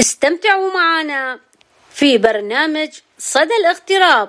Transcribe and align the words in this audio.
استمتعوا 0.00 0.72
معنا 0.72 1.40
في 1.90 2.18
برنامج 2.18 2.88
صدى 3.18 3.56
الاغتراب 3.60 4.28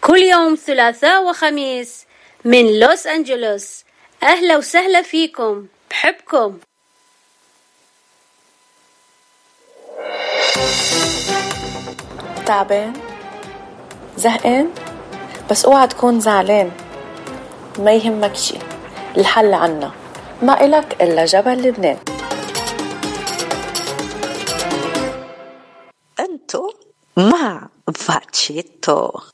كل 0.00 0.18
يوم 0.18 0.54
ثلاثاء 0.54 1.24
وخميس 1.24 2.04
من 2.44 2.80
لوس 2.80 3.06
أنجلوس. 3.06 3.84
أهلا 4.22 4.56
وسهلا 4.56 5.02
فيكم. 5.02 5.66
بحبكم. 5.90 6.58
تعبان؟ 12.46 12.92
زهقان؟ 14.16 14.70
بس 15.50 15.64
اوعى 15.64 15.86
تكون 15.86 16.20
زعلان. 16.20 16.70
ما 17.78 17.92
يهمك 17.92 18.36
شي 18.36 18.58
الحل 19.16 19.54
عنا. 19.54 19.92
ما 20.42 20.64
إلك 20.64 21.02
إلا 21.02 21.24
جبل 21.24 21.62
لبنان. 21.62 21.98
أنتو 27.18 27.68
مع 27.88 29.28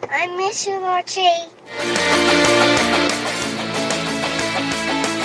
I 0.09 0.27
miss 0.39 0.67
you, 0.67 0.81
Mochi. 0.81 1.31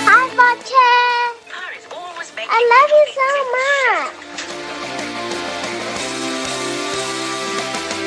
Hi, 0.08 0.24
Mochi. 0.38 0.90
I 2.56 2.60
love 2.72 2.90
you 2.98 3.06
so 3.18 3.28
much. 3.56 4.12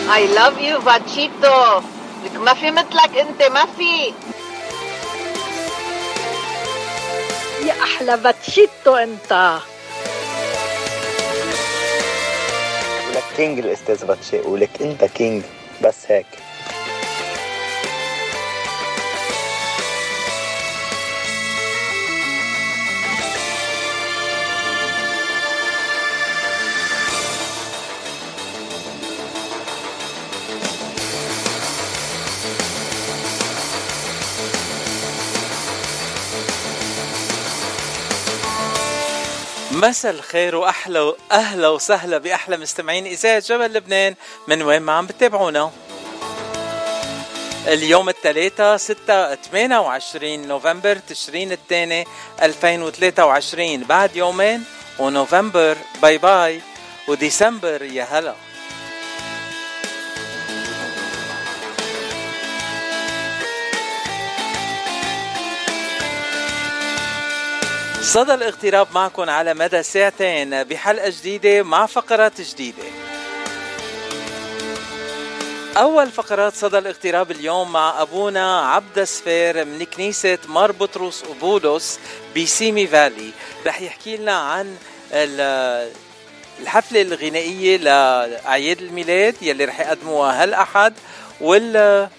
I 0.08 0.22
love 0.36 0.58
you 0.62 0.80
فاتشيتو 0.82 1.82
لك 2.26 2.36
ما 2.36 2.54
في 2.54 2.72
مثلك 2.72 3.18
انت 3.18 3.44
ما 3.44 3.66
في 3.78 4.14
أحلى 8.10 8.18
فاتشيتو 8.18 8.96
أنت. 8.96 9.60
ولك 13.10 13.24
king 13.38 13.60
الأستاذ 13.60 14.06
باتشي 14.06 14.40
ولك 14.40 14.82
أنت 14.82 15.04
king 15.06 15.44
بس 15.84 15.96
هيك. 16.08 16.26
مساء 39.86 40.12
الخير 40.12 40.56
وأحلى 40.56 41.14
أهلا 41.32 41.68
وسهلا 41.68 42.18
بأحلى 42.18 42.58
مستمعين 42.58 43.06
إذاعة 43.06 43.40
جبل 43.40 43.74
لبنان. 43.74 44.16
من 44.48 44.62
وين 44.62 44.82
ما 44.82 44.94
عم 44.94 45.06
بتتابعونا. 45.06 45.72
اليوم 47.68 48.10
الثلاثاء 48.10 48.78
6 48.78 49.36
28 49.36 50.48
نوفمبر 50.48 50.96
تشرين 50.96 51.52
الثاني 51.52 52.06
2023 52.42 53.84
بعد 53.84 54.16
يومين 54.16 54.64
ونوفمبر. 55.00 55.78
باي 56.02 56.18
باي. 56.18 56.62
وديسمبر 57.08 57.82
يا 57.82 58.04
هلا. 58.04 58.36
صدى 68.06 68.34
الاغتراب 68.34 68.88
معكم 68.94 69.30
على 69.30 69.54
مدى 69.54 69.84
ساعتين 69.84 70.64
بحلقة 70.64 71.10
جديدة 71.10 71.64
مع 71.64 71.86
فقرات 71.86 72.42
جديدة. 72.42 72.84
أول 75.78 76.12
فقرات 76.12 76.54
صدى 76.54 76.78
الاغتراب 76.78 77.32
اليوم 77.32 77.72
مع 77.72 78.02
أبونا 78.02 78.60
عبد 78.70 79.04
سفير 79.04 79.66
من 79.66 79.84
كنيسة 79.86 80.38
مار 80.48 80.72
بطرس 80.72 81.24
وبولس 81.30 82.00
بسيمي 82.38 82.88
فالي. 82.88 83.32
رح 83.68 83.82
يحكي 83.82 84.18
لنا 84.18 84.34
عن 84.38 84.76
ال- 85.12 85.92
الحفلة 86.62 87.02
الغنائية 87.02 87.78
لأعياد 87.78 88.82
الميلاد 88.82 89.36
يلي 89.42 89.66
رح 89.66 89.80
يقدموها 89.80 90.44
هالأحد 90.44 90.94
وال 91.42 92.10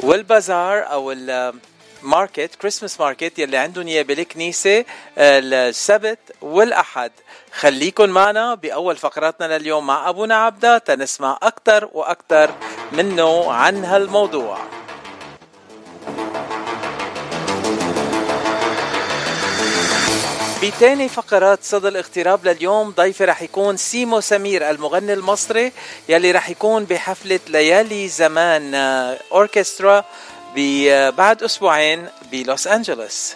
والبازار 0.00 0.90
أو 0.92 1.12
ال 1.12 1.54
market 2.02 2.54
Christmas 2.54 3.00
market 3.00 3.38
يلي 3.38 3.56
عندهم 3.56 3.86
اياه 3.86 4.02
بالكنيسه 4.02 4.84
السبت 5.18 6.18
والأحد. 6.42 7.12
خليكن 7.52 8.10
معنا 8.10 8.54
بأول 8.54 8.96
فقراتنا 8.96 9.58
لليوم 9.58 9.86
مع 9.86 10.08
أبونا 10.08 10.34
عبدة 10.34 10.78
تنسمع 10.78 11.38
أكثر 11.42 11.88
وأكثر 11.92 12.50
منه 12.92 13.52
عن 13.52 13.84
هالموضوع. 13.84 14.58
بتاني 20.62 21.08
فقرات 21.08 21.58
صدى 21.62 21.88
الاغتراب 21.88 22.48
لليوم 22.48 22.90
ضيفي 22.90 23.24
رح 23.24 23.42
يكون 23.42 23.76
سيمو 23.76 24.20
سمير 24.20 24.70
المغني 24.70 25.12
المصري 25.12 25.72
يلي 26.08 26.32
رح 26.32 26.50
يكون 26.50 26.84
بحفلة 26.84 27.40
ليالي 27.48 28.08
زمان 28.08 28.74
آه، 28.74 29.18
آه، 29.32 30.04
بعد 31.10 31.42
أسبوعين 31.42 32.08
بلوس 32.32 32.66
أنجلوس. 32.66 33.34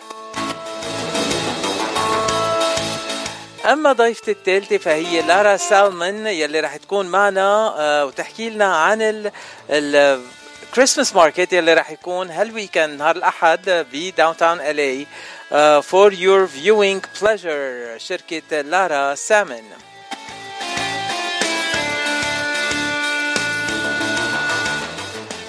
أما 3.73 3.93
ضيفتي 3.93 4.31
الثالثة 4.31 4.79
فهي 4.79 5.23
لارا 5.23 5.57
سالمن 5.57 6.27
يلي 6.27 6.61
رح 6.61 6.77
تكون 6.77 7.07
معنا 7.07 7.75
آه، 7.79 8.07
وتحكي 8.07 8.51
لنا 8.51 8.77
عن 8.77 9.31
ال 9.71 10.23
كريسماس 10.75 11.15
ماركت 11.15 11.53
يلي 11.53 11.75
رح 11.75 11.91
يكون 11.91 12.31
هال 12.31 12.46
weekend 12.46 12.99
نهار 12.99 13.17
الأحد 13.17 13.87
ب 13.93 14.37
downtown 14.37 14.61
L.A. 14.61 14.79
for 14.79 16.13
your 16.13 16.47
viewing 16.47 17.05
pleasure 17.23 17.99
شركة 17.99 18.61
لارا 18.61 19.15
سامن 19.15 19.65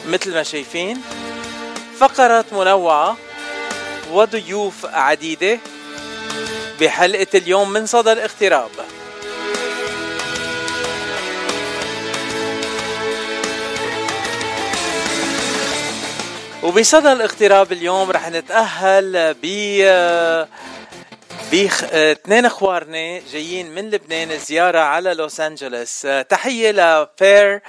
مثل 0.08 0.34
ما 0.34 0.44
شايفين 0.44 1.02
فقرات 2.00 2.54
منوعة 2.54 3.18
وضيوف 4.12 4.86
عديدة 4.86 5.60
بحلقة 6.82 7.28
اليوم 7.36 7.70
من 7.70 7.86
صدى 7.86 8.12
الاغتراب 8.12 8.70
وبصدى 16.64 17.12
الاغتراب 17.12 17.72
اليوم 17.72 18.12
رح 18.12 18.30
نتأهل 18.30 19.36
ب 19.44 19.46
بيخ 21.52 21.84
آه، 21.92 22.12
اثنين 22.12 22.46
اخوارنا 22.46 23.20
جايين 23.20 23.76
من 23.76 23.90
لبنان 23.90 24.40
زيارة 24.40 24.80
على 24.80 25.14
لوس 25.14 25.40
انجلوس 25.40 26.06
آه، 26.06 26.22
تحية 26.22 26.72
لبير 26.72 27.62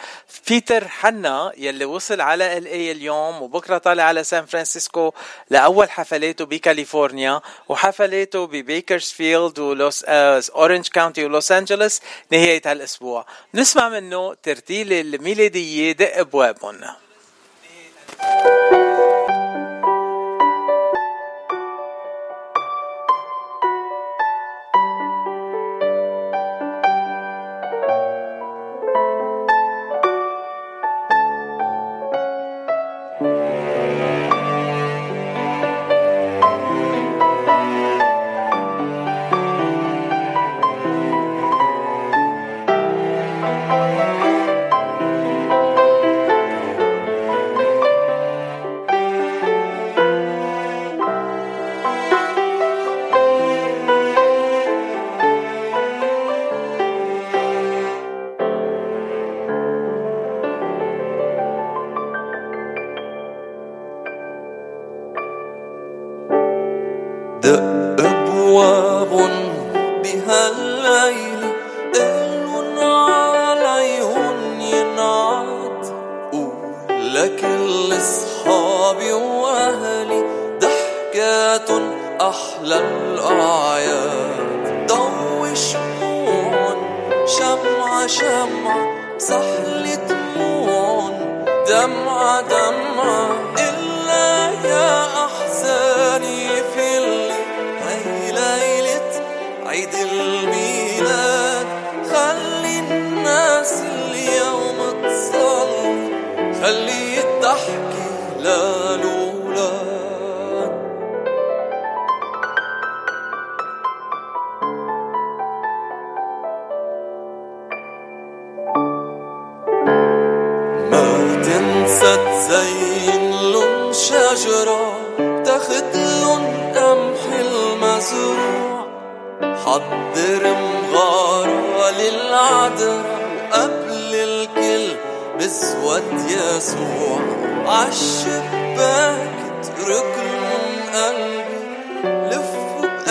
بيتر 0.49 0.89
حنا 0.89 1.53
يلي 1.57 1.85
وصل 1.85 2.21
على 2.21 2.59
L.A. 2.59 2.93
اليوم 2.93 3.43
وبكرة 3.43 3.79
طالع 3.79 4.03
على 4.03 4.25
سان 4.25 4.47
فرانسيسكو 4.47 5.13
لأول 5.51 5.91
حفلاته 5.91 6.47
بكاليفورنيا 6.47 7.41
وحفلاته 7.69 8.47
ببيكرسفيلد 8.47 9.59
ولوس 9.59 10.05
آه 10.09 10.43
اورنج 10.55 10.89
كاونتي 10.89 11.25
ولوس 11.25 11.53
انجلوس 11.53 12.01
نهاية 12.33 12.63
هالأسبوع. 12.67 13.27
نسمع 13.55 13.89
منه 13.89 14.35
ترتيل 14.43 14.93
الميلادية 14.93 15.93
دق 15.93 16.19
أبوابهم. 16.19 16.81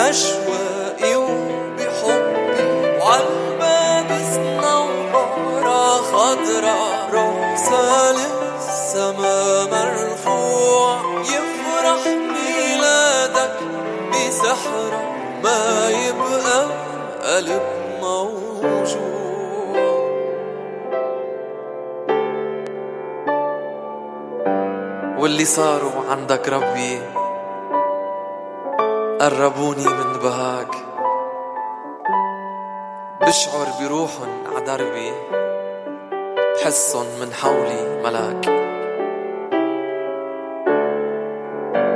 بأشواقي 0.08 1.16
وبحبي 1.16 2.64
وعالباب 3.00 4.10
صنوبرة 4.34 5.88
خضرا 6.02 6.78
راسها 7.14 8.12
للسما 8.12 9.64
مرفوع 9.66 10.98
يفرح 11.22 12.08
ميلادك 12.08 13.60
بسحرة 14.12 15.02
ما 15.44 15.90
يبقى 15.90 16.66
قلب 17.24 17.62
موجوع 18.02 18.88
واللي 25.20 25.46
صاروا 25.46 25.92
عندك 26.10 26.50
ربي 26.50 27.00
قربوني 29.28 29.86
من 29.86 30.20
بهاك. 30.24 30.72
بشعر 33.22 33.68
بروحن 33.80 34.30
عدربي 34.56 35.12
بحسن 36.56 37.06
من 37.22 37.34
حولي 37.34 38.02
ملاك. 38.04 38.46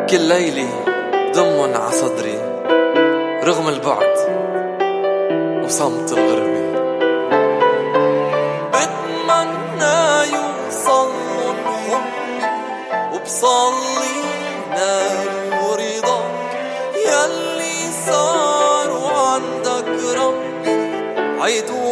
كل 0.09 0.21
ليلة 0.21 0.69
ضمن 1.35 1.75
عصدري 1.75 2.39
رغم 3.43 3.67
البعد 3.69 4.17
وصمت 5.63 6.11
الغربة 6.11 6.50
عيدوني 21.60 21.89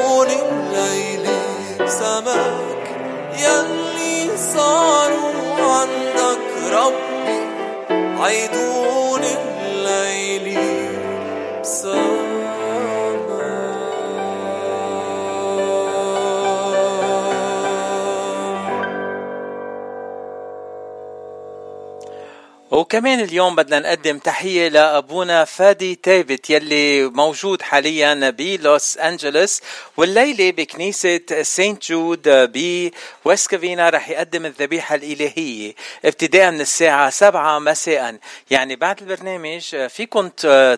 وكمان 22.90 23.20
اليوم 23.20 23.56
بدنا 23.56 23.80
نقدم 23.80 24.18
تحية 24.18 24.68
لأبونا 24.68 25.46
فادي 25.46 25.96
تابت 25.96 26.50
يلي 26.50 27.04
موجود 27.04 27.62
حاليا 27.62 28.30
بلوس 28.30 28.98
أنجلوس 28.98 29.62
والليلة 29.98 30.52
بكنيسة 30.52 31.22
سينت 31.42 31.92
جود 31.92 32.22
بويست 32.26 33.50
كافينا 33.50 33.90
رح 33.90 34.10
يقدم 34.10 34.46
الذبيحة 34.46 34.96
الإلهية 34.96 35.76
ابتداء 36.06 36.52
من 36.52 36.62
الساعة 36.62 37.10
سبعة 37.10 37.60
مساء. 37.60 38.18
يعني 38.52 38.76
بعد 38.76 39.02
البرنامج 39.02 39.76
فيكم 39.90 40.30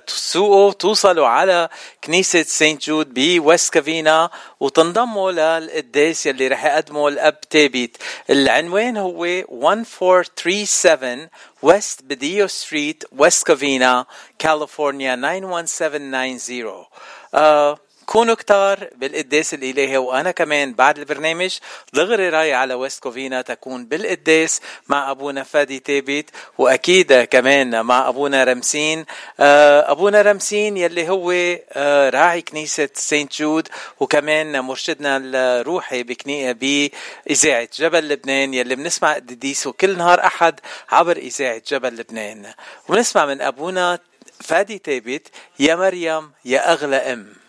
تسوقوا 0.08 0.72
توصلوا 0.72 1.28
على 1.28 1.70
كنيسة 2.04 2.44
سينت 2.44 2.82
جود 2.86 3.14
بويست 3.14 3.74
كافينا 3.74 4.30
وتنضموا 4.62 5.32
للقداس 5.32 6.26
يلي 6.26 6.48
رح 6.48 6.66
يقدمه 6.66 7.08
الأب 7.08 7.42
تابت. 7.42 7.98
العنوان 8.30 8.98
هو 8.98 9.26
1437 9.26 11.28
ويست 11.62 12.04
بديو 12.04 12.48
ستريت 12.48 13.04
ويست 13.18 13.48
كوفينا 13.48 14.06
كاليفورنيا 14.40 15.16
91790 15.16 16.86
آه 17.34 17.78
كونوا 18.12 18.36
كتار 18.36 18.90
بالقداس 18.96 19.54
الإلهي 19.54 19.98
وأنا 19.98 20.32
كمان 20.32 20.74
بعد 20.74 20.98
البرنامج 20.98 21.58
دغري 21.94 22.30
رايح 22.30 22.54
على 22.54 22.74
ويست 22.74 23.04
كوفينا 23.04 23.42
تكون 23.42 23.86
بالقداس 23.86 24.62
مع 24.88 25.12
أبونا 25.12 25.44
فادي 25.44 25.80
تابت 25.80 26.30
وأكيد 26.58 27.14
كمان 27.14 27.86
مع 27.86 28.10
أبونا 28.10 28.44
رمسين. 28.44 29.06
آه 29.40 29.92
أبونا 29.92 30.22
رمسين 30.22 30.78
يلي 30.78 31.10
هو 31.10 31.32
آه 31.32 32.10
راعي 32.10 32.42
كنيسة 32.42 32.90
سينت 32.94 33.34
جود 33.42 33.68
وكمان 34.00 34.60
مرشدنا 34.60 35.18
الروحي 35.24 36.04
بإذاعة 36.04 37.70
جبل 37.80 38.10
لبنان 38.10 38.54
يلي 38.54 38.76
بنسمع 38.76 39.14
قديسه 39.14 39.72
كل 39.72 39.98
نهار 39.98 40.26
أحد 40.26 40.60
عبر 40.90 41.18
إذاعة 41.18 41.62
جبل 41.68 41.96
لبنان. 41.96 42.54
وبنسمع 42.90 43.26
من 43.26 43.42
أبونا 43.42 44.00
فادي 44.40 44.82
ثابت 44.86 45.28
يا 45.60 45.76
مريم 45.76 46.32
يا 46.46 46.74
أغلى 46.74 46.96
أم. 46.96 47.41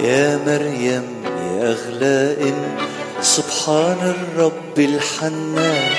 يا 0.00 0.36
مريم 0.46 1.04
يا 1.24 1.72
أغلى 1.72 2.36
إن 2.48 2.85
سبحان 3.26 4.14
الرب 4.16 4.78
الحنان. 4.78 5.90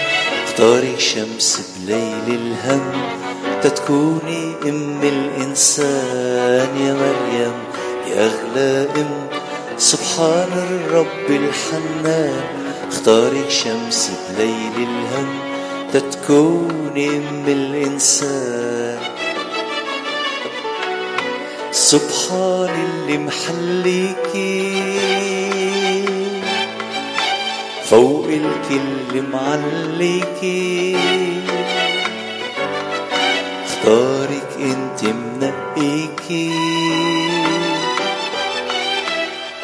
اختاري 0.43 0.95
شمس 0.99 1.61
بليل 1.77 2.27
الهم. 2.39 2.91
تتكوني 3.63 4.55
أم 4.65 5.01
الإنسان 5.03 6.69
يا 6.85 6.93
مريم 6.93 7.57
يا 8.07 8.25
أغلى 8.25 8.87
أم 9.01 9.11
سبحان 9.77 10.51
الرب 10.69 11.27
الحنان. 11.29 12.43
اختاري 12.91 13.45
شمس 13.49 14.11
بليل 14.29 14.75
الهم. 14.77 15.29
تتكوني 15.93 17.07
أم 17.17 17.45
الإنسان. 17.47 18.99
سبحان 21.71 22.75
اللي 22.87 23.17
محليكي. 23.17 24.77
فوق 27.89 28.25
الكل 28.25 29.21
معليكي 29.33 30.97
اختارك 33.65 34.49
انت 34.59 35.03
منقيكي 35.03 36.51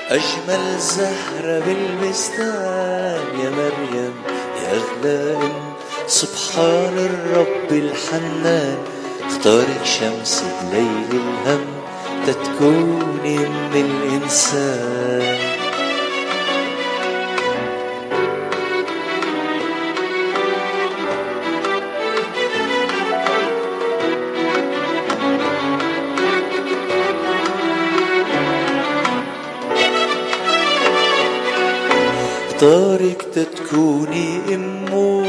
أجمل 0.10 0.80
زهرة 0.80 1.60
بالبستان 1.66 3.22
يا 3.44 3.50
مريم 3.50 4.14
يا 4.64 4.72
أغلى 4.72 5.36
أم 5.36 5.74
سبحان 6.08 6.98
الرب 6.98 7.72
الحنان. 7.72 8.78
اختارك 9.28 9.82
شمس 9.84 10.44
بليل 10.62 11.10
الهم 11.12 11.66
تتكوني 12.28 13.38
أم 13.38 13.72
الإنسان. 13.74 15.53
اختارك 32.64 33.22
تتكوني 33.36 34.56
أمه. 34.56 35.22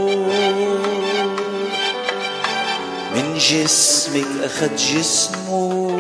من 3.15 3.39
جسمك 3.39 4.27
أخد 4.45 4.77
جسمه. 4.77 5.91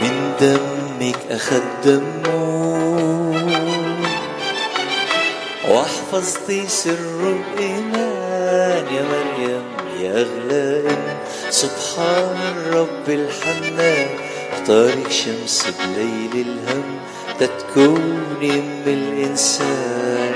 من 0.00 0.32
دمك 0.40 1.16
أخد 1.30 1.62
دمه. 1.84 2.36
واحفظتي 5.68 6.66
سر 6.68 7.36
الإيمان 7.56 8.84
يا 8.94 9.02
مريم 9.02 9.64
يا 10.00 10.12
أغلى 10.12 10.90
أم 10.90 11.18
سبحان 11.50 12.36
الرب 12.56 13.08
الحنان. 13.08 14.08
اختارك 14.52 15.10
شمس 15.10 15.66
بليل 15.80 16.46
الهم. 16.46 16.85
تتكوني 17.40 18.50
أم 18.50 18.82
الإنسان 18.86 20.34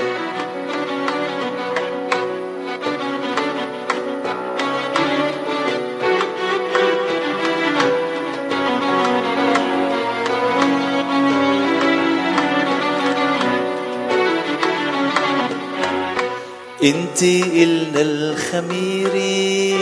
انتي 16.83 17.63
إلنا 17.63 18.01
الخميري 18.01 19.75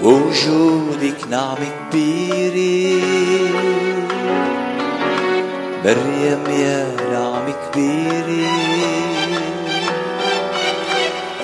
ووجودك 0.00 1.16
نعمة 1.30 1.68
كبيرة 1.90 2.99
مريم 5.84 6.44
يا 6.60 6.96
نعمة 7.12 7.54
كبيرة 7.72 8.50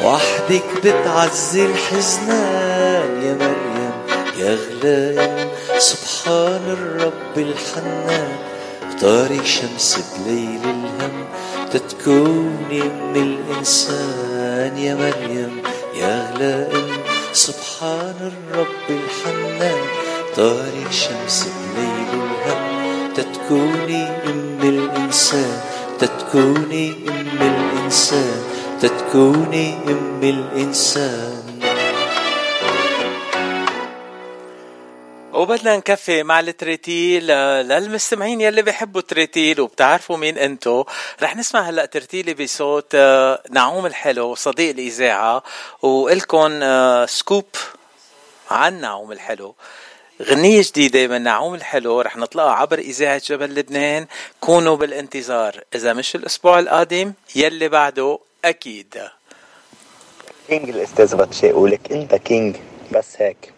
وحدك 0.05 0.65
بتعزي 0.85 1.67
الحزنان 1.67 3.23
يا 3.23 3.35
مريم 3.35 3.93
يا 4.39 4.53
أغلى 4.55 5.25
أم 5.25 5.49
سبحان 5.79 6.61
الرب 6.67 7.37
الحنان. 7.37 8.33
اختاري 8.89 9.41
شمس 9.45 9.99
بليل 10.19 10.61
الهم 10.65 11.25
تتكوني 11.73 12.81
من 12.83 13.17
الإنسان 13.17 14.79
يا 14.79 14.95
مريم 14.95 15.63
يا 15.95 16.29
أغلى 16.31 16.69
أم 16.75 16.89
سبحان 17.33 18.15
الرب 18.21 18.46
تتكوني 29.17 29.75
أم 29.89 30.21
الإنسان. 30.23 31.61
وبدنا 35.33 35.77
نكفي 35.77 36.23
مع 36.23 36.41
التريتيل. 36.41 37.31
آه، 37.31 37.63
للمستمعين 37.63 38.41
يلي 38.41 38.63
بيحبوا 38.63 39.01
التريتيل 39.01 39.61
وبتعرفوا 39.61 40.17
مين 40.17 40.39
أنتو 40.39 40.85
رح 41.23 41.37
نسمع 41.37 41.61
هلأ 41.61 41.87
ترتيلي 41.87 42.35
بصوت 42.35 42.95
آه، 42.95 43.43
نعوم 43.51 43.87
الحلو 43.87 44.35
صديق 44.35 44.71
الإذاعة 44.71 45.43
والكم 45.83 46.51
آه، 46.63 47.07
scoop 47.07 47.47
عن 48.51 48.81
نعوم 48.81 49.13
الحلو. 49.13 49.55
غنية 50.23 50.63
جديدة 50.63 51.07
من 51.07 51.23
نعوم 51.23 51.55
الحلو 51.55 52.01
رح 52.01 52.17
نطلقها 52.17 52.53
عبر 52.53 52.79
إذاعة 52.79 53.23
جبل 53.27 53.55
لبنان. 53.55 54.07
كونوا 54.41 54.77
بالانتظار. 54.77 55.61
إذا 55.75 55.93
مش 55.93 56.15
الأسبوع 56.15 56.59
القادم 56.59 57.13
يلي 57.37 57.69
بعده 57.69 58.19
أكيد. 58.47 58.95
king 60.49 60.69
الاستاذ 60.69 61.17
باتشي 61.17 61.53
ولك 61.53 61.93
انت 61.93 62.15
king 62.15 62.57
بس 62.93 63.17
هيك 63.19 63.53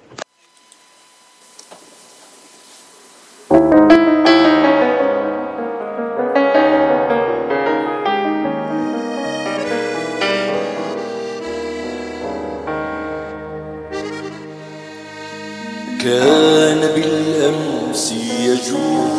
كان 16.00 16.80
بالأمس 16.94 18.12
يجول 18.12 19.18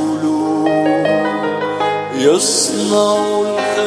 يصنع 2.16 3.40
الخير 3.42 3.79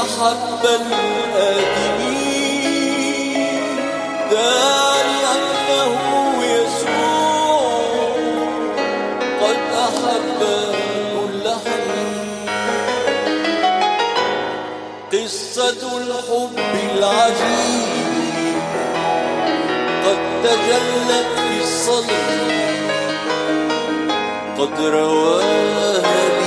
أحب 0.00 0.64
الآدمين 0.64 2.00
داري 4.30 5.20
أنه 5.34 5.94
يسوع. 6.44 8.14
قد 9.40 9.60
أحب 9.86 10.40
كل 11.14 11.44
حين 11.64 12.48
قصة 15.12 15.82
الحب 15.98 16.56
العجيب. 16.96 18.60
قد 20.04 20.20
تجلت 20.44 21.30
في 21.36 21.56
الصدر 21.62 22.28
قد 24.58 24.74
رواها 24.80 26.39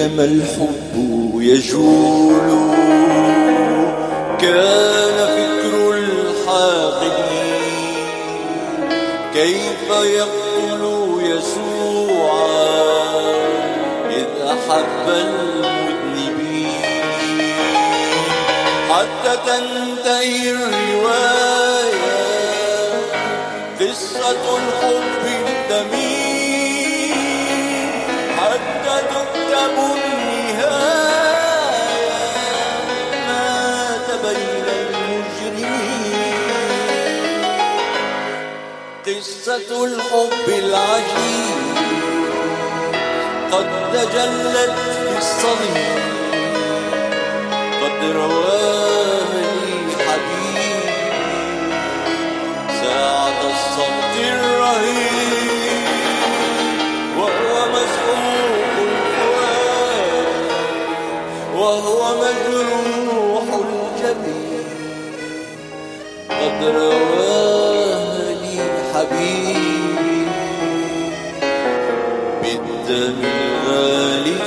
بينما 0.00 0.24
الحب 0.24 1.32
يجول. 1.40 2.48
كان 4.40 5.16
فكر 5.36 5.94
الحاقدين. 5.94 7.60
كيف 9.34 9.90
يقتل 9.90 10.82
يسوع 11.20 12.32
إذ 14.10 14.30
أحب 14.46 15.06
المذنبين. 15.08 16.82
حتى 18.90 19.32
تنتهي 19.46 20.50
الرواية 20.50 21.90
قصة 23.80 24.30
الحب 24.30 25.24
الدميم 25.26 25.99
الحب 39.68 40.48
العجيب 40.48 41.60
قد 43.52 43.68
تجلت 43.92 44.74
في 44.78 45.18
الصدر 45.18 45.76
قد 47.82 47.98
رواها 48.16 49.24
لي 49.34 49.78
حبيبي 50.04 50.72
ساعة 52.82 53.40
الصمت 53.52 54.14
الرهيب. 54.16 55.80
وهو 57.18 57.54
مسحوق 57.68 58.76
الفؤاد 58.88 60.26
وهو 61.54 62.00
مجروح 62.16 63.46
الجبين. 63.54 64.64
قد 66.30 66.58
رواها 66.64 67.00
لي 67.00 67.09
حبيبي 69.00 70.26
بالدم 72.42 73.22
الغالي 73.24 74.40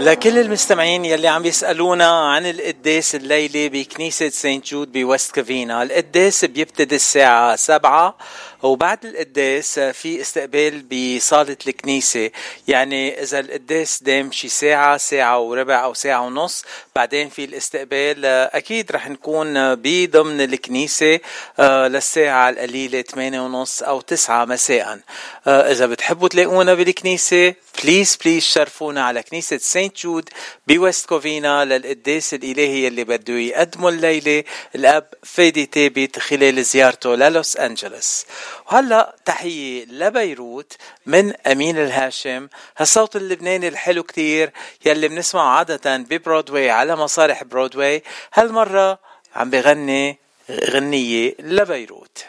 لكل 0.00 0.38
المستمعين 0.38 1.04
يلي 1.04 1.28
عم 1.28 1.44
يسألونا 1.44 2.28
عن 2.28 2.46
القداس 2.86 3.14
الليلة 3.14 3.68
بكنيسة 3.68 4.28
سانت 4.28 4.66
جود 4.66 4.92
بوست 4.92 5.34
كافينا. 5.34 5.82
القداس 5.82 6.44
بيبتدي 6.44 6.94
الساعة 6.94 7.56
سبعة 7.56 8.16
وبعد 8.62 9.04
القداس 9.06 9.78
في 9.78 10.20
استقبال 10.20 10.82
بصالة 10.82 11.56
الكنيسة. 11.66 12.30
يعني 12.68 13.22
إذا 13.22 13.40
القداس 13.40 14.02
دام 14.02 14.32
شي 14.32 14.48
ساعة 14.48 14.96
ساعة 14.96 15.38
وربع 15.38 15.84
أو 15.84 15.94
ساعة 15.94 16.20
ونص 16.20 16.64
بعدين 16.96 17.28
في 17.28 17.44
الاستقبال 17.44 18.24
أكيد 18.26 18.92
رح 18.92 19.08
نكون 19.08 19.74
بضمن 19.74 20.40
الكنيسة 20.40 21.20
آه، 21.58 21.88
للساعة 21.88 22.50
القليلة 22.50 23.02
8 23.02 23.40
ونص 23.40 23.82
أو 23.82 24.00
9 24.00 24.44
مساء. 24.44 25.00
آه، 25.46 25.72
إذا 25.72 25.86
بتحبوا 25.86 26.28
تلاقونا 26.28 26.74
بالكنيسة 26.74 27.54
please 27.82 28.18
please 28.24 28.42
شرفونا 28.42 29.04
على 29.04 29.22
كنيسة 29.22 29.58
سانت 29.58 29.96
جود 29.96 30.28
بويست 30.66 31.06
كوفينا 31.06 31.64
للقداس 31.64 32.34
الإلهي 32.34 32.88
اللي 32.88 33.04
بده 33.04 33.34
يقدمه 33.34 33.88
الليلة 33.88 34.44
الأب 34.74 35.06
فادي 35.22 35.66
تابت 35.66 36.18
خلال 36.18 36.64
زيارته 36.64 37.14
للوس 37.14 37.56
أنجلوس 37.56 38.24
وهلا 38.66 39.16
تحية 39.24 39.84
لبيروت 39.84 40.76
من 41.06 41.32
أمين 41.46 41.78
الهاشم. 41.78 42.48
هالصوت 42.76 43.16
اللبناني 43.16 43.68
الحلو 43.68 44.02
كتير 44.02 44.52
يلي 44.86 45.08
بنسمعه 45.08 45.58
عادة 45.58 45.96
ببرودواي 45.96 46.70
على 46.70 46.96
مسارح 46.96 47.44
برودواي. 47.44 48.02
هالمرة 48.34 48.98
عم 49.34 49.50
بغني 49.50 50.18
غنية 50.50 51.34
لبيروت. 51.38 52.24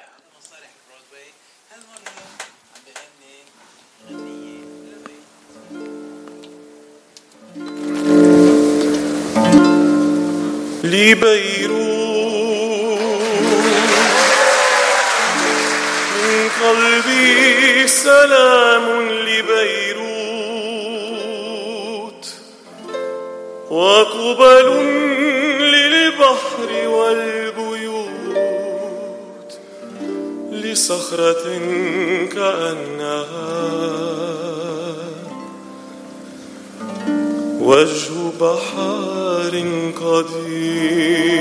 لبيروت. 10.83 11.96
قلبي 16.63 17.87
سلام 17.87 19.09
لبيروت 19.11 20.07
وقبل 23.69 24.67
للبحر 25.59 26.87
والبيوت 26.87 28.07
لصخرة 30.51 31.45
كأنها 32.35 33.77
وجه 37.61 38.13
بحار 38.41 39.53
قديم 40.01 41.37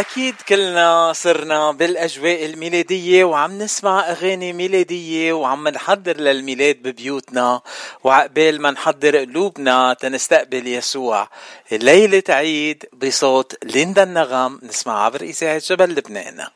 أكيد 0.00 0.34
كلنا 0.48 1.12
صرنا 1.12 1.72
بالأجواء 1.72 2.44
الميلادية 2.44 3.24
وعم 3.24 3.58
نسمع 3.58 4.10
أغاني 4.10 4.52
ميلادية 4.52 5.32
وعم 5.32 5.68
نحضر 5.68 6.16
للميلاد 6.16 6.76
ببيوتنا 6.82 7.60
وعقبال 8.04 8.62
ما 8.62 8.70
نحضر 8.70 9.16
قلوبنا 9.16 9.94
تنستقبل 9.94 10.66
يسوع. 10.66 11.28
ليلة 11.72 12.22
عيد 12.28 12.84
بصوت 12.92 13.64
ليندا 13.64 14.02
النغم 14.02 14.60
نسمع 14.62 15.04
عبر 15.04 15.20
إذاعة 15.20 15.62
جبل 15.70 15.90
لبنان. 15.90 16.46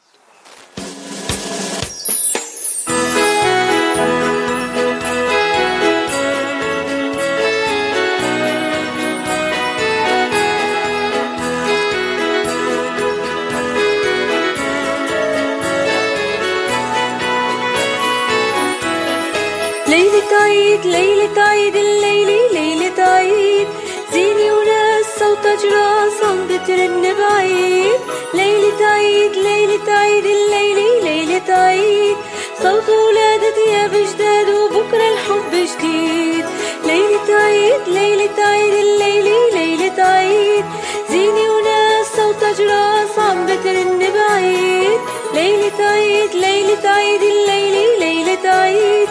ليلة 20.25 20.43
عيد 20.43 20.87
ليلة 20.87 21.43
عيد 21.43 21.77
الليلة 21.77 22.53
ليلة 22.53 23.03
عيد 23.03 23.69
زيني 24.13 24.53
وناس 24.53 25.07
صوت 25.19 25.47
أجراس 25.47 26.25
عم 26.25 26.47
بترن 26.47 27.03
بعيد. 27.03 28.01
ليلة 28.35 28.87
عيد 28.87 29.33
ليلة 29.37 29.93
عيد 29.93 30.25
الليلة 30.27 31.01
ليلة 31.05 31.55
عيد 31.55 32.17
صوت 32.63 32.89
ولادة 32.89 33.57
يا 33.73 33.87
بجداد 33.87 34.49
وبكرة 34.49 35.09
الحب 35.13 35.53
جديد. 35.53 36.45
ليلة 36.85 37.35
عيد 37.45 37.83
ليلة 37.87 38.45
عيد 38.45 38.75
الليلة 38.75 39.51
ليلة 39.55 40.03
عيد 40.05 40.65
زيني 41.11 41.49
وناس 41.51 42.07
صوت 42.17 42.43
أجراس 42.43 43.19
عم 43.19 43.47
بترن 43.47 43.99
بعيد. 43.99 45.01
ليلة 45.35 45.79
عيد 45.87 46.35
ليلة 46.35 46.89
عيد 46.91 47.23
الليلة 47.23 47.99
ليلة 47.99 48.49
عيد 48.51 49.09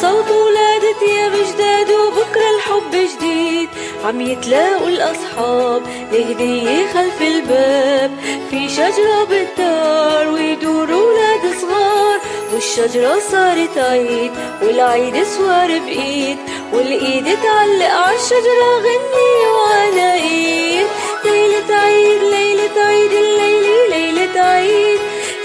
صوت 0.00 0.30
ولادة 0.30 1.12
يا 1.12 1.28
بجداد 1.28 1.90
وبكرة 1.90 2.50
الحب 2.56 2.90
جديد. 2.92 3.68
عم 4.04 4.20
يتلاقوا 4.20 4.88
الأصحاب 4.88 5.82
لهدية 6.12 6.86
خلف 6.94 7.22
الباب. 7.22 8.10
في 8.50 8.68
شجرة 8.68 9.24
بالدار 9.24 10.28
ويدوروا 10.28 11.12
ولاد 11.12 11.54
صغار. 11.60 12.20
والشجرة 12.54 13.18
صارت 13.30 13.78
عيد 13.78 14.32
والعيد 14.62 15.22
سوار 15.22 15.78
بإيد. 15.78 16.38
والإيد 16.72 17.24
تعلق 17.24 17.90
عالشجرة 17.90 18.70
غني 18.78 19.32
وأنا 19.56 20.14
إيد. 20.14 20.86
ليلة 21.24 21.76
عيد 21.76 22.22
ليلة 22.22 22.82
عيد 22.86 23.12
الليلة 23.12 23.86
ليلة 23.88 24.40
عيد. 24.40 24.98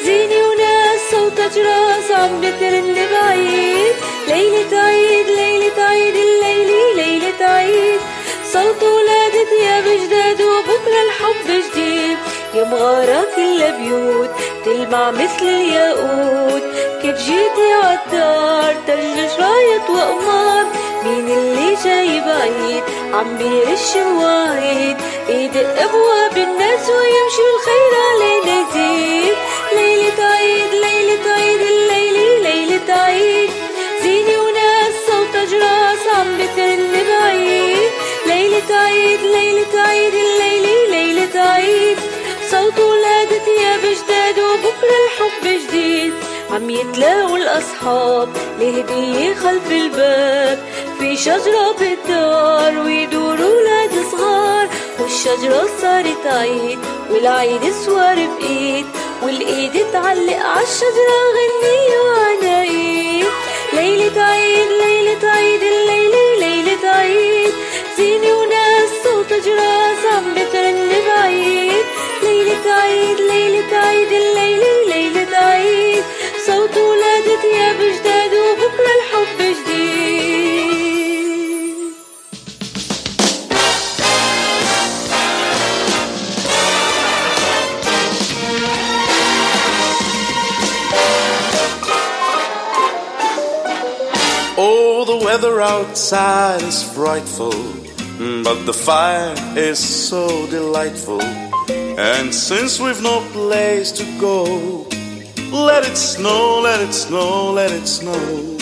زيني 0.05 0.43
وناس 0.43 0.99
صوت 1.11 1.39
أجراس 1.39 2.11
عم 2.11 2.41
بترن 2.41 2.95
بعيد 3.11 3.95
ليلة 4.31 4.79
عيد 4.79 5.27
ليلة 5.27 5.83
عيد 5.83 6.15
الليلة 6.15 6.93
ليلة 6.95 7.45
عيد 7.45 7.99
صوت 8.53 8.83
ولادة 8.83 9.51
يا 9.63 9.81
بجداد 9.81 10.41
وبكرة 10.41 11.01
الحب 11.07 11.47
جديد. 11.47 12.17
يا 12.53 12.63
مغارة 12.63 13.27
كل 13.35 13.71
بيوت 13.71 14.29
تلمع 14.65 15.11
مثل 15.11 15.43
الياقوت. 15.45 16.63
كيف 17.01 17.17
جيتي 17.17 17.73
عالدار 17.83 18.75
ترجش 18.87 19.39
راية 19.39 19.81
وقمار 19.89 20.65
مين 21.05 21.27
اللي 21.29 21.77
جاي 21.83 22.19
بعيد 22.19 22.83
عم 23.13 23.37
بيرش 23.37 23.95
مواعيد 23.97 24.97
يدق 25.29 25.81
أبواب 25.81 26.37
الناس 26.37 26.89
ويمشي 26.89 27.43
الخير 27.55 27.93
علينا 28.11 28.61
يزيد. 28.61 29.35
ليلة 29.75 30.23
عيد 30.25 30.40
الحب 45.21 45.67
جديد. 45.67 46.13
عم 46.51 46.69
يتلاقوا 46.69 47.37
الأصحاب 47.37 48.29
لهدية 48.59 49.35
خلف 49.35 49.71
الباب. 49.71 50.59
في 50.99 51.17
شجرة 51.17 51.75
بالدار 51.79 52.79
ويدوروا 52.85 53.55
ولاد 53.55 53.91
صغار. 54.11 54.67
والشجرة 54.99 55.69
صارت 55.81 56.25
عيد 56.25 56.79
والعيد 57.09 57.73
سوار 57.85 58.15
بإيد. 58.15 58.85
والإيد 59.23 59.85
تعلق 59.93 60.39
عالشجرة 60.45 61.19
غنية 61.35 61.99
وعنايد 62.07 63.25
ليلة 63.73 64.23
عيد 64.23 64.67
ليلة 64.83 65.29
عيد 65.29 65.61
الليلة 65.63 66.39
ليلة 66.39 66.89
عيد. 66.89 67.53
زيني 67.97 68.33
وناس 68.33 68.89
صوت 69.03 69.33
جراس 69.33 70.13
عم 70.13 70.33
بترن 70.33 70.89
بعيد. 71.07 71.85
ليلة 72.23 72.73
عيد 72.73 73.19
ليلة 73.19 73.77
عيد 73.77 74.11
الليلة 74.11 74.30
outside 95.61 96.61
is 96.63 96.83
frightful, 96.83 97.51
but 98.43 98.65
the 98.65 98.73
fire 98.73 99.33
is 99.55 99.79
so 99.79 100.47
delightful. 100.47 101.21
And 101.21 102.33
since 102.33 102.79
we've 102.79 103.01
no 103.01 103.21
place 103.31 103.91
to 103.93 104.05
go, 104.19 104.87
let 105.51 105.83
it 105.85 105.95
snow, 105.97 106.61
let 106.61 106.79
it 106.79 106.93
snow, 106.93 107.51
let 107.51 107.71
it 107.71 107.87
snow. 107.87 108.57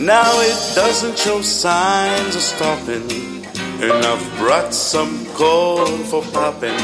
Now 0.00 0.30
it 0.40 0.74
doesn't 0.74 1.18
show 1.18 1.42
signs 1.42 2.34
of 2.34 2.42
stopping, 2.42 3.10
and 3.82 3.92
I've 3.92 4.38
brought 4.38 4.72
some 4.72 5.26
coal 5.34 5.86
for 6.10 6.22
popping. 6.32 6.78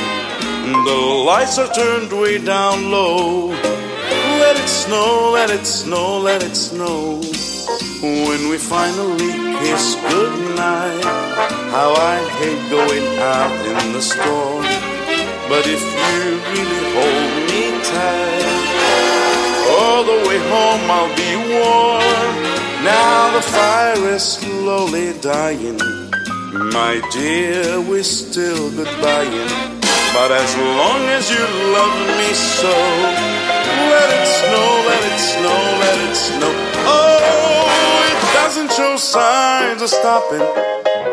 The 0.84 1.22
lights 1.26 1.58
are 1.58 1.72
turned 1.72 2.12
way 2.12 2.38
down 2.38 2.90
low. 2.90 3.48
Let 3.48 4.56
it 4.56 4.68
snow, 4.68 5.30
let 5.32 5.50
it 5.50 5.64
snow, 5.64 6.18
let 6.18 6.42
it 6.42 6.54
snow. 6.54 7.20
When 8.00 8.48
we 8.48 8.58
finally 8.58 9.37
kiss 9.60 9.96
goodnight, 10.08 11.04
how 11.74 11.90
I 11.94 12.16
hate 12.38 12.64
going 12.70 13.06
out 13.18 13.54
in 13.70 13.92
the 13.92 14.02
storm. 14.02 14.64
But 15.48 15.64
if 15.66 15.82
you 15.82 16.20
really 16.52 16.82
hold 16.96 17.32
me 17.50 17.64
tight, 17.92 18.68
all 19.78 20.02
the 20.04 20.18
way 20.28 20.38
home 20.52 20.84
I'll 20.98 21.14
be 21.16 21.32
warm. 21.54 22.34
Now 22.84 23.34
the 23.36 23.42
fire 23.42 24.14
is 24.14 24.22
slowly 24.22 25.12
dying. 25.20 25.78
My 26.72 27.00
dear, 27.12 27.80
we're 27.80 28.02
still 28.02 28.70
goodbying. 28.70 29.77
But 30.18 30.32
as 30.32 30.56
long 30.56 31.02
as 31.10 31.30
you 31.30 31.44
love 31.78 31.98
me 32.18 32.34
so, 32.34 32.74
let 33.94 34.08
it 34.18 34.26
snow, 34.26 34.70
let 34.90 35.02
it 35.12 35.18
snow, 35.32 35.60
let 35.78 35.96
it 36.10 36.16
snow. 36.16 36.52
Oh, 36.90 38.02
it 38.10 38.20
doesn't 38.34 38.72
show 38.72 38.96
signs 38.96 39.80
of 39.80 39.88
stopping. 39.88 40.42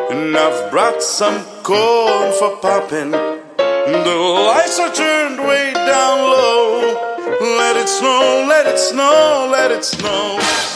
And 0.10 0.36
I've 0.36 0.72
brought 0.72 1.04
some 1.04 1.46
corn 1.62 2.34
for 2.40 2.58
popping. 2.58 3.12
The 3.12 4.16
lights 4.50 4.80
are 4.80 4.92
turned 4.92 5.38
way 5.38 5.72
down 5.74 6.18
low. 6.18 6.82
Let 7.60 7.78
it 7.78 7.88
snow, 7.88 8.48
let 8.50 8.66
it 8.66 8.80
snow, 8.80 9.50
let 9.52 9.70
it 9.70 9.86
snow. 9.86 10.75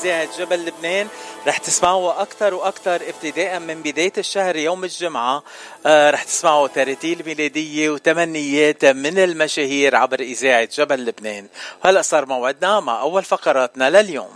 إذاعة 0.00 0.38
جبل 0.38 0.66
لبنان. 0.66 1.08
رح 1.46 1.58
تسمعوا 1.58 2.22
أكثر 2.22 2.54
وأكثر 2.54 2.94
ابتداء 2.94 3.58
من 3.58 3.82
بداية 3.82 4.12
الشهر 4.18 4.56
يوم 4.56 4.84
الجمعة. 4.84 5.42
آه 5.86 6.10
رح 6.10 6.22
تسمعوا 6.22 6.68
تراتيل 6.68 7.22
ميلادية 7.26 7.90
وتمنيات 7.90 8.84
من 8.84 9.18
المشاهير 9.18 9.96
عبر 9.96 10.20
إذاعة 10.20 10.68
جبل 10.76 11.04
لبنان. 11.04 11.46
وهلأ 11.84 12.02
صار 12.02 12.26
موعدنا 12.26 12.80
مع 12.80 13.00
أول 13.00 13.24
فقراتنا 13.24 13.90
لليوم. 13.90 14.30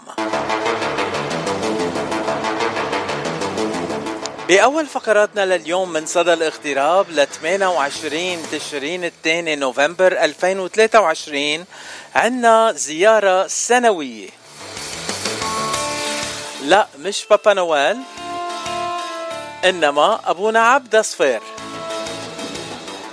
بأول 4.49 4.87
فقراتنا 4.87 5.57
لليوم 5.57 5.93
من 5.93 6.07
صدى 6.07 6.33
الاغتراب 6.33 7.11
ل 7.11 7.27
28 7.27 8.39
تشرين 8.53 9.05
الثاني 9.05 9.57
نوفمبر 9.57 10.13
2023 10.25 11.65
عنا 12.15 12.73
زيارة 12.73 13.47
سنوية. 13.47 14.44
لا 16.65 16.87
مش 16.99 17.25
بابا 17.31 17.55
نويل 17.55 17.97
إنما 19.65 20.21
أبونا 20.25 20.61
عبد 20.61 21.01
صفير 21.01 21.41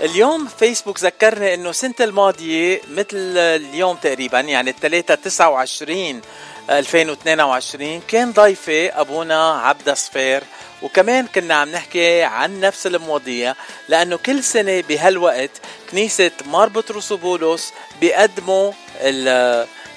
اليوم 0.01 0.47
فيسبوك 0.59 0.99
ذكرني 0.99 1.53
إنه 1.53 1.69
السنة 1.69 1.95
الماضية 1.99 2.81
مثل 2.89 3.37
اليوم 3.37 3.95
تقريبا 3.95 4.39
يعني 4.39 4.69
الثلاثة 4.69 5.15
29 5.15 6.21
2022 6.69 8.01
كان 8.07 8.31
ضيفي 8.31 8.89
أبونا 8.89 9.51
عبد 9.61 9.93
صفير 9.93 10.43
وكمان 10.81 11.27
كنا 11.27 11.55
عم 11.55 11.69
نحكي 11.71 12.23
عن 12.23 12.59
نفس 12.59 12.87
المواضيع 12.87 13.55
لأنه 13.89 14.17
كل 14.17 14.43
سنة 14.43 14.81
بهالوقت 14.81 15.51
كنيسة 15.91 16.31
مار 16.45 16.69
بطرس 16.69 17.13
بولس 17.13 17.73
بيقدموا 18.01 18.71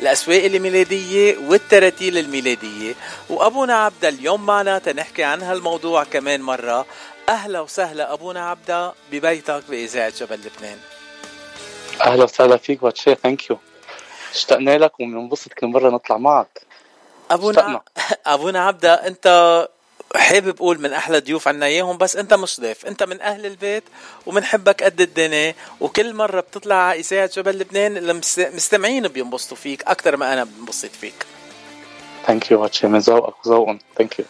الأسواق 0.00 0.44
الميلادية 0.44 1.38
والتراتيل 1.38 2.18
الميلادية. 2.18 2.94
وأبونا 3.30 3.74
عبد 3.74 4.04
اليوم 4.04 4.46
معنا 4.46 4.78
تنحكي 4.78 5.24
عن 5.24 5.42
هالموضوع 5.42 6.04
كمان 6.04 6.42
مرة. 6.42 6.86
أهلا 7.28 7.60
وسهلا 7.60 8.12
أبونا 8.12 8.50
عبدا 8.50 8.92
ببيتك 9.12 9.62
بإذاعة 9.68 10.12
جبل 10.18 10.34
لبنان. 10.40 10.78
أهلا 12.06 12.24
وسهلا 12.24 12.56
فيك 12.56 12.82
باتشي 12.82 13.14
thank 13.14 13.50
you 13.50 13.58
اشتقنا 14.34 14.78
لك 14.78 15.00
وبننبسط 15.00 15.52
كل 15.52 15.66
مرة 15.66 15.90
نطلع 15.90 16.16
معك. 16.18 16.60
أبونا 17.30 17.80
أبونا 18.26 18.66
عبدا 18.66 19.06
أنت 19.06 19.28
حابب 20.16 20.56
أقول 20.56 20.80
من 20.80 20.92
أحلى 20.92 21.20
ضيوف 21.20 21.48
عنا 21.48 21.66
إياهم 21.66 21.98
بس 21.98 22.16
أنت 22.16 22.34
مش 22.34 22.60
ضيف 22.60 22.86
أنت 22.86 23.02
من 23.02 23.20
أهل 23.20 23.46
البيت 23.46 23.84
وبنحبك 24.26 24.82
قد 24.82 25.00
الدنيا 25.00 25.54
وكل 25.80 26.14
مرة 26.14 26.40
بتطلع 26.40 26.74
على 26.74 27.00
إذاعة 27.00 27.30
جبل 27.36 27.58
لبنان 27.58 27.96
المستمعين 27.96 29.08
بينبسطوا 29.08 29.56
فيك 29.56 29.82
أكثر 29.82 30.16
ما 30.16 30.32
أنا 30.32 30.44
بنبسط 30.44 30.90
فيك. 30.90 31.26
thank 32.26 32.50
you 32.50 32.60
باتشي 32.60 32.86
من 32.86 32.98
ذوقك 32.98 33.46
وذوقهم 33.46 33.78
thank 33.98 34.18
you 34.18 34.24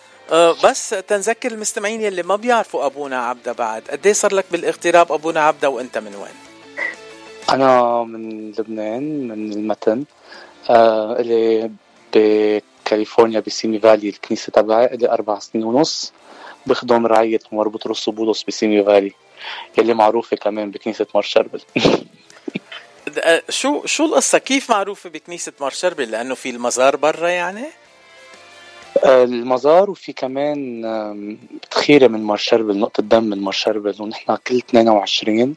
بس 0.64 0.90
تنذكر 0.90 1.52
المستمعين 1.52 2.00
يلي 2.00 2.22
ما 2.22 2.36
بيعرفوا 2.36 2.86
أبونا 2.86 3.26
عبدة 3.26 3.52
بعد. 3.52 3.82
قد 3.90 4.08
صار 4.08 4.34
لك 4.34 4.44
بالاغتراب 4.52 5.12
أبونا 5.12 5.40
عبدة 5.40 5.68
وأنت 5.68 5.98
من 5.98 6.14
وين؟ 6.14 6.34
أنا 7.50 8.02
من 8.02 8.50
لبنان 8.50 9.28
من 9.28 9.52
المتن. 9.52 10.04
آه 10.70 11.16
اللي 11.20 11.70
بكاليفورنيا 12.94 13.40
بسيمي 13.40 13.78
فالي 13.78 14.08
الكنيسة 14.08 14.50
تبعي 14.50 14.96
لي 14.96 15.10
أربع 15.10 15.38
سنين 15.38 15.64
ونص. 15.64 16.12
بخدم 16.66 17.06
رعية 17.06 17.40
مار 17.52 17.68
بطرس 17.68 18.08
وبولس 18.08 18.42
بسيمي 18.42 18.84
فالي 18.84 19.12
يلي 19.78 19.94
معروفة 19.94 20.36
كمان 20.36 20.70
بكنيسة 20.70 21.06
مار 21.14 21.22
شربل. 21.22 21.60
شو 23.48 23.86
شو 23.86 24.04
القصة؟ 24.04 24.38
كيف 24.38 24.70
معروفة 24.70 25.10
بكنيسة 25.10 25.52
مار 25.60 25.70
شربل؟ 25.70 26.10
لأنه 26.10 26.34
في 26.34 26.50
المزار 26.50 26.96
برا 26.96 27.28
يعني؟ 27.28 27.64
المزار 29.04 29.90
وفي 29.90 30.12
كمان 30.12 31.38
ذخيرة 31.70 32.08
من 32.08 32.22
مارشربل 32.22 32.78
نقطة 32.78 33.02
دم 33.02 33.24
من 33.24 33.40
مارشربل 33.40 33.94
ونحن 34.00 34.36
كل 34.46 34.56
22 34.56 35.56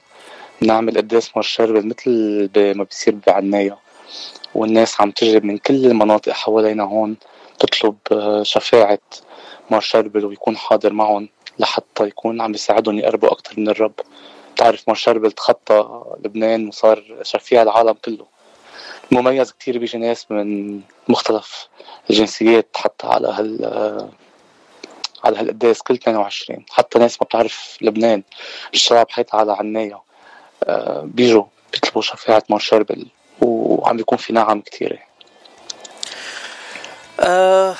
بنعمل 0.61 0.97
قداس 0.97 1.31
مارشربل 1.35 1.87
مثل 1.87 2.49
ما 2.55 2.83
بيصير 2.83 3.15
بعنايا 3.27 3.77
والناس 4.55 5.01
عم 5.01 5.11
تجي 5.11 5.39
من 5.39 5.57
كل 5.57 5.85
المناطق 5.85 6.31
حوالينا 6.31 6.83
هون 6.83 7.17
تطلب 7.59 7.95
آه، 8.11 8.43
شفاعة 8.43 8.99
مارشربل 9.71 10.25
ويكون 10.25 10.57
حاضر 10.57 10.93
معهم 10.93 11.29
لحتى 11.59 12.03
يكون 12.03 12.41
عم 12.41 12.53
يساعدهم 12.53 12.99
يقربوا 12.99 13.31
أكتر 13.31 13.59
من 13.59 13.69
الرب. 13.69 13.93
تعرف 14.55 14.83
مارشربل 14.87 15.31
تخطى 15.31 16.03
لبنان 16.25 16.67
وصار 16.67 17.03
شفيع 17.21 17.61
العالم 17.61 17.93
كله. 18.05 18.25
مميز 19.11 19.51
كتير 19.51 19.77
بيجي 19.77 19.97
ناس 19.97 20.31
من 20.31 20.81
مختلف 21.07 21.67
الجنسيات 22.09 22.67
حتى 22.75 23.07
على 23.07 23.27
هال 23.27 23.65
على 25.23 25.37
هالقداس 25.37 25.81
كل 25.81 25.93
22 25.93 26.65
حتى 26.71 26.99
ناس 26.99 27.21
ما 27.21 27.25
بتعرف 27.25 27.77
لبنان 27.81 28.23
الشباب 28.73 29.09
حيطة 29.09 29.37
على 29.37 29.53
عناية 29.53 30.01
آه، 30.63 31.01
بيجوا 31.05 31.43
بيطلبوا 31.73 32.01
شفاعة 32.01 32.43
مار 32.49 32.59
شربل. 32.59 33.07
وعم 33.41 33.97
بيكون 33.97 34.17
في 34.17 34.33
نعم 34.33 34.61
كثيرة 34.61 34.97
آه 37.19 37.75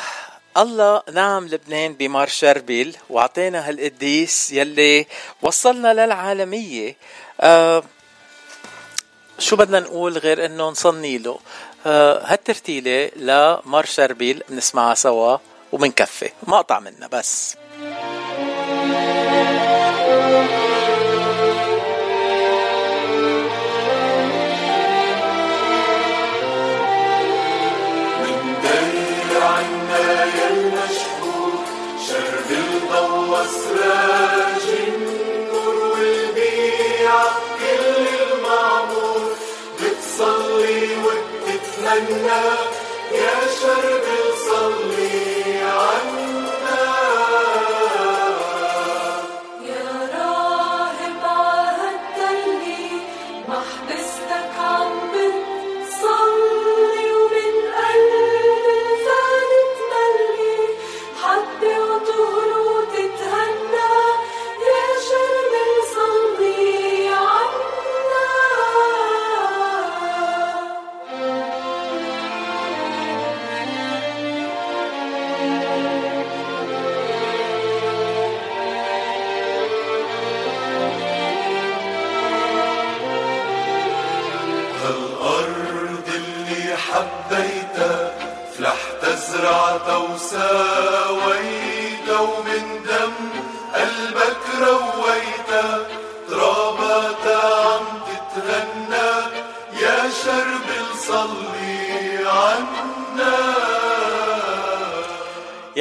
الله 0.58 1.04
نعم 1.14 1.48
لبنان 1.48 1.94
بمار 1.94 2.28
شربل 2.28 2.96
واعطينا 3.10 3.70
هالقديس 3.70 4.52
يلي 4.52 5.06
وصلنا 5.42 5.94
للعالمية. 5.94 6.96
آه 7.42 7.84
شو 9.40 9.56
بدنا 9.56 9.80
نقول 9.80 10.18
غير 10.18 10.46
إنه 10.46 10.70
نصني 10.70 11.18
له؟ 11.18 11.40
آه 11.86 12.22
هالترتيلة 12.26 13.12
لمار 13.16 13.86
شربيل 13.86 14.44
بنسمعها 14.50 14.94
سوا 14.94 15.38
وبنكفي 15.72 16.30
مقطع 16.44 16.80
منها 16.80 17.08
بس. 17.08 17.56
يا 20.38 20.67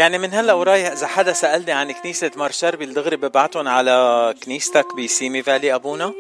يعني 0.07 0.19
من 0.19 0.35
هلا 0.35 0.53
ورايح 0.53 0.93
إذا 0.93 1.07
حدا 1.07 1.33
سألني 1.33 1.73
عن 1.73 1.93
كنيسة 1.93 2.31
مار 2.37 2.51
شربل 2.51 2.95
دغري 2.95 3.17
ببعتهم 3.17 3.69
على 3.69 4.35
كنيستك 4.45 4.97
بسيمي 4.97 5.43
فالي. 5.43 5.75
أبونا؟ 5.75 6.13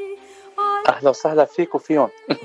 أهلا 0.88 1.10
وسهلا 1.10 1.44
فيك 1.44 1.74
وفيهم. 1.74 2.08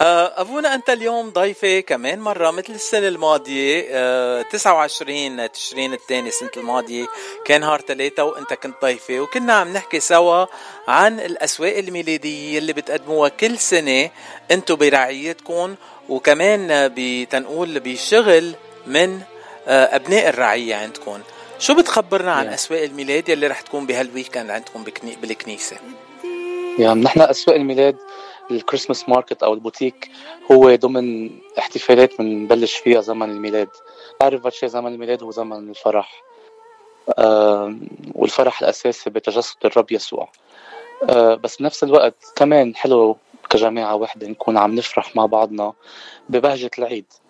آه، 0.00 0.40
أبونا 0.40 0.74
أنت 0.74 0.90
اليوم 0.90 1.30
ضيفة 1.30 1.80
كمان 1.80 2.20
مرة 2.20 2.50
مثل 2.50 2.72
السنة 2.72 3.08
الماضية 3.08 4.42
29 4.42 5.40
آه، 5.40 5.46
تشرين 5.46 5.92
الثاني 5.92 6.28
السنة 6.28 6.50
الماضية 6.56 7.06
كان 7.44 7.60
نهار 7.60 7.80
ثلاثة 7.80 8.24
وأنت 8.24 8.54
كنت 8.54 8.82
ضيفة 8.82 9.20
وكنا 9.20 9.52
عم 9.52 9.72
نحكي 9.72 10.00
سوا 10.00 10.46
عن 10.88 11.20
الأسواق 11.20 11.78
الميلادية 11.78 12.58
اللي 12.58 12.72
بتقدموها 12.72 13.28
كل 13.28 13.58
سنة 13.58 14.10
أنتم 14.50 14.76
برعيتكم 14.76 15.74
وكمان 16.08 16.68
بتكون 16.94 17.80
بشغل 17.80 18.54
من 18.86 19.22
أبناء 19.66 20.28
الرعية 20.28 20.74
عندكم. 20.74 21.20
شو 21.58 21.74
بتخبرنا 21.74 22.32
عن 22.32 22.46
أسواق 22.46 22.82
الميلاد 22.82 23.28
يلي 23.28 23.46
رح 23.46 23.60
تكون 23.60 23.86
بهال 23.86 24.05
weekend 24.05 24.50
عندكم 24.50 24.84
بالكنيسة؟ 25.22 25.76
يعني 26.78 27.00
نحن 27.00 27.20
أسواق 27.20 27.56
الميلاد 27.56 27.96
ال 28.50 28.56
Christmas 28.56 29.08
market 29.08 29.42
أو 29.42 29.54
البوتيك 29.54 30.10
هو 30.52 30.74
ضمن 30.74 31.30
احتفالات 31.58 32.18
بنبلش 32.18 32.76
فيها 32.76 33.00
زمن 33.00 33.30
الميلاد. 33.30 33.68
بعرف 34.20 34.54
شيء 34.54 34.68
زمن 34.68 34.94
الميلاد 34.94 35.22
هو 35.22 35.30
زمن 35.30 35.70
الفرح. 35.70 36.22
آه 37.18 37.76
والفرح 38.14 38.62
الأساسي 38.62 39.10
بتجسد 39.10 39.56
الرب 39.64 39.92
يسوع. 39.92 40.28
آه 41.10 41.34
بس 41.34 41.56
بنفس 41.56 41.84
الوقت 41.84 42.32
كمان 42.36 42.76
حلو 42.76 43.16
كجماعة 43.50 43.94
وحدة 43.94 44.26
نكون 44.26 44.58
عم 44.58 44.74
نفرح 44.74 45.16
مع 45.16 45.26
بعضنا 45.26 45.72
ببهجة 46.28 46.70
العيد. 46.78 47.06
آه 47.12 47.25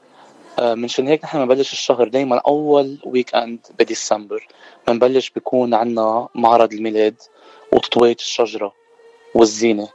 منشان 0.60 1.08
هيك 1.08 1.24
نحن 1.24 1.38
بنبلش 1.38 1.72
الشهر 1.72 2.08
دايما 2.08 2.38
أول 2.38 2.98
ويك 3.04 3.34
أند 3.34 3.66
بديسمبر 3.78 4.48
بنبلش 4.88 5.30
بيكون 5.30 5.74
عنا 5.74 6.28
معرض 6.34 6.72
الميلاد 6.72 7.14
وتطوية 7.72 8.16
الشجرة 8.16 8.72
والزينة. 9.34 9.88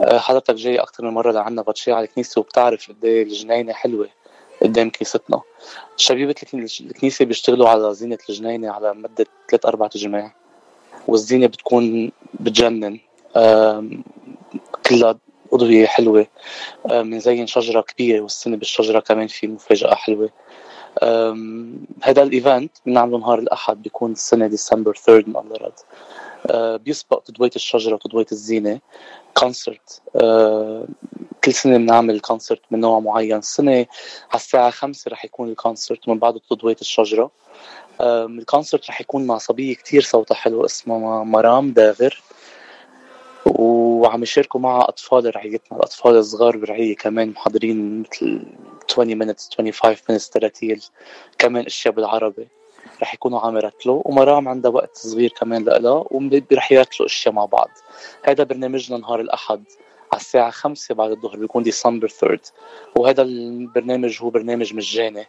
آه، 0.00 0.18
حضرتك 0.18 0.54
جاي 0.54 0.78
أكثر 0.78 1.04
من 1.04 1.10
مرة 1.10 1.32
لعنا 1.32 1.62
باتشي 1.62 1.92
على 1.92 2.04
الكنيسة 2.04 2.40
وبتعرف 2.40 2.88
قد 2.88 3.04
إيه 3.04 3.22
الجنينة 3.22 3.72
حلوة 3.72 4.08
قدام 4.62 4.90
كنيستنا 4.90 5.40
شبيبة 5.96 6.34
الكنيسة 6.54 7.24
بيشتغلوا 7.24 7.68
على 7.68 7.94
زينة 7.94 8.18
الجنينة 8.28 8.70
على 8.70 8.94
مدة 8.94 9.26
ثلاث 9.50 9.66
أربع 9.66 9.88
أجماع 9.96 10.32
والزينة 11.08 11.46
بتكون 11.46 12.12
بتجنن. 12.40 13.00
كلها 14.88 15.18
أضوية 15.52 15.86
حلوة. 15.86 16.26
بنزين 16.84 17.46
شجرة 17.46 17.80
كبيرة 17.80 18.20
والسنة 18.20 18.56
بالشجرة 18.56 19.00
كمان 19.00 19.26
في 19.26 19.46
مفاجأة 19.46 19.94
حلوة. 19.94 20.30
هذا 22.02 22.22
ال 22.22 22.30
event 22.30 22.72
بنعمله 22.86 23.18
نهار 23.18 23.38
الأحد 23.38 23.82
بيكون 23.82 24.12
السنة 24.12 24.46
ديسمبر 24.46 24.94
3 24.94 25.28
إن 25.28 25.36
الله 25.36 25.56
راد 25.56 25.72
آه، 26.46 26.76
بيسبق 26.76 27.22
تضوية 27.22 27.50
الشجرة 27.56 27.94
وتضوية 27.94 28.26
الزينة. 28.32 28.80
concert 29.34 30.02
آه، 30.16 30.86
كل 31.44 31.52
سنة 31.52 31.76
بنعمل 31.76 32.20
concert 32.20 32.60
من 32.70 32.80
نوع 32.80 33.00
معين. 33.00 33.36
السنة 33.36 33.72
على 33.72 33.86
الساعة 34.34 34.70
خمسة 34.70 35.10
رح 35.10 35.24
يكون 35.24 35.48
ال 35.48 35.55
concert 35.55 36.08
ومن 36.08 36.18
بعده 36.18 36.40
تضوية 36.50 36.76
الشجرة. 36.80 37.30
الكونسرت 38.00 38.90
رح 38.90 39.00
يكون 39.00 39.26
مع 39.26 39.38
صبية 39.38 39.74
كتير 39.74 40.02
صوتها 40.02 40.34
حلو 40.34 40.64
اسمها 40.64 41.24
مرام 41.24 41.72
داغر. 41.72 42.22
وعم 44.00 44.22
يشاركوا 44.22 44.60
معها 44.60 44.88
أطفال 44.88 45.36
رعيتنا 45.36 45.78
الأطفال 45.78 46.16
الصغار 46.16 46.56
برعية 46.56 46.96
كمان 46.96 47.28
محضرين 47.28 48.00
مثل 48.00 48.42
20 48.90 49.22
minutes 49.22 49.56
25 49.56 49.94
minutes 49.96 50.30
تراتيل 50.30 50.84
كمان 51.38 51.66
أشياء 51.66 51.94
بالعربي. 51.94 52.48
رح 53.02 53.14
يكونوا 53.14 53.40
عم 53.40 53.56
يرتلوا 53.56 54.02
ومرام 54.04 54.48
عندها 54.48 54.70
وقت 54.70 54.96
صغير 54.96 55.30
كمان 55.30 55.64
لها 55.64 56.04
ورح 56.10 56.72
يرتلوا 56.72 57.08
أشياء 57.08 57.34
مع 57.34 57.44
بعض. 57.44 57.68
هذا 58.24 58.44
برنامجنا 58.44 58.98
نهار 58.98 59.20
الأحد 59.20 59.64
على 60.12 60.20
الساعة 60.20 60.50
خمسة 60.50 60.94
بعد 60.94 61.10
الظهر 61.10 61.36
بيكون 61.36 61.62
ديسمبر 61.62 62.08
3 62.08 62.52
وهذا 62.96 63.22
البرنامج 63.22 64.22
هو 64.22 64.30
برنامج 64.30 64.74
مجاني 64.74 65.26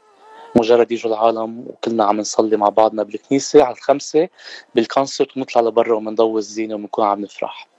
مجرد 0.56 0.92
يجوا 0.92 1.12
العالم 1.12 1.66
وكلنا 1.68 2.04
عم 2.04 2.18
نصلي 2.18 2.58
مع 2.58 2.70
بعضنا 2.70 3.04
بالكنيسة 3.04 3.64
على 3.64 3.76
الخمسة 3.76 4.30
بال 4.76 4.90
concert 4.90 5.38
ونطلع 5.38 5.62
لبرا 5.62 5.96
ومنضوي 5.96 6.40
الزينة 6.40 6.76
وبنكون 6.76 7.06
عم 7.06 7.22
نفرح. 7.22 7.71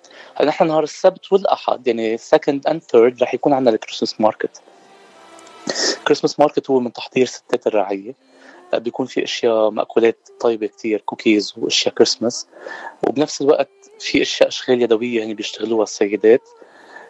نحن 0.44 0.66
نهار 0.66 0.82
السبت 0.82 1.32
والأحد 1.32 1.86
يعني 1.86 2.18
second 2.18 2.66
and 2.66 2.82
third 2.82 3.22
رح 3.22 3.34
يكون 3.34 3.52
عندنا 3.52 3.74
ال 3.74 3.79
Christmas 3.79 4.20
market 4.20 4.62
Christmas 6.06 6.40
market 6.40 6.70
هو 6.70 6.80
من 6.80 6.92
تحضير 6.92 7.26
ستات 7.26 7.66
الرعية. 7.66 8.14
بيكون 8.74 9.06
في 9.06 9.24
أشياء 9.24 9.70
مأكولات 9.70 10.28
طيبة 10.40 10.66
كتير 10.66 11.00
كوكيز 11.00 11.54
وأشياء 11.56 11.94
كريسماس 11.94 12.46
وبنفس 13.08 13.42
الوقت 13.42 13.70
في 13.98 14.22
أشياء 14.22 14.48
أشغال 14.48 14.82
يدوية 14.82 15.18
يعني 15.18 15.34
بيشتغلوها 15.34 15.82
السيدات. 15.82 16.48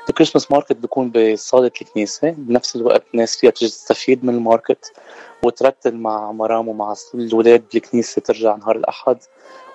ال 0.09 0.13
Christmas 0.13 0.51
market 0.51 0.77
بيكون 0.77 1.11
بصالة 1.11 1.67
الكنيسة. 1.67 2.31
بنفس 2.31 2.77
الوقت 2.77 3.05
الناس 3.15 3.37
فيها 3.37 3.51
تستفيد 3.51 4.25
من 4.25 4.35
ال 4.35 4.43
market 4.43 4.93
وترتل 5.43 5.95
مع 5.95 6.33
مرام 6.33 6.69
ومع 6.69 6.95
الولاد 7.15 7.65
بالكنيسة 7.73 8.23
ترجع 8.23 8.57
نهار 8.57 8.77
الأحد 8.77 9.19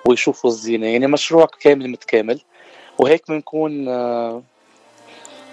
ويشوفوا 0.04 0.50
الزينة. 0.50 0.86
يعني 0.86 1.06
مشروع 1.06 1.46
كامل 1.60 1.90
متكامل. 1.90 2.40
وهيك 2.98 3.28
بنكون 3.28 3.88
آه، 3.88 4.42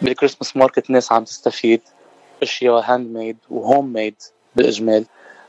بال 0.01 0.12
Christmas 0.12 0.57
market 0.57 0.89
ناس 0.89 1.11
عم 1.11 1.23
تستفيد 1.23 1.81
أشياء 2.43 2.79
handmade 2.79 3.38
و 3.49 3.93
homemade 3.93 4.15
بالاجمال 4.55 5.05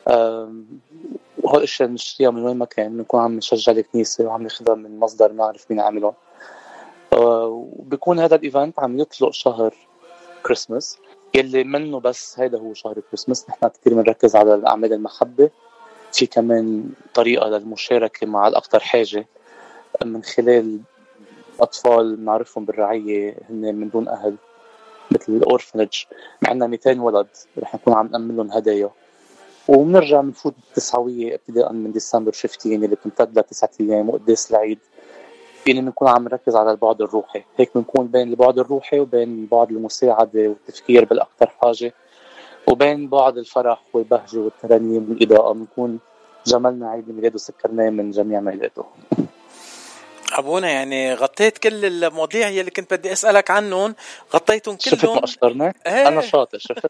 وهول 0.06 1.58
الاشياء 1.58 1.88
بنشتريها 1.88 2.30
من 2.30 2.44
وين 2.44 2.56
ما 2.56 2.64
كان 2.64 2.96
بنكون 2.96 3.20
عم 3.20 3.36
نشجع 3.36 3.72
الكنيسة 3.72 4.24
وعم 4.24 4.42
ناخذها 4.42 4.74
من 4.74 4.98
مصدر 4.98 5.32
نعرف 5.32 5.70
مين 5.70 5.80
عاملهم. 5.80 6.12
وبكون 7.12 8.20
هذا 8.20 8.34
ال 8.36 8.43
event 8.43 8.78
عم 8.80 9.00
يطلق 9.00 9.32
شهر 9.32 9.74
كريسماس 10.46 10.98
يلي 11.34 11.64
منه 11.64 12.00
بس 12.00 12.40
هذا 12.40 12.58
هو 12.58 12.74
شهر 12.74 13.00
كريسماس 13.10 13.50
نحن 13.50 13.68
كثير 13.68 13.94
بنركز 13.94 14.36
على 14.36 14.54
الأعمال 14.54 14.92
المحبة. 14.92 15.50
في 16.12 16.26
كمان 16.26 16.84
طريقة 17.14 17.48
للمشاركة 17.48 18.26
مع 18.26 18.48
الاكثر 18.48 18.80
حاجة 18.80 19.26
من 20.04 20.22
خلال 20.22 20.80
اطفال 21.60 22.16
بنعرفهم 22.16 22.64
بالرعية 22.64 23.34
هن 23.50 23.74
من 23.74 23.88
دون 23.88 24.08
أهل 24.08 24.36
مثل 25.10 25.32
الأورفنج. 25.32 26.04
عندنا 26.46 26.66
200 26.66 27.00
ولد 27.00 27.26
رح 27.58 27.74
نكون 27.74 27.94
عم 27.94 28.06
نأمن 28.06 28.36
لهم 28.36 28.52
هدايا. 28.52 28.90
وبنرجع 29.68 30.20
بنفوت 30.20 30.54
بالتسعوية 30.66 31.34
ابتداء 31.34 31.72
من 31.72 31.92
ديسمبر 31.92 32.32
15 32.32 32.66
اللي 32.66 32.86
بتمتد 32.86 33.38
لتسعة 33.38 33.70
أيام 33.80 34.08
وقداس 34.08 34.50
العيد. 34.50 34.78
يعني 35.66 35.80
بنكون 35.80 36.08
عم 36.08 36.24
نركز 36.24 36.56
على 36.56 36.70
البعد 36.70 37.02
الروحي. 37.02 37.42
هيك 37.56 37.70
بنكون 37.74 38.06
بين 38.06 38.28
البعد 38.28 38.58
الروحي 38.58 39.00
وبين 39.00 39.46
بعد 39.46 39.70
المساعدة 39.70 40.48
والتفكير 40.48 41.04
بالأكثر 41.04 41.46
حاجة. 41.46 41.94
وبين 42.68 43.08
بعد 43.08 43.38
الفرح 43.38 43.82
والبهجة 43.92 44.38
والترانيم 44.38 45.10
والإضاءة 45.10 45.52
بنكون 45.52 45.98
جملنا 46.46 46.90
عيد 46.90 47.08
الميلاد 47.08 47.34
وسكرناه 47.34 47.90
من 47.90 48.10
جميع 48.10 48.40
ميلاده. 48.40 48.84
أبونا 50.32 50.70
يعني 50.70 51.14
غطيت 51.14 51.58
كل 51.58 51.84
المواضيع 51.84 52.48
يلي 52.48 52.70
كنت 52.70 52.94
بدي 52.94 53.12
أسألك 53.12 53.50
عنهم 53.50 53.94
غطيتهم 54.34 54.76
كلهم 54.76 54.96
شفت 54.96 55.04
ما 55.06 55.24
اشطرنا؟ 55.24 55.72
إيه. 55.86 56.08
أنا 56.08 56.20
شاطر 56.20 56.58
شفت. 56.58 56.86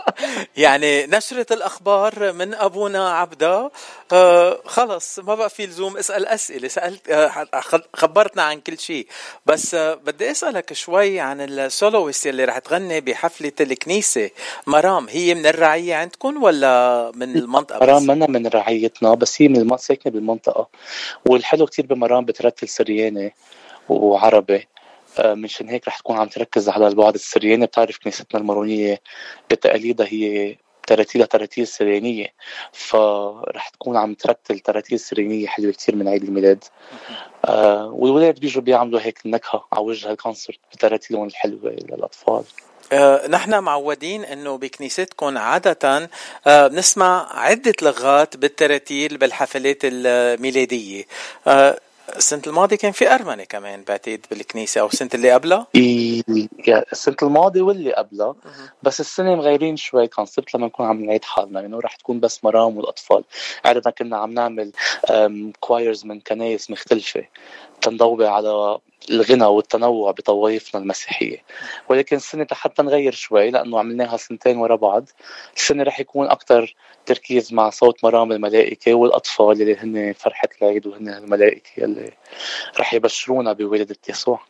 يعني 0.56 1.06
نشرة 1.06 1.46
الأخبار 1.52 2.32
من 2.32 2.54
أبونا 2.54 3.10
عبده 3.10 3.70
آه 4.12 4.60
خلص 4.66 5.18
ما 5.18 5.34
بقى 5.34 5.50
في 5.50 5.66
لزوم 5.66 5.96
اسأل 5.96 6.26
أسئلة 6.26 6.68
سألت 6.68 7.10
آه 7.10 7.46
خبرتنا 7.96 8.42
عن 8.42 8.60
كل 8.60 8.78
شيء. 8.78 9.06
بس 9.46 9.74
آه 9.74 9.94
بدي 9.94 10.30
أسألك 10.30 10.72
شوي 10.72 11.20
عن 11.20 11.40
السولويست 11.40 12.26
اللي 12.26 12.44
رح 12.44 12.58
تغني 12.58 13.00
بحفلة 13.00 13.52
الكنيسة. 13.60 14.30
مرام 14.66 15.08
هي 15.08 15.34
من 15.34 15.46
الرعية 15.46 15.94
عندكم 15.94 16.42
ولا 16.42 17.12
من 17.14 17.36
المنطقة 17.36 17.78
مرام 17.86 18.06
منا 18.06 18.26
من 18.26 18.46
رعيتنا 18.46 19.14
بس 19.14 19.42
هي 19.42 19.48
من 19.48 19.76
ساكنه 19.76 20.12
بالمنطقة. 20.12 20.68
والحلو 21.26 21.66
كثير 21.66 21.86
بمرام 21.86 22.24
بترتل 22.60 22.68
سرياني 22.68 23.34
وعربي 23.88 24.68
آه، 25.18 25.34
منشان 25.34 25.68
هيك 25.68 25.88
رح 25.88 25.98
تكون 25.98 26.16
عم 26.16 26.28
تركز 26.28 26.68
على 26.68 26.88
البعد 26.88 27.14
السرياني. 27.14 27.66
بتعرف 27.66 27.98
كنيستنا 27.98 28.40
المارونية 28.40 29.00
بتقاليدها 29.50 30.06
هي 30.06 30.56
تراتيلها 30.86 31.26
تراتيل 31.26 31.66
سريانية 31.66 32.26
فرح 32.72 33.68
تكون 33.68 33.96
عم 33.96 34.14
ترتل 34.14 34.58
تراتيل 34.58 35.00
سريانية 35.00 35.46
حلوة 35.46 35.72
كتير 35.72 35.96
من 35.96 36.08
عيد 36.08 36.22
الميلاد. 36.22 36.64
آه 37.44 37.86
والولاد 37.86 38.40
بيجوا 38.40 38.62
بيعملوا 38.62 39.00
هيك 39.00 39.18
النكهة 39.26 39.66
على 39.72 39.82
وجه 39.82 40.10
الكونسرت 40.10 40.58
بتراتيلهم 40.72 41.26
الحلوة 41.26 41.70
للأطفال. 41.70 42.44
آه، 42.92 43.28
نحن 43.28 43.58
معودين 43.58 44.24
إنه 44.24 44.58
بكنيستكم 44.58 45.38
عادة 45.38 46.08
آه، 46.46 46.66
بنسمع 46.66 47.38
عدة 47.38 47.72
لغات 47.82 48.36
بالتراتيل 48.36 49.18
بالحفلات 49.18 49.78
الميلادية. 49.84 51.04
آه، 51.46 51.80
السنة 52.16 52.42
الماضية 52.46 52.76
كان 52.76 52.92
في 52.92 53.14
أرمنة 53.14 53.44
كمان 53.44 53.84
بعتقد 53.84 54.26
بالكنيسة 54.30 54.80
أو 54.80 54.86
السنة 54.86 55.10
اللي 55.14 55.32
قبلها؟ 55.32 55.66
إيه 55.74 56.22
السنة 56.92 57.16
الماضية 57.22 57.62
واللي 57.62 57.92
قبلها. 57.92 58.34
بس 58.82 59.00
السنة 59.00 59.34
مغيرين 59.34 59.76
شوي 59.76 60.08
concept 60.08 60.54
لما 60.54 60.66
نكون 60.66 60.86
عم 60.86 61.04
نعيد 61.04 61.24
حالنا 61.24 61.60
يعني 61.60 61.76
رح 61.76 61.96
تكون 61.96 62.20
بس 62.20 62.44
مرام 62.44 62.76
والأطفال. 62.76 63.24
عرفنا 63.64 63.92
كنا 63.92 64.16
عم 64.16 64.34
نعمل 64.34 64.72
choirs 65.60 66.04
من 66.04 66.20
كنايس 66.20 66.70
مختلفة. 66.70 67.24
تنضوي 67.82 68.26
على 68.26 68.78
الغنى 69.10 69.44
والتنوع 69.44 70.10
بطوائفنا 70.10 70.80
المسيحية. 70.80 71.44
ولكن 71.88 72.16
السنة 72.16 72.46
حتى 72.52 72.82
نغير 72.82 73.12
شوي 73.12 73.50
لأنه 73.50 73.78
عملناها 73.78 74.16
سنتين 74.16 74.56
ورا 74.56 74.76
بعض 74.76 75.08
السنة 75.56 75.82
رح 75.82 76.00
يكون 76.00 76.26
أكثر 76.26 76.74
تركيز 77.06 77.52
مع 77.52 77.70
صوت 77.70 78.04
مرام 78.04 78.32
الملائكة 78.32 78.94
والأطفال 78.94 79.62
اللي 79.62 79.76
هن 79.76 80.12
فرحة 80.12 80.48
العيد 80.62 80.86
وهن 80.86 81.08
الملائكة 81.08 81.84
اللي 81.84 82.12
رح 82.78 82.94
يبشرونا 82.94 83.52
بولادة 83.52 83.96
يسوع. 84.08 84.40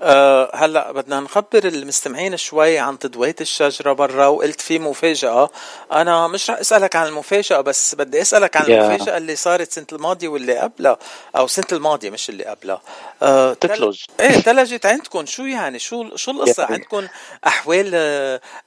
أه 0.00 0.50
هلا 0.54 0.92
بدنا 0.92 1.20
نخبر 1.20 1.64
المستمعين 1.64 2.36
شوي 2.36 2.78
عن 2.78 2.98
تضوية 2.98 3.36
الشجرة 3.40 3.92
برا 3.92 4.26
وقلت 4.26 4.60
في 4.60 4.78
مفاجأة. 4.78 5.50
أنا 5.92 6.28
مش 6.28 6.50
رح 6.50 6.58
أسألك 6.58 6.96
عن 6.96 7.06
المفاجأة 7.06 7.60
بس 7.60 7.94
بدي 7.94 8.20
أسألك 8.22 8.56
عن 8.56 8.64
yeah. 8.64 8.70
المفاجأة 8.70 9.16
اللي 9.16 9.36
صارت 9.36 9.72
سنة 9.72 9.86
الماضية 9.92 10.28
واللي 10.28 10.58
قبلها 10.58 10.98
أو 11.36 11.46
سنة 11.46 11.66
الماضية 11.72 12.10
مش 12.10 12.28
اللي 12.28 12.44
قبلها. 12.44 12.80
أه 13.22 13.52
تثلج 13.54 14.00
إيه 14.20 14.30
ثلجت 14.30 14.86
عندكم. 14.86 15.26
شو 15.26 15.42
يعني؟ 15.42 15.78
شو 15.78 16.16
شو 16.16 16.30
القصة؟ 16.30 16.66
Yeah. 16.66 16.70
عندكم 16.70 17.06
أحوال 17.46 17.94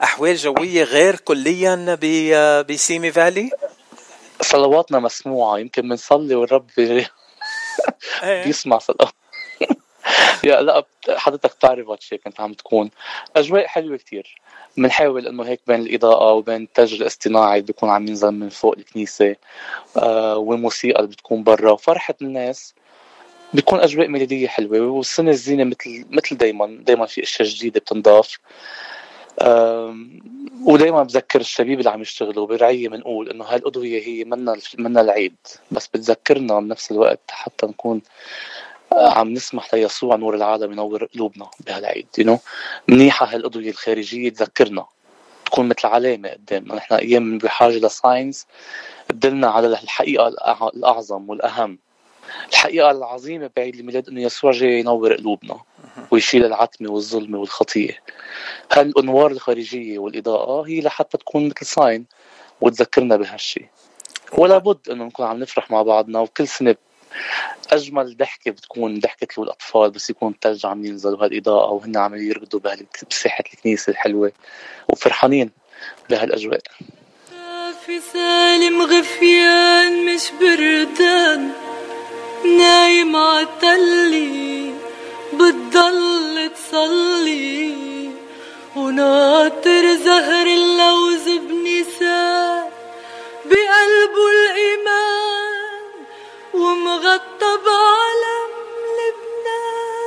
أحوال 0.04 0.36
جوية 0.36 0.84
غير 0.84 1.16
كليا 1.16 1.98
بسيمي 2.62 3.12
فالي؟ 3.12 3.50
صلواتنا 4.42 5.00
مسموعة 5.00 5.58
يمكن 5.58 5.82
بنصلي 5.82 6.36
والرب 6.36 6.68
بيسمع 8.24 8.78
صلوات. 8.78 9.21
يا 10.44 10.62
لا 10.62 10.86
حضرتك 11.10 11.56
بتعرف 11.56 11.88
واتش 11.88 12.14
كنت 12.14 12.40
عم 12.40 12.54
تكون. 12.54 12.92
أجواء 13.36 13.68
حلوة 13.68 13.98
كتير. 13.98 14.42
بنحاول 14.78 15.28
إنه 15.28 15.44
هيك 15.44 15.62
بين 15.68 15.80
الإضاءة 15.82 16.34
وبين 16.34 16.64
التاج 16.64 16.94
الاصطناعي 16.94 17.54
اللي 17.60 17.68
بيكون 17.68 17.90
عم 17.90 18.08
ينزل 18.08 18.32
من 18.32 18.50
فوق 18.50 18.76
الكنيسة 18.78 19.36
آه 19.98 20.38
والموسيقى 20.38 21.00
اللي 21.00 21.12
بتكون 21.12 21.44
برا. 21.44 21.72
وفرحه 21.72 22.16
الناس 22.22 22.74
بيكون 23.54 23.80
أجواء 23.80 24.08
ميلاديه 24.08 24.48
حلوة 24.48 24.80
والسنة 24.80 25.32
الزينة 25.32 25.64
مثل 25.64 26.06
مثل 26.10 26.38
دائما 26.38 26.78
دائما 26.82 27.06
في 27.06 27.24
أشياء 27.24 27.48
جديدة 27.48 27.80
بتنضاف. 27.80 28.40
ودائما 30.66 31.04
بذكر 31.04 31.40
الشباب 31.40 31.80
اللي 31.80 31.90
عم 31.90 32.02
يشتغلوا 32.02 32.48
برعيه 32.48 32.90
بنقول 32.90 33.30
إنه 33.30 33.46
هاي 33.46 33.56
الأضوية 33.56 34.04
هي 34.08 34.24
منا 34.24 34.58
منا 34.80 35.02
العيد. 35.02 35.36
بس 35.72 35.88
بتذكرنا 35.88 36.60
بنفس 36.60 36.92
الوقت 36.92 37.20
حتى 37.32 37.66
نكون 37.66 38.02
عم 38.94 39.34
نسمح 39.34 39.74
ليسوع 39.74 40.16
نور 40.16 40.36
العالم 40.36 40.72
ينور 40.72 41.06
قلوبنا 41.06 41.50
بهالعيد. 41.60 42.08
you 42.18 42.40
منيحة 42.88 43.26
هالأضوية 43.26 43.70
الخارجية 43.70 44.30
تذكرنا. 44.30 44.86
تكون 45.46 45.68
مثل 45.68 45.88
علامة 45.88 46.30
قدامنا. 46.30 46.76
نحن 46.76 46.94
أيام 46.94 47.38
بحاجة 47.38 47.78
ل 47.78 47.88
signs. 47.88 48.48
تدلنا 49.10 49.48
على 49.48 49.68
الحقيقة 49.68 50.28
الأعظم 50.68 51.30
والأهم. 51.30 51.80
الحقيقة 52.50 52.92
العظيمة 52.92 53.50
بعيد 53.56 53.76
الميلاد 53.76 54.08
إنه 54.10 54.22
يسوع 54.22 54.52
جاي 54.52 54.80
ينور 54.80 55.14
قلوبنا 55.14 55.60
ويشيل 56.12 56.46
العتمة 56.46 56.92
والظلمة 56.92 57.40
والخطية 57.40 58.04
هالأنوار 58.74 59.32
الخارجية 59.32 60.00
والإضاءة 60.00 60.68
هي 60.68 60.82
لحتى 60.82 61.18
تكون 61.18 61.46
مثل 61.46 61.66
ساين 61.66 62.06
وتذكرنا 62.62 63.16
بهالشي. 63.16 63.66
ولا 64.38 64.58
بد 64.58 64.90
إنه 64.90 65.04
نكون 65.04 65.26
عم 65.26 65.40
نفرح 65.40 65.72
مع 65.72 65.82
بعضنا 65.82 66.20
وكل 66.20 66.48
سنة 66.48 66.76
أجمل 67.72 68.18
ضحكة 68.18 68.52
بتكون 68.52 69.00
ضحكة 69.00 69.44
الأطفال 69.44 69.92
بس 69.92 70.10
يكون 70.10 70.32
الثلج 70.32 70.66
عم 70.66 70.86
ينزل 70.86 71.14
وهالاضاءه 71.14 71.72
وهن 71.72 71.98
عم 71.98 72.16
يرقدوا 72.16 72.60
بساحة 73.10 73.44
الكنيسة 73.54 73.90
الحلوة. 73.92 74.32
وفرحانين 74.90 75.52
بهالأجواء. 76.10 76.62
في 77.86 78.00
سالم 78.14 78.82
غفيان 78.82 80.06
مش 80.06 80.32
بردان 80.42 81.52
نايم 82.58 83.16
عالتلي 83.16 84.74
بتضل 85.34 86.52
تصلي. 86.56 87.76
وناطر 88.76 89.96
زهر 89.96 90.48
اللوز 90.48 91.30
بنساء 91.30 92.72
بقلبه 93.46 94.28
الإيمان. 94.32 95.21
ومغطى 96.92 97.52
بعلم 97.66 98.52
لبنان. 98.98 100.00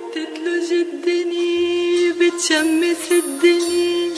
بتتلج 0.00 0.68
الدنيا 0.72 2.12
بتشمس 2.18 3.06
الدنيا. 3.10 4.14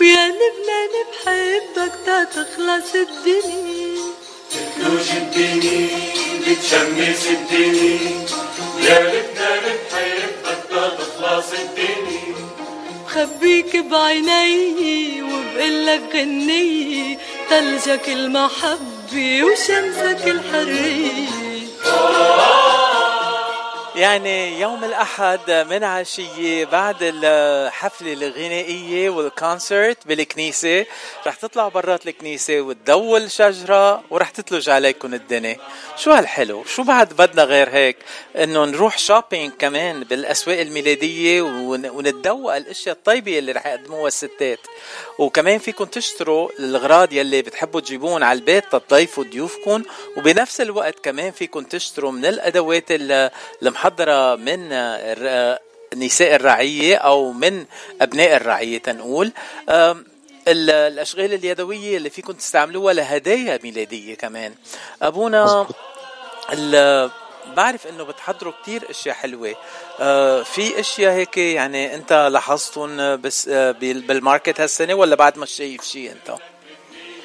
ويا 0.00 0.24
لبنان 0.38 0.94
بحبك 1.10 1.94
تا 2.06 2.18
تخلص 2.24 2.90
الدنيا. 2.94 4.02
بتتلج 4.50 5.08
الدنيا 5.22 5.88
بتشمس 6.42 7.24
الدنيا. 7.36 8.26
يا 8.86 8.98
لبنان 9.12 9.64
بحبك 9.92 10.60
تا 10.70 10.84
تخلص 10.98 11.50
الدنيا. 11.52 12.36
بخبيك 13.06 13.72
بعيني 13.76 15.22
وبقلك 15.22 16.04
غني 16.14 17.18
تلجك 17.50 18.06
المحبة 18.08 18.95
قلبي 19.16 19.42
وشمسك 19.42 20.28
الحرية 20.28 21.26
يعني 23.96 24.60
يوم 24.60 24.84
الأحد 24.84 25.50
من 25.70 25.84
عشية 25.84 26.64
بعد 26.64 26.96
الحفلة 27.00 28.12
الغنائية 28.12 29.10
والكونسرت 29.10 30.06
بالكنيسة 30.06 30.86
رح 31.26 31.34
تطلع 31.34 31.68
برات 31.68 32.06
الكنيسة 32.06 32.60
وتدول 32.60 33.30
شجرة 33.30 34.02
ورح 34.10 34.30
تتلج 34.30 34.68
عليكم 34.68 35.14
الدنيا. 35.14 35.56
شو 35.96 36.10
هالحلو؟ 36.10 36.64
شو 36.64 36.82
بعد 36.82 37.08
بدنا 37.08 37.44
غير 37.44 37.70
هيك؟ 37.70 37.96
إنه 38.36 38.64
نروح 38.64 38.98
شوبينج 38.98 39.52
كمان 39.58 40.04
بالأسواق 40.04 40.60
الميلادية 40.60 41.42
ونتدوق 41.42 42.56
الأشياء 42.56 42.94
الطيبة 42.94 43.38
اللي 43.38 43.52
رح 43.52 43.66
يقدموها 43.66 44.06
الستات. 44.06 44.60
وكمان 45.18 45.58
فيكم 45.58 45.84
تشتروا 45.84 46.48
الأغراض 46.58 47.12
يلي 47.12 47.42
بتحبوا 47.42 47.80
تجيبون 47.80 48.22
على 48.22 48.38
البيت 48.38 48.64
تضيفوا 48.76 49.24
ضيوفكم 49.24 49.82
وبنفس 50.16 50.60
الوقت 50.60 51.04
كمان 51.04 51.30
فيكم 51.32 51.64
تشتروا 51.64 52.12
من 52.12 52.26
الأدوات 52.26 52.92
المحضرة 53.86 54.34
من 54.34 54.68
نساء 55.96 56.34
الرعية 56.34 56.96
أو 56.96 57.32
من 57.32 57.66
أبناء 58.00 58.36
الرعية 58.36 58.78
تنقول. 58.78 59.32
الأشغال 60.48 61.34
اليدوية 61.34 61.96
اللي 61.96 62.10
فيكم 62.10 62.32
تستعملوها 62.32 62.94
لهدايا 62.94 63.58
ميلادية 63.62 64.14
كمان. 64.14 64.54
أبونا 65.02 65.66
بعرف 67.56 67.86
إنه 67.86 68.04
بتحضروا 68.04 68.52
كتير 68.62 68.90
أشياء 68.90 69.14
حلوة. 69.14 69.54
آه 70.00 70.42
في 70.42 70.80
أشياء 70.80 71.12
هيك 71.12 71.36
يعني 71.38 71.94
أنت 71.94 72.12
لاحظتهم 72.32 73.16
بس 73.20 73.48
آه 73.48 73.70
بالماركت 73.80 74.60
هالسنة 74.60 74.94
ولا 74.94 75.16
بعد 75.16 75.38
ما 75.38 75.46
شايف 75.46 75.84
شيء 75.84 76.12
أنت؟ 76.12 76.38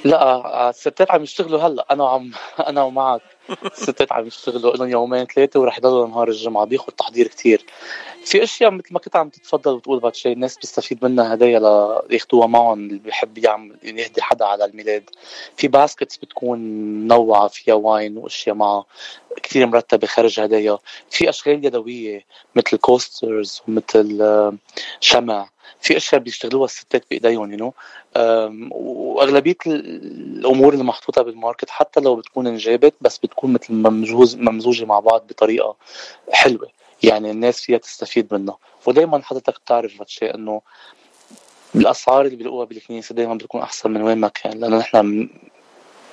لا 0.05 0.69
الستات 0.69 1.11
عم 1.11 1.23
يشتغلوا 1.23 1.61
هلا. 1.61 1.85
أنا 1.91 2.03
وعم 2.03 2.31
أنا 2.69 2.83
ومعك. 2.83 3.21
الستات 3.65 4.11
عم 4.11 4.27
يشتغلوا 4.27 4.75
لهم 4.75 4.89
يومين 4.89 5.25
ثلاثة 5.25 5.59
ورح 5.59 5.77
يضلوا 5.77 6.07
نهار 6.07 6.27
الجمعة. 6.27 6.65
بياخذ 6.65 6.91
تحضير 6.91 7.27
كتير. 7.27 7.65
في 8.25 8.43
أشياء 8.43 8.71
مثل 8.71 8.93
ما 8.93 8.99
كنت 8.99 9.15
عم 9.15 9.29
تتفضل 9.29 9.71
وتقول 9.71 9.99
بعد 9.99 10.15
شيء 10.15 10.33
الناس 10.33 10.57
بيستفيد 10.57 11.05
منها 11.05 11.33
هدايا 11.33 11.59
لياخذوها 12.09 12.47
معهم 12.47 12.79
اللي 12.79 12.99
بيحب 12.99 13.37
يعمل 13.37 13.75
يعني 13.83 14.01
يهدي 14.01 14.21
حدا 14.21 14.45
على 14.45 14.65
الميلاد. 14.65 15.09
في 15.57 15.67
baskets 15.67 16.17
بتكون 16.17 16.59
منوعة 16.59 17.47
فيها 17.47 17.73
wine 17.73 18.17
وأشياء 18.17 18.55
معها 18.55 18.85
كثير 19.43 19.67
مرتبة 19.67 20.07
خرج 20.07 20.39
هدايا. 20.39 20.77
في 21.09 21.29
أشغال 21.29 21.65
يدوية 21.65 22.25
مثل 22.55 22.77
coasters 22.77 23.61
ومثل 23.67 24.57
شمع. 24.99 25.49
في 25.81 25.97
أشياء 25.97 26.21
بيشتغلوها 26.21 26.65
الستات 26.65 27.03
بإيديهم 27.09 27.53
you 27.53 27.73
وأغلبية 28.71 29.57
الأمور 29.65 30.73
اللي 30.73 30.83
محطوطه 30.83 31.21
بال 31.21 31.33
market 31.33 31.69
حتى 31.69 31.99
لو 31.99 32.15
بتكون 32.15 32.47
انجابت 32.47 32.93
بس 33.01 33.17
بتكون 33.17 33.53
مثل 33.53 33.73
ممزوج 33.73 34.35
ممزوجة 34.35 34.85
مع 34.85 34.99
بعض 34.99 35.27
بطريقة 35.29 35.75
حلوة. 36.31 36.67
يعني 37.03 37.31
الناس 37.31 37.61
فيها 37.61 37.77
تستفيد 37.77 38.33
منها. 38.33 38.57
ودائما 38.85 39.21
حضرتك 39.23 39.59
بتعرف 39.65 40.01
هالشيء 40.01 40.35
إنه 40.35 40.61
الأسعار 41.75 42.25
اللي 42.25 42.35
بيلاقوها 42.35 42.65
بالكنيسة 42.65 43.15
دائما 43.15 43.35
بتكون 43.35 43.61
أحسن 43.61 43.91
من 43.91 44.01
وين 44.01 44.17
ما 44.17 44.27
كان 44.27 44.59
لأنه 44.59 44.77
نحن 44.77 45.29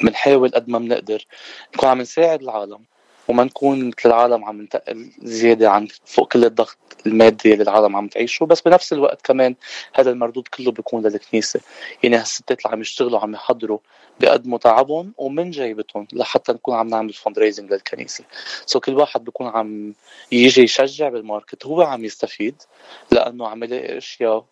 بنحاول 0.00 0.50
قد 0.50 0.68
ما 0.68 0.78
بنقدر 0.78 1.26
نكون 1.74 1.88
عم 1.88 2.00
نساعد 2.00 2.42
العالم. 2.42 2.80
وما 3.28 3.44
نكون 3.44 3.88
مثل 3.88 3.96
العالم 4.06 4.44
عم 4.44 4.60
ننتقل 4.60 5.10
زيادة 5.22 5.70
عن 5.70 5.88
فوق 6.04 6.32
كل 6.32 6.44
الضغط 6.44 6.78
المادي 7.06 7.52
اللي 7.52 7.62
العالم 7.62 7.96
عم 7.96 8.08
تعيشه 8.08 8.46
بس 8.46 8.60
بنفس 8.60 8.92
الوقت 8.92 9.22
كمان 9.22 9.54
هذا 9.94 10.10
المردود 10.10 10.48
كله 10.48 10.72
بيكون 10.72 11.06
للكنيسة. 11.06 11.60
يعني 12.02 12.16
هالستات 12.16 12.58
اللي 12.58 12.72
عم 12.72 12.80
يشتغلوا 12.80 13.20
عم 13.20 13.34
يحضروا 13.34 13.78
بيقدموا 14.20 14.58
تعبهم 14.58 15.12
ومن 15.18 15.50
جيبتهم 15.50 16.06
لحتى 16.12 16.52
نكون 16.52 16.74
عم 16.74 16.88
نعمل 16.88 17.12
فند 17.12 17.38
ريزنج 17.38 17.72
للكنيسة. 17.72 18.24
so 18.66 18.80
كل 18.80 18.94
واحد 18.94 19.24
بيكون 19.24 19.46
عم 19.46 19.94
يجي 20.32 20.62
يشجع 20.62 21.08
بال 21.08 21.23
market 21.23 21.66
هو 21.66 21.82
عم 21.82 22.04
يستفيد 22.04 22.62
لأنه 23.10 23.48
عم 23.48 23.64
يلاقي 23.64 23.98
أشياء 23.98 24.44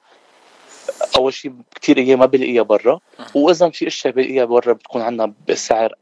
أول 1.16 1.32
شيء 1.34 1.52
كثير 1.80 1.98
أيام 1.98 2.18
ما 2.18 2.26
بلاقيها 2.26 2.62
برا. 2.62 3.00
وإذا 3.34 3.70
في 3.70 3.86
أشياء 3.86 4.14
بلاقيها 4.14 4.44
برا 4.44 4.72
بتكون 4.72 5.02
عندنا 5.02 5.32
بسعر 5.48 5.94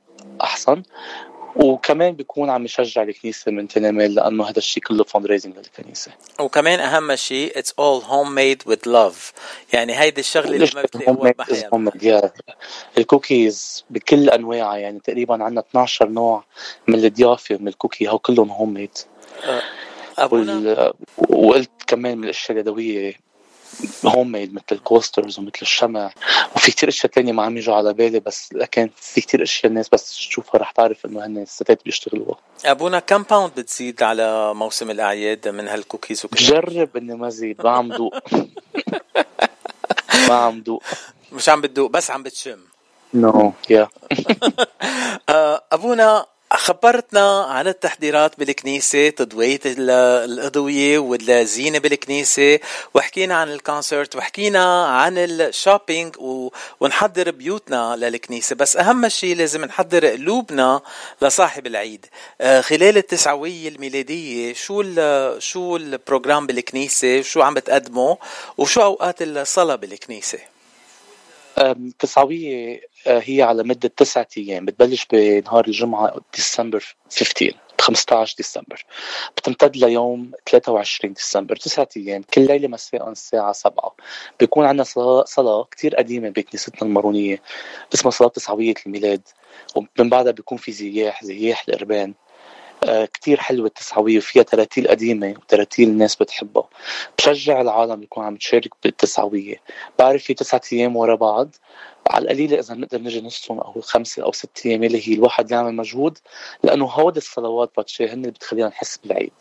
أحسن. 0.43 0.83
وكمان 1.57 2.13
بيكون 2.13 2.51
عم 2.51 2.65
يشجع 2.65 3.03
الكنيسة 3.03 3.53
من 3.53 3.69
تاني 3.69 3.92
ميل 3.92 4.15
لأنه 4.15 4.45
هذا 4.45 4.59
الشيء 4.59 4.83
كله 4.83 5.05
fundraising 5.05 5.55
للكنيسة. 5.57 6.11
وكمان 6.41 6.81
أهم 6.81 7.17
شيء 7.17 7.59
it's 7.59 7.75
all 7.79 8.03
homemade 8.03 8.63
with 8.67 8.89
love 8.89 9.33
يعني 9.73 10.01
هيدي 10.01 10.21
الشغلة 10.21 10.57
اللي 10.57 10.71
ما 10.75 10.83
بتلاقوها 10.83 11.35
الكوكيز 12.99 13.85
بكل 13.91 14.31
أنواعها 14.31 14.77
يعني 14.77 15.01
تقريبا 15.01 15.45
عندنا 15.45 15.61
12 15.61 16.09
نوع 16.09 16.45
من 16.89 17.05
الضيافة 17.05 17.57
من 17.57 17.69
ال 17.69 17.74
cookie 17.74 18.09
هو 18.09 18.19
كلهم 18.19 18.51
homemade 18.51 18.99
أبونا. 20.19 20.93
وقلت 21.29 21.71
كمان 21.87 22.19
من 22.19 22.25
الأشياء 22.25 22.53
اليدوية 22.53 23.15
homemade 24.07 24.55
مثل 24.55 24.65
ال 24.73 24.80
coasters 24.80 25.39
ومثل 25.39 25.59
الشمع. 25.63 26.11
وفي 26.57 26.73
كتير 26.73 26.89
أشياء 26.89 27.13
تانية 27.13 27.33
ما 27.33 27.43
عم 27.43 27.57
يجوا 27.57 27.75
على 27.75 27.93
بالي 27.93 28.21
بس 28.21 28.53
لكن 28.53 28.91
في 28.97 29.21
كتير 29.21 29.43
أشياء 29.43 29.67
الناس 29.67 29.89
بس 29.89 30.17
تشوفها 30.17 30.61
رح 30.61 30.71
تعرف 30.71 31.07
إنه 31.07 31.27
هن 31.27 31.39
الستات 31.39 31.85
بيشتغلوها. 31.85 32.39
أبونا 32.65 32.99
كم 32.99 33.23
pound 33.23 33.53
بتزيد 33.57 34.03
على 34.03 34.55
موسم 34.55 34.91
الأعياد 34.91 35.49
من 35.49 35.69
هالكوكيز 35.69 36.25
وكذا؟ 36.25 36.61
بجرب 36.61 36.97
إني 36.97 37.15
ما 37.15 37.29
زيد 37.29 37.65
ما 37.65 37.71
عم 37.71 37.93
دوق. 37.93 38.15
ما 40.29 40.35
عم 40.35 40.61
دوق. 40.61 40.83
مش 41.33 41.49
عم 41.49 41.61
بتدوق 41.61 41.91
بس 41.91 42.11
عم 42.11 42.23
بتشم. 42.23 42.59
no 43.15 43.33
no, 43.33 43.71
yeah 43.71 43.89
yeah. 43.89 44.21
أبونا 45.73 46.27
خبرتنا 46.57 47.43
عن 47.43 47.69
التحضيرات 47.69 48.39
بالكنيسة 48.39 49.09
تضوية 49.11 49.61
الأضوية 49.67 50.99
والزينة 50.99 51.79
بالكنيسة 51.79 52.59
وحكينا 52.95 53.35
عن 53.35 53.53
ال 53.53 53.61
concert 53.61 54.17
وحكينا 54.17 54.87
عن 54.87 55.19
ال 55.19 55.30
shopping 55.30 56.17
ونحضر 56.81 57.31
بيوتنا 57.31 57.97
للكنيسة. 57.97 58.57
بس 58.57 58.77
أهم 58.77 59.09
شيء 59.09 59.37
لازم 59.37 59.65
نحضر 59.65 60.07
قلوبنا 60.07 60.81
لصاحب 61.23 61.67
العيد. 61.67 62.07
آه، 62.41 62.61
خلال 62.61 62.97
التسعوية 62.97 63.69
الميلادية 63.69 64.55
شو 64.55 64.81
ال 64.81 65.43
شو 65.43 65.77
ال 65.77 65.85
program 65.86 66.47
بالكنيسة؟ 66.47 67.23
شو 67.23 67.43
عم 67.43 67.55
بتقدمه؟ 67.55 68.19
وشو 68.59 68.83
أوقات 68.83 69.23
الصلاة 69.23 69.75
بالكنيسة؟ 69.75 70.39
التسعوية 71.59 72.81
هي 73.07 73.43
على 73.43 73.63
مدة 73.63 73.89
تسعة 73.97 74.29
أيام. 74.37 74.65
بتبلش 74.65 75.07
بنهار 75.13 75.67
الجمعة 75.67 76.21
ديسمبر 76.35 76.97
15 77.11 77.57
ب 77.79 77.81
15 77.81 78.35
ديسمبر. 78.37 78.85
بتمتد 79.37 79.77
ليوم 79.77 80.31
23 80.47 81.15
ديسمبر 81.15 81.57
تسعة 81.57 81.89
أيام. 81.97 82.23
كل 82.23 82.47
ليلة 82.47 82.69
مساء 82.69 83.11
الساعة 83.11 83.53
7 83.53 83.97
بيكون 84.41 84.65
عندنا 84.65 84.85
صلاة 85.25 85.65
كتير 85.71 85.97
قديمة 85.97 86.29
بكنيستنا 86.29 86.83
المارونية 86.83 87.43
اسمها 87.95 88.11
صلاة 88.11 88.29
تسعوية 88.29 88.75
الميلاد 88.87 89.29
ومن 89.77 90.11
بعدها 90.11 90.33
بيكون 90.33 90.59
في 90.59 90.73
زياح 90.73 91.25
زياح 91.25 91.65
القربان 91.69 92.09
آه، 92.11 92.24
كتير 93.13 93.41
حلوة 93.41 93.67
التسعوية 93.67 94.19
وفيها 94.19 94.43
تراتيل 94.43 94.89
قديمة 94.89 95.31
وتراتيل 95.31 95.89
الناس 95.89 96.17
بتحبها. 96.17 96.69
بشجع 97.19 97.61
العالم 97.61 98.03
يكون 98.03 98.25
عم 98.25 98.37
تشارك 98.37 98.71
بالتسعوية. 98.83 99.57
بعرف 99.99 100.23
في 100.23 100.35
تسعة 100.35 100.61
أيام 100.73 100.97
ورا 100.97 101.15
بعض. 101.15 101.49
على 102.11 102.25
القليلة 102.25 102.59
إذا 102.59 102.75
نقدر 102.75 103.01
نجي 103.01 103.21
نصهم 103.21 103.59
أو 103.61 103.81
خمسة 103.81 104.23
أو 104.23 104.33
ست 104.33 104.67
أيام 104.67 104.85
اللي 104.85 105.09
هي 105.09 105.15
الواحد 105.15 105.51
يعمل 105.51 105.75
مجهود 105.75 106.19
لأنه 106.63 106.85
هودي 106.87 107.19
الصلوات 107.19 107.71
باتشي 107.77 108.07
هن 108.09 108.13
اللي 108.21 108.31
بتخلينا 108.31 108.69
نحس 108.69 108.97
بالعيد. 108.97 109.33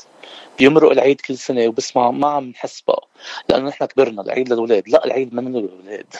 بيمرق 0.59 0.91
العيد 0.91 1.21
كل 1.21 1.37
سنة 1.37 1.67
وبسمع 1.67 2.11
ما 2.11 2.27
عم 2.27 2.49
نحس 2.49 2.81
بقى. 2.81 3.02
لأنه 3.49 3.67
نحن 3.69 3.85
كبرنا 3.85 4.21
العيد 4.21 4.49
للأولاد 4.53 4.89
لا 4.89 5.05
العيد 5.05 5.33
منه 5.33 5.59
للأولاد 5.59 6.13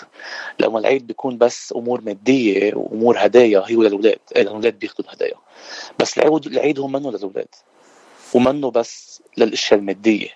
لأنه 0.60 0.78
العيد 0.78 1.08
بيكون 1.08 1.38
بس 1.38 1.74
أمور 1.76 2.02
مادية 2.02 2.74
وأمور 2.76 3.16
هدايا 3.20 3.64
هي 3.68 3.76
للأولاد 3.76 4.20
إيه 4.36 4.41
الأولاد 4.41 4.80
بياخذوا 4.80 5.10
الهدايا. 5.10 5.36
بس 6.00 6.18
العيد 6.18 6.46
العيد 6.46 6.80
هو 6.80 6.88
منه 6.88 7.12
للأولاد 7.12 7.48
ومنه 8.34 8.72
بس 8.72 9.22
للأشياء 9.38 9.80
المادية. 9.80 10.30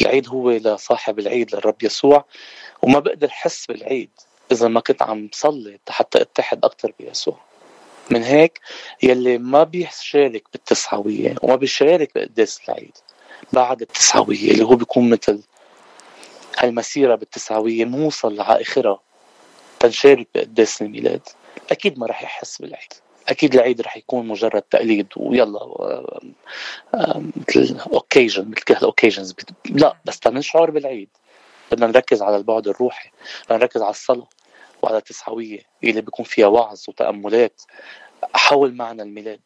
العيد 0.00 0.28
هو 0.28 0.50
لصاحب 0.50 1.18
العيد 1.18 1.54
للرب 1.54 1.82
يسوع. 1.82 2.24
وما 2.82 2.98
بقدر 2.98 3.28
حس 3.28 3.66
بالعيد 3.66 4.10
إذا 4.52 4.68
ما 4.68 4.80
كنت 4.80 5.02
عم 5.02 5.26
بصلي 5.26 5.78
حتى 5.88 6.20
أتحد 6.20 6.64
أكثر 6.64 6.92
بيسوع. 7.00 7.38
من 8.10 8.22
هيك 8.22 8.60
يلي 9.02 9.38
ما 9.38 9.64
بيشارك 9.64 10.44
بالتسعوية 10.52 11.34
وما 11.42 11.56
بيشارك 11.56 12.10
بقداس 12.14 12.60
العيد. 12.68 12.96
بعد 13.52 13.80
التسعوية 13.80 14.50
اللي 14.50 14.64
هو 14.64 14.76
بيكون 14.76 15.10
مثل 15.10 15.40
هالمسيرة 16.58 17.14
بالتسعوية 17.14 17.84
نوصل 17.84 18.34
لآخرها 18.34 19.00
تنشارك 19.80 20.26
بقداس 20.34 20.82
الميلاد. 20.82 21.20
أكيد 21.70 21.98
ما 21.98 22.06
رح 22.06 22.22
يحس 22.22 22.62
بالعيد. 22.62 22.92
أكيد 23.28 23.54
العيد 23.54 23.80
رح 23.80 23.96
يكون 23.96 24.28
مجرد 24.28 24.62
تقليد 24.62 25.06
ويلا 25.16 25.60
مثل 27.48 27.76
occasion 27.92 28.48
مثل 28.50 28.62
كل 28.62 28.74
ال 28.74 28.80
occasions 28.80 29.34
لا 29.70 29.96
بس 30.04 30.20
تنشعر 30.20 30.70
بالعيد. 30.70 31.08
بدنا 31.72 31.86
نركز 31.86 32.22
على 32.22 32.36
البعد 32.36 32.68
الروحي. 32.68 33.10
بدنا 33.46 33.58
نركز 33.58 33.82
على 33.82 33.90
الصلاة 33.90 34.28
وعلى 34.82 34.96
التسعوية 34.96 35.60
اللي 35.84 36.00
بيكون 36.00 36.24
فيها 36.24 36.46
وعظ 36.46 36.80
وتأملات 36.88 37.62
حول 38.34 38.74
معنى 38.74 39.02
الميلاد. 39.02 39.40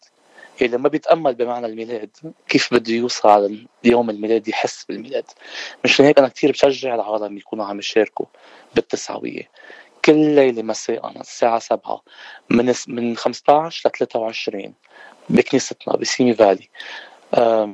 اللي 0.66 0.78
ما 0.78 0.88
بيتأمل 0.88 1.34
بمعنى 1.34 1.66
الميلاد 1.66 2.10
كيف 2.48 2.74
بده 2.74 2.92
يوصل 2.92 3.28
على 3.28 3.66
يوم 3.84 4.10
الميلاد 4.10 4.48
يحس 4.48 4.84
بالميلاد؟ 4.84 5.24
مشان 5.84 6.04
هيك 6.04 6.18
أنا 6.18 6.28
كثير 6.28 6.50
بشجع 6.50 6.94
العالم 6.94 7.36
يكونوا 7.38 7.64
عم 7.64 7.78
يشاركوا 7.78 8.26
بالتسعويه 8.74 9.48
كل 10.04 10.34
ليلة 10.34 10.62
مساء 10.62 11.20
الساعة 11.20 11.58
7 11.58 12.02
من 12.50 12.74
من 12.88 13.16
15 13.16 13.88
ل 13.88 13.92
23 13.92 14.74
بكنيستنا 15.28 15.96
بسيمي 15.96 16.34
فالي 16.34 16.68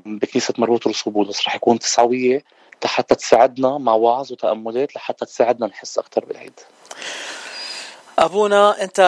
بكنيسة 0.07 0.55
مربوط 0.59 0.87
رسوبولس 0.87 1.49
رح 1.49 1.55
يكون 1.55 1.79
تسعوية 1.79 2.45
حتى 2.85 3.15
تساعدنا 3.15 3.79
مع 3.79 3.93
وعظ 3.95 4.33
وتأملات 4.33 4.97
لحتى 4.97 5.27
تساعدنا 5.27 5.67
نحس 5.67 5.99
أكثر 5.99 6.25
بالعيد. 6.25 6.61
أبونا 8.19 8.83
أنت 8.83 9.01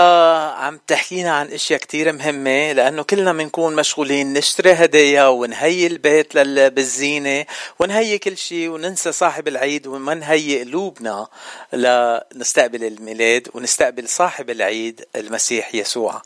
عم 0.58 0.80
تحكينا 0.86 1.30
عن 1.30 1.46
إشياء 1.46 1.80
كتير 1.80 2.12
مهمة 2.12 2.72
لأنه 2.72 3.02
كلنا 3.02 3.32
بنكون 3.32 3.76
مشغولين 3.76 4.32
نشتري 4.32 4.72
هدايا 4.72 5.26
ونهيئ 5.26 5.86
البيت 5.86 6.36
بالزينة 6.36 7.46
ونهيئ 7.78 8.18
كل 8.18 8.36
شيء 8.36 8.68
وننسى 8.68 9.12
صاحب 9.12 9.48
العيد 9.48 9.86
وما 9.86 10.14
نهيئ 10.14 10.64
قلوبنا 10.64 11.28
لنستقبل 11.72 12.84
الميلاد 12.84 13.48
ونستقبل 13.54 14.08
صاحب 14.08 14.50
العيد 14.50 15.04
المسيح 15.16 15.74
يسوع 15.74 16.22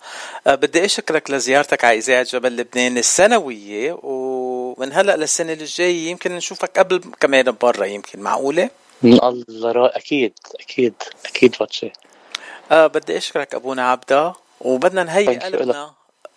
أه، 0.46 0.54
بدي 0.54 0.84
أشكرك 0.84 1.30
لزيارتك 1.30 1.84
على 1.84 1.98
إذاعة 1.98 2.22
جبل 2.22 2.56
لبنان 2.56 2.98
السنوية 2.98 3.98
ومن 4.02 4.92
هلأ 4.92 5.16
للسنة 5.16 5.52
الجاية 5.52 6.10
يمكن 6.10 6.32
نشوفك 6.32 6.78
قبل 6.78 7.00
كمان 7.20 7.54
برا 7.62 7.84
يمكن 7.84 8.20
معقولة؟ 8.20 8.70
الله 9.04 9.86
أكيد 9.86 10.32
أكيد 10.60 10.94
أكيد 11.26 11.54
فاتشي 11.54 11.92
آه 12.72 12.86
بدي 12.86 13.16
أشكرك 13.16 13.54
أبونا 13.54 13.90
عبدة 13.90 14.32
وبدنا 14.60 15.02
نهيئ 15.02 15.38
قلبنا 15.38 15.92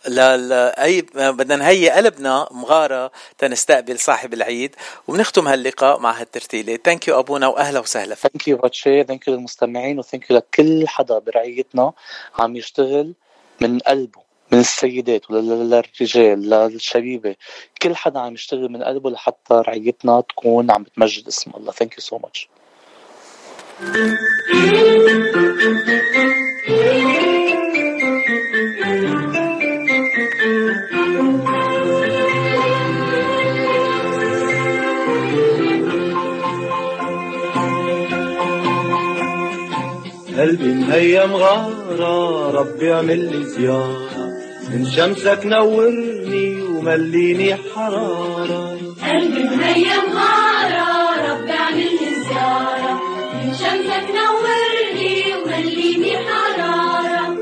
لا 0.07 0.83
أي 0.83 1.01
بدنا 1.15 1.55
نهيئ 1.55 1.91
قلبنا 1.91 2.47
مغارة 2.51 3.11
تنستقبل 3.37 3.99
صاحب 3.99 4.33
العيد 4.33 4.75
وبنختم 5.07 5.47
هاللقاء 5.47 5.99
مع 5.99 6.21
هالترتيلة. 6.21 6.79
thank 6.83 7.07
you 7.07 7.19
أبونا 7.19 7.47
وأهلا 7.47 7.79
وسهلا 7.79 8.15
فيك. 8.15 8.31
thank 8.31 8.47
you 8.47 8.57
باتشي 8.57 9.03
thank 9.03 9.27
you 9.27 9.33
للمستمعين 9.33 9.99
و 9.99 10.04
thank 10.04 10.31
you 10.31 10.37
لكل 10.37 10.87
حدا 10.87 11.19
برعيتنا 11.19 11.93
عم 12.39 12.55
يشتغل 12.55 13.13
من 13.61 13.79
قلبه 13.79 14.21
من 14.51 14.59
السيدات 14.59 15.31
للرجال 15.31 16.49
للشبيبة. 16.49 17.35
كل 17.81 17.95
حدا 17.95 18.19
عم 18.19 18.33
يشتغل 18.33 18.71
من 18.71 18.83
قلبه 18.83 19.09
لحتى 19.09 19.53
رعيتنا 19.53 20.21
تكون 20.21 20.71
عم 20.71 20.83
بتمجد 20.83 21.27
اسم 21.27 21.51
الله. 21.57 21.71
thank 21.71 21.93
you 21.93 21.99
so 21.99 22.17
much 22.17 22.49
قلبي 23.77 23.93
مهيم 40.73 41.35
غارة 41.35 42.51
ربي 42.51 42.93
اعمل 42.93 43.31
لي 43.31 43.43
زيارة. 43.43 44.31
من 44.69 44.85
شمسك 44.85 45.45
نورني 45.45 46.61
ومليني 46.61 47.55
حرارة. 47.55 48.77
قلبي 49.01 49.43
مهيم 49.43 50.05
غارة 50.13 50.86
شمسك 53.59 54.05
نورني 54.17 55.35
وخليني 55.35 56.17
حرارة. 56.17 57.37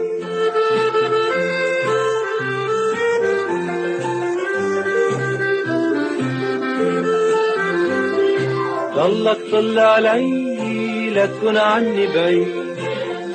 ضلك 8.95 9.37
طل 9.51 9.79
علي 9.79 11.09
لا 11.09 11.25
تكون 11.25 11.57
عني 11.57 12.07
بعيد 12.07 12.47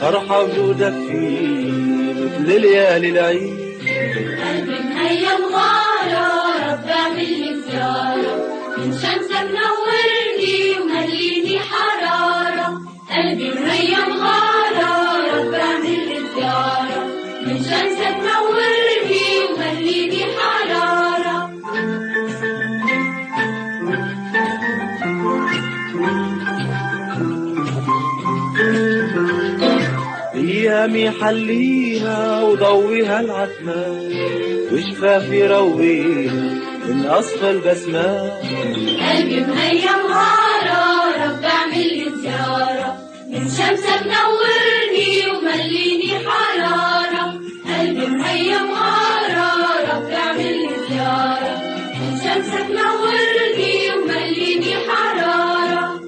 فرحة 0.00 0.42
وجودك 0.42 0.92
في 0.92 1.22
مثل 2.16 2.60
ليالي 2.60 3.08
العيد. 3.08 3.60
قلبي 4.40 4.78
مهيأ 4.88 5.36
الغارة 5.38 6.26
رب 6.72 6.88
اعمل 6.88 7.30
لي 7.40 7.60
زيارة 7.60 8.34
من 8.78 8.92
شمسك 8.92 9.32
نورني 9.32 9.69
مريم 13.54 14.10
غارة 14.22 15.10
زيارة 16.36 17.00
من 17.46 17.64
ايامي 30.34 31.10
حليها 31.10 32.42
وضويها 32.42 33.20
العتمة 33.20 34.10
وشفافي 34.72 35.46
رويها 35.46 36.32
من 36.88 37.06
أصفى 37.06 37.50
البسمات 37.50 38.32
قلبي 39.00 39.40
مهيم 39.40 40.06
غارة 40.08 40.39
زيارة 43.40 43.46
من 43.46 43.48
شمسك 43.48 44.02
نورني 44.06 45.26
ومليني 45.30 46.12
حرارة 46.28 47.40
قلبي 47.66 48.06
مهيم 48.06 48.70
غارة 48.72 49.50
رب 49.90 50.10
اعمل 50.10 50.52
لي 50.52 50.68
زيارة. 50.88 51.54
من 52.00 52.12
شمسك 52.24 52.66
نورني 52.70 53.74
ومليني 53.92 54.74
حرارة. 54.88 56.00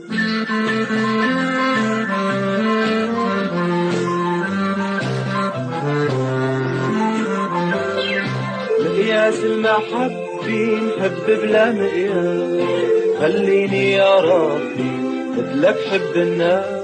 مقياس 8.81 9.39
المحبة 9.45 10.13
نحب 10.99 11.27
بلا 11.27 11.71
مقياس 11.71 12.63
خليني 13.21 13.93
يا 13.93 14.21
ربي 14.21 14.93
مثلك 15.37 15.79
حب 15.91 16.17
الناس. 16.17 16.82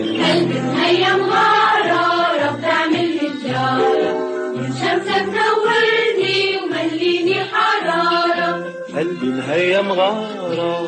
قلبي 0.00 0.60
مهيم 0.60 1.22
غارة 1.30 2.04
رب 2.44 2.64
اعمل 2.64 3.08
لي 3.08 3.30
زيارة 3.42 4.12
من 4.56 4.72
شمسك 4.80 5.26
نورني 5.38 6.56
ومليني 6.56 7.36
حرارة. 7.44 8.50
قلبي 8.96 9.26
مهيم 9.26 9.92
غارة 9.92 10.82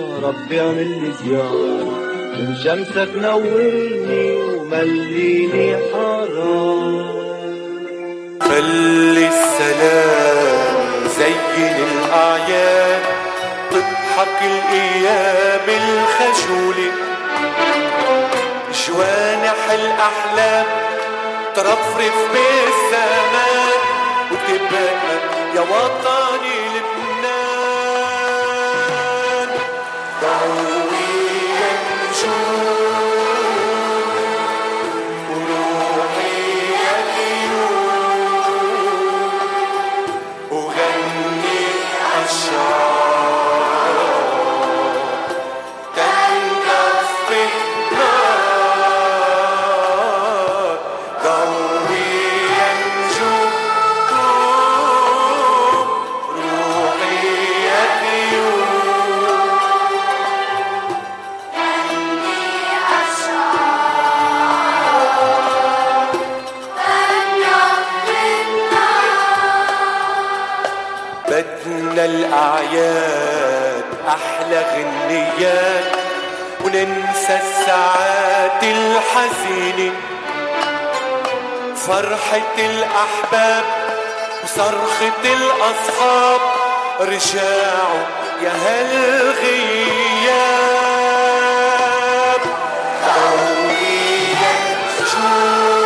لي 1.00 1.12
زيارة 1.24 1.98
من 2.38 2.56
شمسك 2.64 3.10
نورني 3.16 4.36
ومليني 4.36 5.76
حرارة. 5.76 7.22
خلي 8.40 9.28
السلام 9.28 10.76
زين 11.18 11.78
الأعياد 11.88 13.02
تضحك 13.70 14.38
الأيام 14.42 15.66
الخجولة 15.68 17.11
جوانح 18.86 19.70
الأحلام. 19.70 20.66
ترفرف 21.56 22.16
بالسماء 22.32 23.78
وتبقى 24.30 25.16
يا 25.54 25.60
وطني 25.60 26.58
لبنان. 26.74 27.52
وننسى 76.72 77.36
الساعات 77.36 78.62
الحزينة 78.62 79.92
فرحة 81.76 82.56
الأحباب 82.58 83.64
وصرخة 84.44 85.24
الأصحاب 85.24 86.40
رجعوا 87.00 88.04
يا 88.42 88.52
هالغياب. 88.66 89.62
ضوي 93.04 94.32
النجوم 94.52 95.81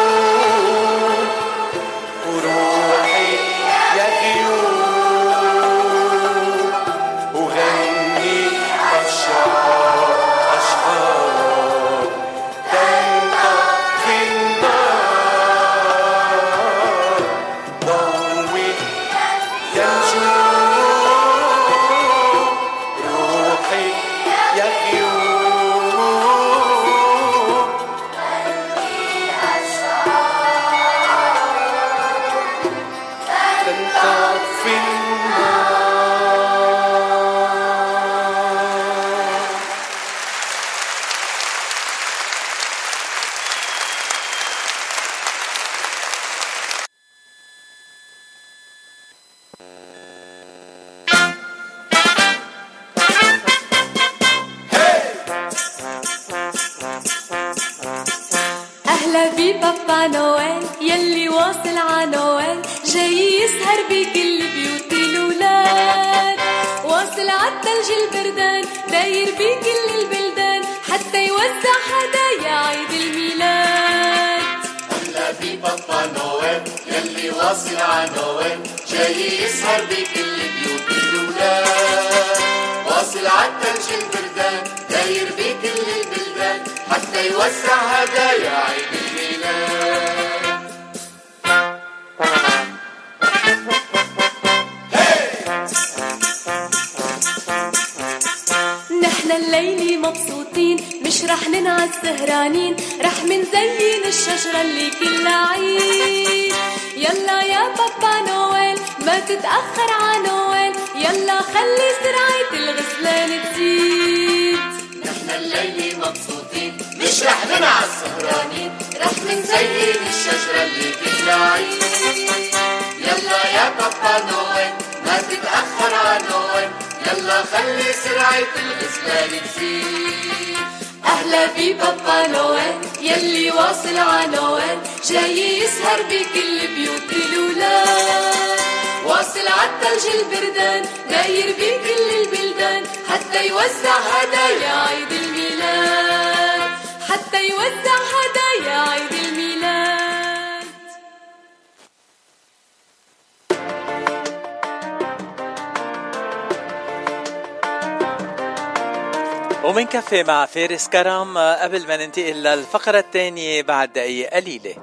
مع 160.27 160.47
فارس 160.47 160.89
كرم 160.89 161.39
قبل 161.39 161.87
ما 161.89 161.97
ننتقل 161.97 162.43
للفقرة 162.43 162.99
الثانية 162.99 163.63
بعد 163.63 163.93
دقيقة 163.93 164.37
قليلة. 164.37 164.75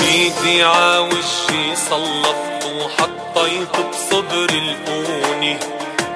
ايدي 0.00 0.62
عاوشي 0.62 1.76
صلبت 1.90 2.64
وحطيت 2.64 3.76
بصدر 3.90 4.50
الأوني 4.50 5.58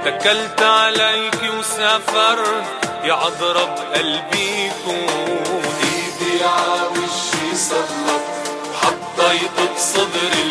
تكلت 0.04 0.62
عليك 0.62 1.40
وسافرت 1.58 2.64
يا 3.04 3.12
عذرة 3.12 3.64
بقلبي 3.64 4.70
كوني 4.84 5.68
ايدي 5.82 6.44
عاوشي 6.44 7.56
صلبت 7.56 8.26
وحطيت 8.72 9.70
بصدر 9.76 10.32
الأوني 10.32 10.47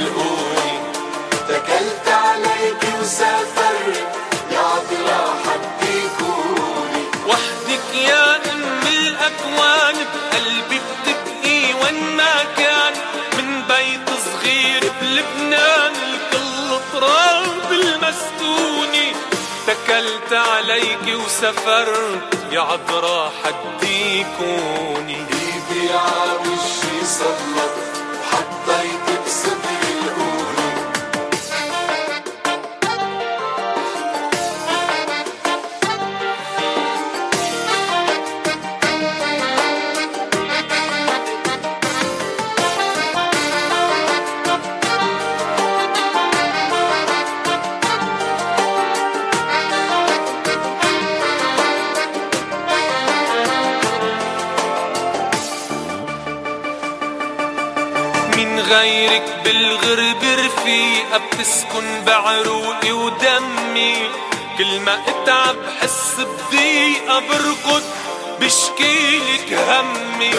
تكلت 20.27 20.33
عليك 20.33 21.19
وسافرت 21.25 22.37
يا 22.51 22.59
عذرا 22.61 23.31
حدي 23.43 24.25
كوني 24.39 25.15
ايدي 25.15 25.93
عاوشي 25.93 27.05
صلبت 27.05 27.87
وحطيت 27.87 27.96
بعروقي 62.07 62.91
ودمي. 62.91 63.95
كل 64.57 64.79
ما 64.79 65.01
أتعب 65.07 65.55
حس 65.81 66.15
بضيقة 66.19 67.19
بركض 67.19 67.83
بشكيلك 68.39 69.53
همي. 69.53 70.31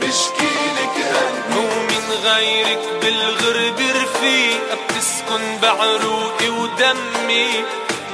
بشكيلك 0.00 0.96
همي. 0.96 1.56
ومن 1.56 2.04
غيرك 2.24 2.82
بالغرب 3.02 3.78
رفيقة 3.78 4.78
بتسكن 4.88 5.58
بعروقي 5.62 6.48
ودمي. 6.48 7.64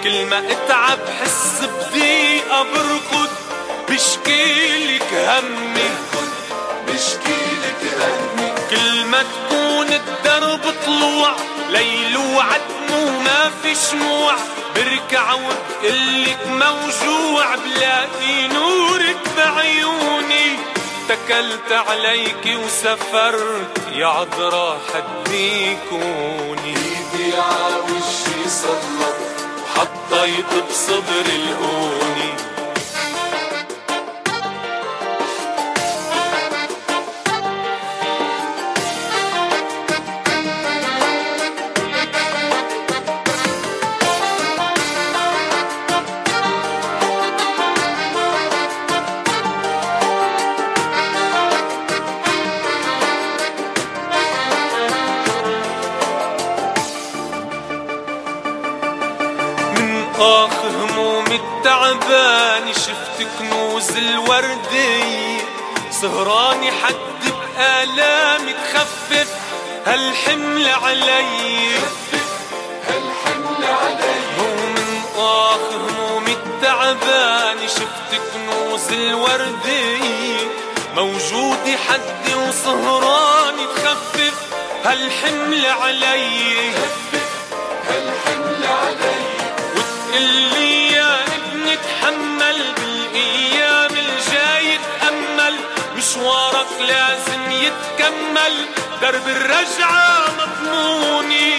كل 0.05 0.27
ما 0.27 0.39
أتعب 0.39 0.99
حس 1.23 1.61
بضيقة 1.63 2.63
بركض 2.63 3.31
بشكيلك 3.89 5.15
همي. 5.15 5.91
بشكيلك 6.87 7.81
همي. 8.01 8.53
كل 8.71 9.05
ما 9.05 9.23
تكون 9.23 9.87
الدرب 9.93 10.61
طلوع 10.87 11.37
ليل 11.71 12.17
وعتم 12.17 12.91
وما 12.93 13.51
في 13.63 13.75
شموع. 13.91 14.35
بركع 14.77 15.33
وبقلك 15.33 16.47
موجوع. 16.47 17.55
بلاقي 17.55 18.49
نورك 18.49 19.19
بعيوني. 19.37 20.57
تكلت 21.09 21.73
عليك 21.73 22.59
وسافرت. 22.65 23.81
يا 23.93 24.07
عذرا 24.07 24.79
حدي 24.95 25.77
كوني 25.91 26.75
إيدي 26.77 27.37
عاوشي 27.37 28.49
صلبت 28.49 29.19
وحطيت 29.65 30.65
بصدر 30.71 31.27
الأوني 31.27 32.10
شفت 63.21 63.29
كنوز 63.39 63.97
الوردية 63.97 65.41
سهراني 65.91 66.71
حد 66.71 66.95
بآلامي 67.57 68.53
تخفف 68.53 69.29
هالحمل 69.87 70.69
علي. 70.69 71.71
هالحمل 72.89 73.65
علي 73.65 74.21
ومن 74.39 75.03
آخ 75.17 75.73
هموم 75.73 76.25
التعبان 76.27 77.69
شفت 77.69 78.21
كنوز 78.33 78.93
الوردية 78.93 80.47
موجودة 80.95 81.77
حدي 81.89 82.35
وسهراني 82.35 83.67
تخفف 83.77 84.35
هالحمل 84.85 85.67
علي 85.67 86.71
هالحمل 87.89 88.67
علي. 88.67 89.20
مشوارك 96.71 96.91
لازم 96.91 97.51
يتكمل. 97.51 98.67
درب 99.03 99.29
الرجعة 99.29 100.25
مضموني. 100.39 101.53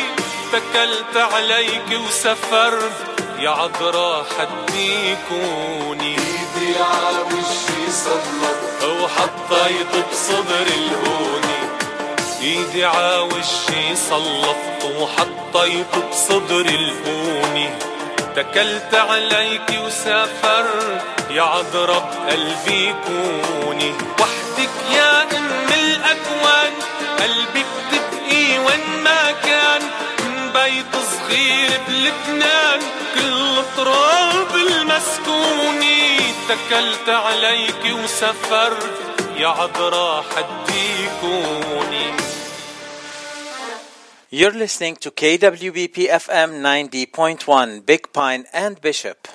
تكلت 0.51 1.18
عليك 1.34 1.99
وسافرت 2.07 2.91
يا 3.39 3.49
عذرا 3.49 4.26
حدي 4.39 5.16
كوني 5.30 6.18
إيدي 6.18 6.80
عاوشي 6.80 7.91
صلبت 7.91 8.84
وحطيت 9.01 10.05
بصدر 10.12 10.68
الهوني. 10.68 11.62
إيدي 12.41 12.86
عاوشي 12.86 13.95
صلفت 14.09 14.86
وحطيت 14.99 15.95
بصدر 16.12 16.66
الهوني. 16.66 17.70
تكلت 18.36 18.95
عليك 18.95 19.82
وسافرت 19.86 21.01
يا 21.30 21.41
عذرا 21.41 21.99
بقلبي 21.99 22.95
كوني 23.07 23.93
وحدك 24.62 24.95
يا 24.95 25.24
أم 25.38 25.74
الأكوان 25.74 26.74
قلبي 27.20 27.64
بتبقي 27.64 28.59
وين 28.59 29.03
ما 29.03 29.32
كان 29.32 29.82
من 30.20 30.51
بيت 30.53 30.95
صغير 30.95 31.80
بلبنان 31.88 32.80
كل 33.16 33.62
تراب 33.78 34.55
المسكوني 34.55 36.18
تكلت 36.49 37.09
عليك 37.09 37.95
وسافرت 38.03 38.99
يا 39.38 39.47
عذرا 39.47 40.22
حدي 40.36 41.09
كوني 41.22 42.12
You're 44.34 44.53
listening 44.53 44.95
to 44.95 45.12
KWBP 45.12 46.07
FM 46.07 46.51
90.1 46.64 47.86
Big 47.86 48.14
Pine 48.14 48.45
and 48.53 48.80
Bishop. 48.80 49.28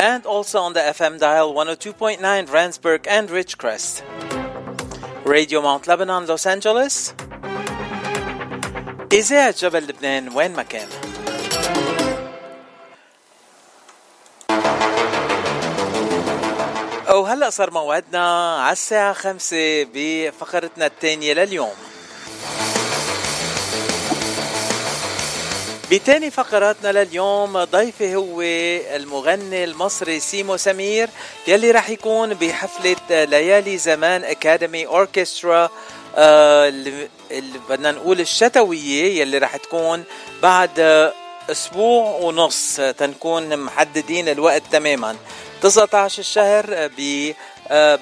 And 0.00 0.24
also 0.26 0.60
on 0.60 0.72
the 0.74 0.80
FM 0.80 1.18
dial 1.18 1.52
102.9 1.52 2.18
Randsburg 2.48 3.06
and 3.08 3.28
Ridgecrest. 3.28 4.02
Radio 5.24 5.60
Mount 5.60 5.86
Lebanon, 5.86 6.26
Los 6.26 6.46
Angeles. 6.46 7.14
إذاعة 9.12 9.54
جبل 9.58 9.84
لبنان 9.88 10.28
وين 10.36 10.52
ما 10.52 10.62
كان 10.62 10.88
وهلا 17.08 17.50
صار 17.50 17.70
موعدنا 17.70 18.56
على 18.62 18.72
الساعة 18.72 19.12
خمسة 19.12 19.84
بفقرتنا 19.94 20.86
الثانية 20.86 21.32
لليوم 21.34 21.74
بتاني 25.90 26.30
فقراتنا 26.30 26.92
لليوم 27.04 27.64
ضيفي 27.64 28.16
هو 28.16 28.40
المغني 28.96 29.64
المصري 29.64 30.20
سيمو 30.20 30.56
سمير 30.56 31.08
يلي 31.46 31.70
راح 31.70 31.90
يكون 31.90 32.34
بحفلة 32.34 33.24
ليالي 33.24 33.78
زمان 33.78 34.24
Academy 34.24 34.86
Orchestra 34.86 35.70
آه، 36.16 36.68
اللي 37.30 37.58
بدنا 37.68 37.90
نقول 37.90 38.20
الشتوية 38.20 39.20
يلي 39.20 39.38
راح 39.38 39.56
تكون 39.56 40.04
بعد 40.42 41.10
أسبوع 41.50 42.18
ونص 42.20 42.76
تنكون 42.76 43.56
محددين 43.58 44.28
الوقت 44.28 44.62
تماما. 44.72 45.16
19 45.62 46.18
الشهر 46.18 46.90
ب 46.98 47.32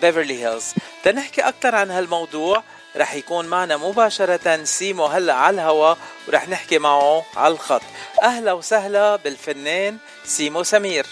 بيفرلي 0.00 0.44
هيلز 0.44 0.64
تنحكي 1.04 1.40
أكثر 1.40 1.74
عن 1.74 1.90
هالموضوع؟ 1.90 2.62
رح 2.96 3.14
يكون 3.14 3.46
معنا 3.46 3.76
مباشرة 3.76 4.64
سيمو 4.64 5.06
هلا 5.06 5.34
على 5.34 5.54
الهواء 5.54 5.98
ورح 6.28 6.48
نحكي 6.48 6.78
معه 6.78 7.24
على 7.36 7.54
الخط. 7.54 7.82
أهلا 8.22 8.52
وسهلا 8.52 9.16
بالفنان 9.16 9.98
سيمو 10.24 10.62
سمير. 10.62 11.06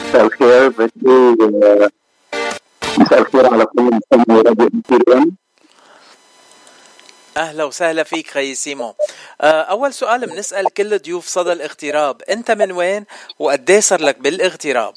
مساء 0.00 0.26
الخير 0.26 0.68
بدي 0.68 1.36
مساء 2.98 3.18
الخير 3.18 3.52
على 3.52 3.66
كل 3.66 3.82
مستمعي 3.82 4.40
راديو 4.40 4.70
أهلا 7.36 7.64
وسهلا 7.64 8.02
فيك 8.02 8.30
خي 8.30 8.54
سيمو. 8.54 8.94
آه، 9.40 9.62
أول 9.62 9.94
سؤال 9.94 10.26
بنسأل 10.26 10.74
كل 10.74 10.98
ضيوف 10.98 11.26
صدى 11.26 11.52
الاغتراب. 11.52 12.22
أنت 12.22 12.50
من 12.50 12.72
وين 12.72 13.04
وقد 13.38 13.78
صار 13.78 14.00
لك 14.00 14.18
بالاغتراب؟ 14.18 14.94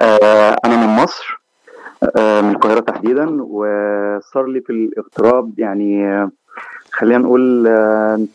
آه، 0.00 0.56
أنا 0.64 0.76
من 0.76 1.02
مصر. 1.02 1.24
آه، 1.38 1.43
من 2.16 2.50
القاهرة 2.50 2.80
تحديدا 2.80 3.42
وصار 3.42 4.46
لي 4.46 4.60
في 4.60 4.70
الاغتراب 4.70 5.58
يعني 5.58 6.26
خلينا 6.92 7.18
نقول 7.18 7.68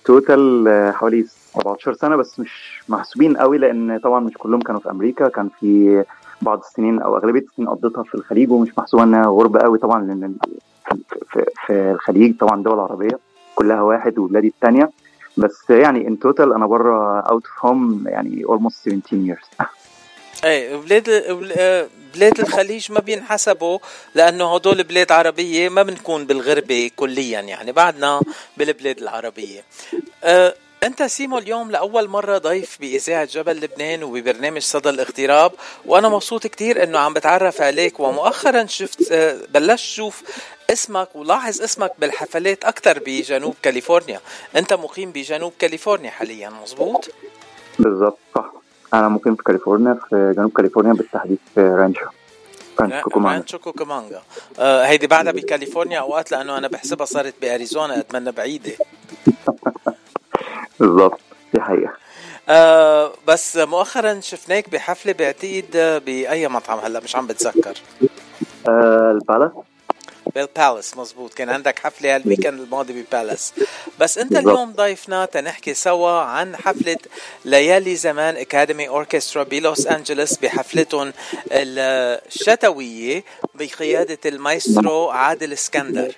total 0.05 0.67
حوالي 0.93 1.23
17 1.23 1.93
سنة 1.93 2.15
بس 2.15 2.39
مش 2.39 2.81
محسوبين 2.89 3.37
قوي 3.37 3.57
لأن 3.57 3.99
طبعا 3.99 4.19
مش 4.19 4.33
كلهم 4.37 4.61
كانوا 4.61 4.81
في 4.81 4.89
أمريكا. 4.91 5.27
كان 5.27 5.49
في 5.59 6.03
بعض 6.41 6.59
السنين 6.59 7.01
أو 7.01 7.17
أغلبية 7.17 7.39
السنين 7.39 7.69
قضيتها 7.69 8.03
في 8.03 8.15
الخليج 8.15 8.51
ومش 8.51 8.77
محسوبة 8.77 9.03
إنها 9.03 9.25
غربة 9.27 9.59
قوي 9.59 9.77
طبعا 9.77 10.03
لأن 10.03 10.35
في, 11.31 11.45
في 11.65 11.91
الخليج 11.91 12.37
طبعا 12.37 12.63
دول 12.63 12.79
عربية 12.79 13.19
كلها 13.55 13.81
واحد 13.81 14.17
وبلادي 14.19 14.47
الثانية 14.47 14.91
بس 15.37 15.69
يعني 15.69 16.07
in 16.07 16.19
total 16.19 16.53
أنا 16.53 16.67
بره 16.67 17.19
out 17.19 17.43
of 17.45 17.65
home 17.65 18.03
يعني 18.07 18.45
almost 18.45 18.89
17 18.89 19.35
years. 19.35 19.65
إيه 20.45 20.75
بلاد 20.75 21.09
بلاد 22.15 22.39
الخليج 22.39 22.91
ما 22.91 22.99
بينحسبوا 22.99 23.79
لأنه 24.15 24.55
هدول 24.55 24.83
بلاد 24.83 25.11
عربية 25.11 25.69
ما 25.69 25.83
بنكون 25.83 26.25
بالغربة 26.25 26.91
كليا 26.95 27.39
يعني 27.39 27.71
بعدنا 27.71 28.21
بالبلاد 28.57 28.97
العربية. 28.97 29.63
أه 30.23 30.55
أنت 30.83 31.03
سيمو 31.03 31.37
اليوم 31.37 31.71
لأول 31.71 32.07
مرة 32.07 32.37
ضيف 32.37 32.77
بإذاعة 32.79 33.25
جبل 33.25 33.55
لبنان 33.55 34.03
وببرنامج 34.03 34.61
صدى 34.61 34.89
الاغتراب 34.89 35.51
وأنا 35.85 36.09
مبسوط 36.09 36.47
كتير 36.47 36.83
إنه 36.83 36.99
عم 36.99 37.13
بتعرف 37.13 37.61
عليك 37.61 37.99
ومؤخرا 37.99 38.65
شفت 38.65 39.11
أه، 39.11 39.37
بلشت 39.49 39.85
شوف 39.85 40.23
اسمك 40.69 41.15
ولاحظ 41.15 41.61
اسمك 41.61 41.91
بالحفلات 41.99 42.65
أكثر 42.65 42.99
بجنوب 42.99 43.55
كاليفورنيا. 43.63 44.21
أنت 44.55 44.73
مقيم 44.73 45.11
بجنوب 45.11 45.53
كاليفورنيا 45.59 46.11
حاليا 46.11 46.49
مزبوط 46.49 47.09
بالضبط 47.79 48.17
صح. 48.35 48.58
أنا 48.93 49.09
مقيم 49.09 49.35
في 49.35 49.43
كاليفورنيا 49.43 49.99
في 50.09 50.33
جنوب 50.37 50.51
كاليفورنيا 50.51 50.93
بالتحديد 50.93 51.37
في 51.55 51.61
رانشو. 51.61 52.05
رانشو 53.15 53.59
كوكامونجا. 53.59 54.21
آه 54.59 54.83
هيدي 54.85 55.07
بعدها 55.07 55.31
بكاليفورنيا 55.31 55.99
أوقات 55.99 56.31
لأنه 56.31 56.57
أنا 56.57 56.67
بحسبها 56.67 57.05
صارت 57.05 57.33
بأريزونا 57.41 57.99
قد 57.99 58.21
ما 58.21 58.31
بعيدة. 58.31 58.71
بالضبط 60.79 61.19
دي 61.53 61.61
حقيقة. 61.61 61.93
آه 62.49 63.11
بس 63.27 63.57
مؤخرا 63.57 64.19
شفناك 64.19 64.69
بحفلة 64.69 65.13
بعتقد 65.13 66.01
بأي 66.05 66.47
مطعم 66.47 66.79
هلأ؟ 66.79 66.99
مش 66.99 67.15
عم 67.15 67.27
بتذكر. 67.27 67.77
آه 68.69 69.11
البالاس. 69.11 69.51
بالبالاس 70.35 70.97
مزبوط 70.97 71.33
كان 71.33 71.49
عندك 71.49 71.79
حفلة 71.79 72.15
هال 72.15 72.25
weekend 72.25 72.59
الماضي 72.59 73.01
ببالاس 73.01 73.53
بس 73.99 74.17
انت 74.17 74.35
اليوم 74.35 74.71
ضيفنا 74.71 75.25
تنحكي 75.25 75.73
سوا 75.73 76.11
عن 76.11 76.55
حفلة 76.55 76.97
ليالي 77.45 77.95
زمان 77.95 78.37
Academy 78.37 78.87
Orchestra 78.87 79.43
بلوس 79.43 79.87
أنجلوس 79.87 80.37
بحفلتهم 80.37 81.13
الشتوية 81.51 83.23
بقيادة 83.55 84.19
المايسترو 84.25 85.09
عادل 85.09 85.53
اسكندر. 85.53 86.15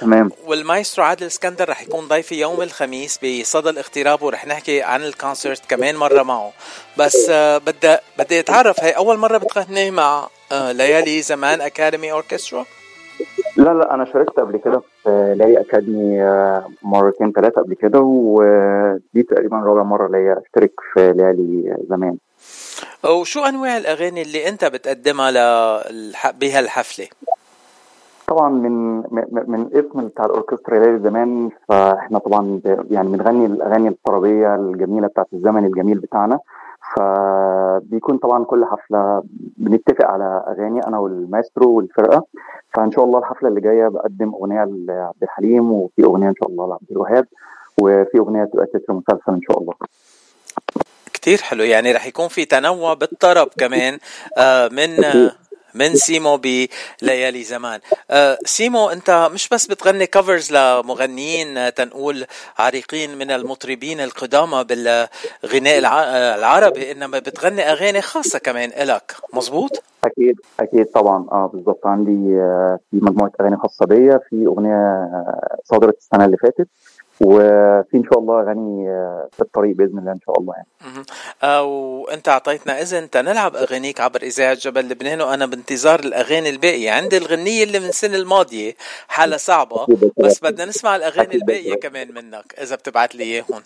تمام. 0.00 0.30
والمايسترو 0.44 1.04
عادل 1.04 1.26
اسكندر 1.26 1.68
رح 1.68 1.82
يكون 1.82 2.08
ضيفي 2.08 2.40
يوم 2.40 2.62
الخميس 2.62 3.18
بصدى 3.24 3.70
الاغتراب 3.70 4.22
ورح 4.22 4.46
نحكي 4.46 4.82
عن 4.82 5.02
ال 5.02 5.10
concert 5.10 5.62
كمان 5.68 5.96
مرة 5.96 6.22
معه. 6.22 6.52
بس 6.96 7.26
آه، 7.30 7.58
بدي 7.58 7.96
بدي 8.18 8.40
أتعرف 8.40 8.80
هي 8.80 8.90
أول 8.90 9.18
مرة 9.18 9.38
بتغني 9.38 9.90
مع 9.90 10.28
آه، 10.52 10.72
ليالي 10.72 11.22
زمان 11.22 11.60
Academy 11.60 12.12
Orchestra 12.12 12.64
لا 13.56 13.74
لا 13.74 13.94
أنا 13.94 14.04
شاركت 14.04 14.40
قبل 14.40 14.56
كده 14.56 14.82
في 15.02 15.34
ليالي 15.38 15.60
اكاديمي 15.60 16.22
آه، 16.22 16.66
مرتين 16.82 17.32
ثلاثة 17.32 17.62
قبل 17.62 17.74
كده 17.74 18.00
ودي 18.00 19.22
تقريبا 19.22 19.56
رابع 19.56 19.82
مرة 19.82 20.08
ليا 20.08 20.42
أشترك 20.46 20.72
في 20.94 21.12
ليالي 21.12 21.76
زمان. 21.88 22.16
وشو 23.04 23.44
أنواع 23.44 23.76
الأغاني 23.76 24.22
اللي 24.22 24.48
أنت 24.48 24.64
بتقدمها 24.64 25.30
بهالحفله 26.40 27.06
طبعا 28.26 28.48
من 28.50 28.96
من 29.50 29.68
اسم 29.72 30.08
بتاع 30.08 30.24
الأوركسترا 30.24 30.78
ليالي 30.78 30.98
زمان 31.08 31.50
فإحنا 31.68 32.18
طبعا 32.18 32.60
يعني 32.90 33.08
بنغني 33.08 33.46
الأغاني 33.46 33.88
الطربيه 33.88 34.54
الجميلة 34.54 35.06
بتاعت 35.06 35.26
الزمن 35.32 35.64
الجميل 35.64 35.98
بتاعنا. 35.98 36.38
فبيكون 36.96 38.18
طبعا 38.18 38.44
كل 38.44 38.64
حفلة 38.64 39.22
بنتفق 39.56 40.06
على 40.06 40.44
أغاني 40.48 40.86
أنا 40.86 40.98
والمايسترو 40.98 41.70
والفرقة. 41.70 42.24
فإن 42.74 42.92
شاء 42.92 43.04
الله 43.04 43.18
الحفلة 43.18 43.48
اللي 43.48 43.60
جاية 43.60 43.88
بقدم 43.88 44.34
أغنية 44.34 44.64
لعبد 44.64 45.22
الحليم 45.22 45.72
وفي 45.72 46.04
أغنية 46.04 46.28
إن 46.28 46.34
شاء 46.40 46.48
الله 46.48 46.68
لعبد 46.68 46.90
الوهاب 46.90 47.26
وفي 47.80 48.18
أغنية 48.18 48.44
تبقى 48.44 48.66
تتر 48.66 48.92
مسلسل 48.92 49.32
إن 49.32 49.40
شاء 49.48 49.58
الله. 49.58 49.72
كتير 51.12 51.38
حلو. 51.38 51.64
يعني 51.64 51.92
رح 51.92 52.06
يكون 52.06 52.28
في 52.28 52.44
تنوع 52.44 52.94
بالطرب 52.94 53.48
كمان. 53.58 53.98
آه، 54.38 54.68
من 54.68 54.88
من 55.74 55.94
سيمو 55.94 56.36
بليالي 57.02 57.44
زمان. 57.44 57.80
أه 58.10 58.38
سيمو 58.44 58.88
انت 58.90 59.28
مش 59.32 59.48
بس 59.48 59.66
بتغني 59.66 60.06
كفرز 60.06 60.52
لمغنيين 60.52 61.74
تنقول 61.74 62.26
عريقين 62.58 63.18
من 63.18 63.30
المطربين 63.30 64.00
القدامى 64.00 64.64
بالغناء 64.64 65.78
العربي 66.38 66.92
إنما 66.92 67.18
بتغني 67.18 67.62
أغاني 67.72 68.02
خاصة 68.02 68.38
كمان 68.38 68.70
إلك. 68.70 69.16
مزبوط 69.34 69.82
أكيد 70.04 70.36
أكيد 70.60 70.86
طبعا. 70.86 71.26
آه 71.32 71.50
بالظبط 71.54 71.86
عندي 71.86 72.40
آه، 72.40 72.78
في 72.90 72.96
مجموعة 73.02 73.32
أغاني 73.40 73.56
خاصة 73.56 73.86
بيا. 73.86 74.20
في 74.30 74.46
أغنية 74.46 74.74
آه، 74.74 75.56
صدرت 75.64 75.96
السنة 75.98 76.24
اللي 76.24 76.36
فاتت. 76.36 76.68
وفي 77.20 77.94
إن 77.94 78.04
شاء 78.04 78.18
الله 78.18 78.40
اغاني 78.40 78.90
آه، 78.90 79.28
في 79.32 79.40
الطريق 79.40 79.76
بإذن 79.76 79.98
الله 79.98 80.12
إن 80.12 80.20
شاء 80.26 80.40
الله 80.40 80.54
يعني. 80.54 80.68
وأنت 81.62 82.28
أعطيتنا 82.28 82.82
إذن 82.82 83.10
تنلعب 83.10 83.56
أغانيك 83.56 84.00
عبر 84.00 84.22
إذاعة 84.22 84.54
جبل 84.54 84.88
لبنان 84.88 85.20
وأنا 85.20 85.46
بانتظار 85.46 86.00
الأغاني 86.00 86.48
الباقية، 86.48 86.90
عندي 86.90 87.16
الغنية 87.16 87.64
اللي 87.64 87.78
من 87.80 87.88
السنة 87.88 88.16
الماضية 88.16 88.74
حالة 89.08 89.36
صعبة 89.36 89.86
بس 90.16 90.40
بدنا 90.42 90.64
نسمع 90.64 90.96
الأغاني 90.96 91.34
الباقية 91.34 91.74
كمان 91.74 92.14
منك 92.14 92.54
إذا 92.62 92.76
بتبعت 92.76 93.14
لي 93.14 93.24
إياهم. 93.24 93.62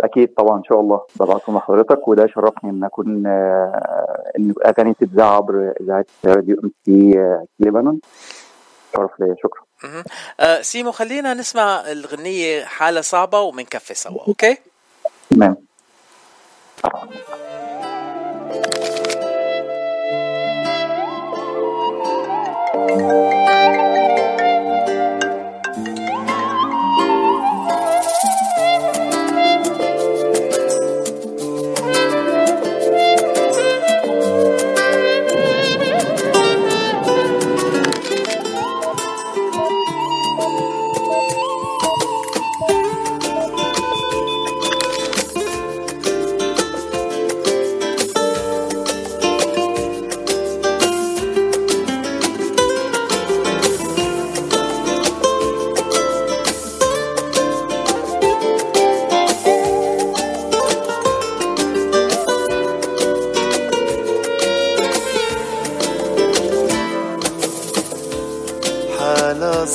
أكيد 0.00 0.34
طبعا 0.34 0.58
إن 0.58 0.64
شاء 0.64 0.80
الله. 0.80 1.00
ببعتهم 1.20 1.56
لحضرتك 1.56 2.08
وده 2.08 2.26
شرفني 2.26 2.70
إن 2.70 2.84
أكون 2.84 3.26
آه، 3.26 4.32
إن 4.38 4.54
أغاني 4.66 4.94
تتذاع 4.94 5.36
عبر 5.36 5.74
إذاعة 5.80 6.06
راديو 6.24 6.56
أم 6.64 6.70
سي 6.84 7.14
لبنان. 7.60 7.98
شرف 8.96 9.10
ليا 9.20 9.34
شكرا. 9.42 9.67
آه 10.40 10.62
سيمو 10.62 10.92
خلينا 10.92 11.34
نسمع 11.34 11.80
الغنية 11.90 12.64
حالة 12.64 13.00
صعبة 13.00 13.40
ومنكفي 13.40 13.94
سوا 13.94 14.24
okay؟ 14.28 14.56
تمام 15.30 15.56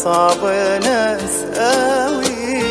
يا 0.06 0.80
ناس 0.80 1.44
قوي. 1.58 2.64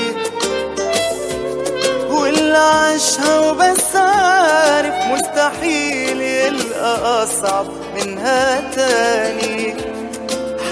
واللي 2.11 2.59
عاشها 2.59 3.39
وبس 3.41 3.97
عارف 3.97 4.95
مستحيل 5.07 6.20
يلقى 6.20 7.22
أصعب 7.22 7.66
منها 7.95 8.70
تاني. 8.70 9.74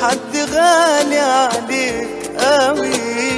حد 0.03 0.37
غالي 0.55 1.19
عليك 1.19 2.31
قوي. 2.39 3.31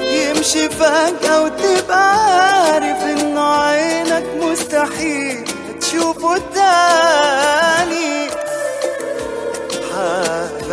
يمشي 0.00 0.68
فجأة 0.68 1.42
وتبقى 1.42 2.14
عارف 2.14 3.02
إنه 3.04 3.54
عينك 3.54 4.24
مستحيل 4.42 5.44
تشوفه 5.80 6.38
تاني. 6.54 8.30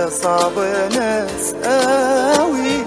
صعبة 0.06 0.66
يا 0.66 0.88
ناس 0.88 1.54
قوي 1.64 2.86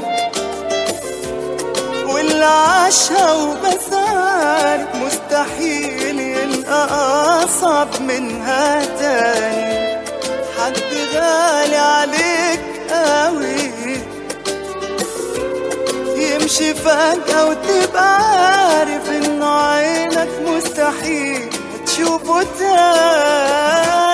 واللي 2.07 2.45
عاشها 2.45 3.33
وبس 3.33 3.93
عارف 3.93 4.95
مستحيل 4.95 6.21
يلقى 6.21 6.87
أصعب 7.45 7.89
منها 8.01 8.85
تاني. 8.85 9.99
حد 10.59 10.77
غالي 11.15 11.77
عليك 11.77 12.65
قوي. 12.91 13.71
يمشي 16.17 16.75
فجأة 16.75 17.49
وتبقى 17.49 18.17
عارف 18.17 19.11
إنه 19.11 19.47
عينك 19.47 20.29
مستحيل 20.47 21.49
تشوفه 21.87 22.43
تاني. 22.59 24.10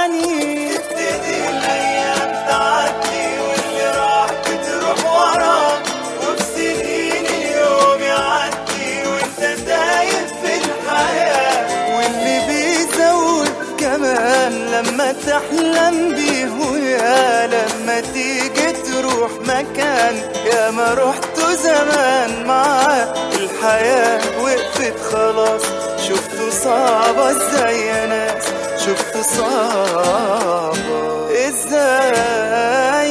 لما 15.37 15.49
تحلم 15.49 16.14
بيه 16.14 16.70
ويا 16.70 17.47
لما 17.47 18.01
تيجي 18.01 18.72
تروح 18.72 19.30
مكان. 19.41 20.16
يا 20.47 20.70
ما 20.70 20.95
رحت 20.95 21.41
زمان 21.64 22.47
معاه. 22.47 23.14
الحياة 23.32 24.20
وقفت 24.43 24.95
خلاص. 25.12 25.62
شفته 26.09 26.51
صعبة 26.51 27.30
إزاي 27.30 27.87
يا 27.87 28.07
ناس. 28.07 28.45
شفته 28.87 29.22
صعبة 29.22 30.78
إزاي؟ 31.49 33.06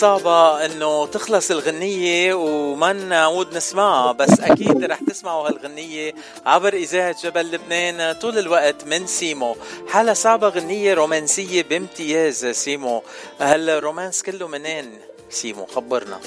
صعبة 0.00 0.64
إنه 0.66 1.06
تخلص 1.06 1.50
الغنية 1.50 2.34
وما 2.34 2.92
نعود 2.92 3.56
نسمعها 3.56 4.12
بس 4.12 4.40
أكيد 4.40 4.84
رح 4.84 5.00
تسمعوا 5.06 5.48
هالغنية 5.48 6.12
عبر 6.46 6.72
إذاعة 6.72 7.16
جبل 7.22 7.50
لبنان 7.52 8.12
طول 8.12 8.38
الوقت 8.38 8.84
من 8.86 9.06
سيمو. 9.06 9.56
حالة 9.88 10.12
صعبة 10.12 10.48
غنية 10.48 10.94
رومانسية 10.94 11.62
بامتياز 11.62 12.46
سيمو. 12.46 13.02
هالرومانس 13.40 14.22
كله 14.22 14.48
منين 14.48 14.84
سيمو؟ 15.30 15.66
خبرنا. 15.66 16.18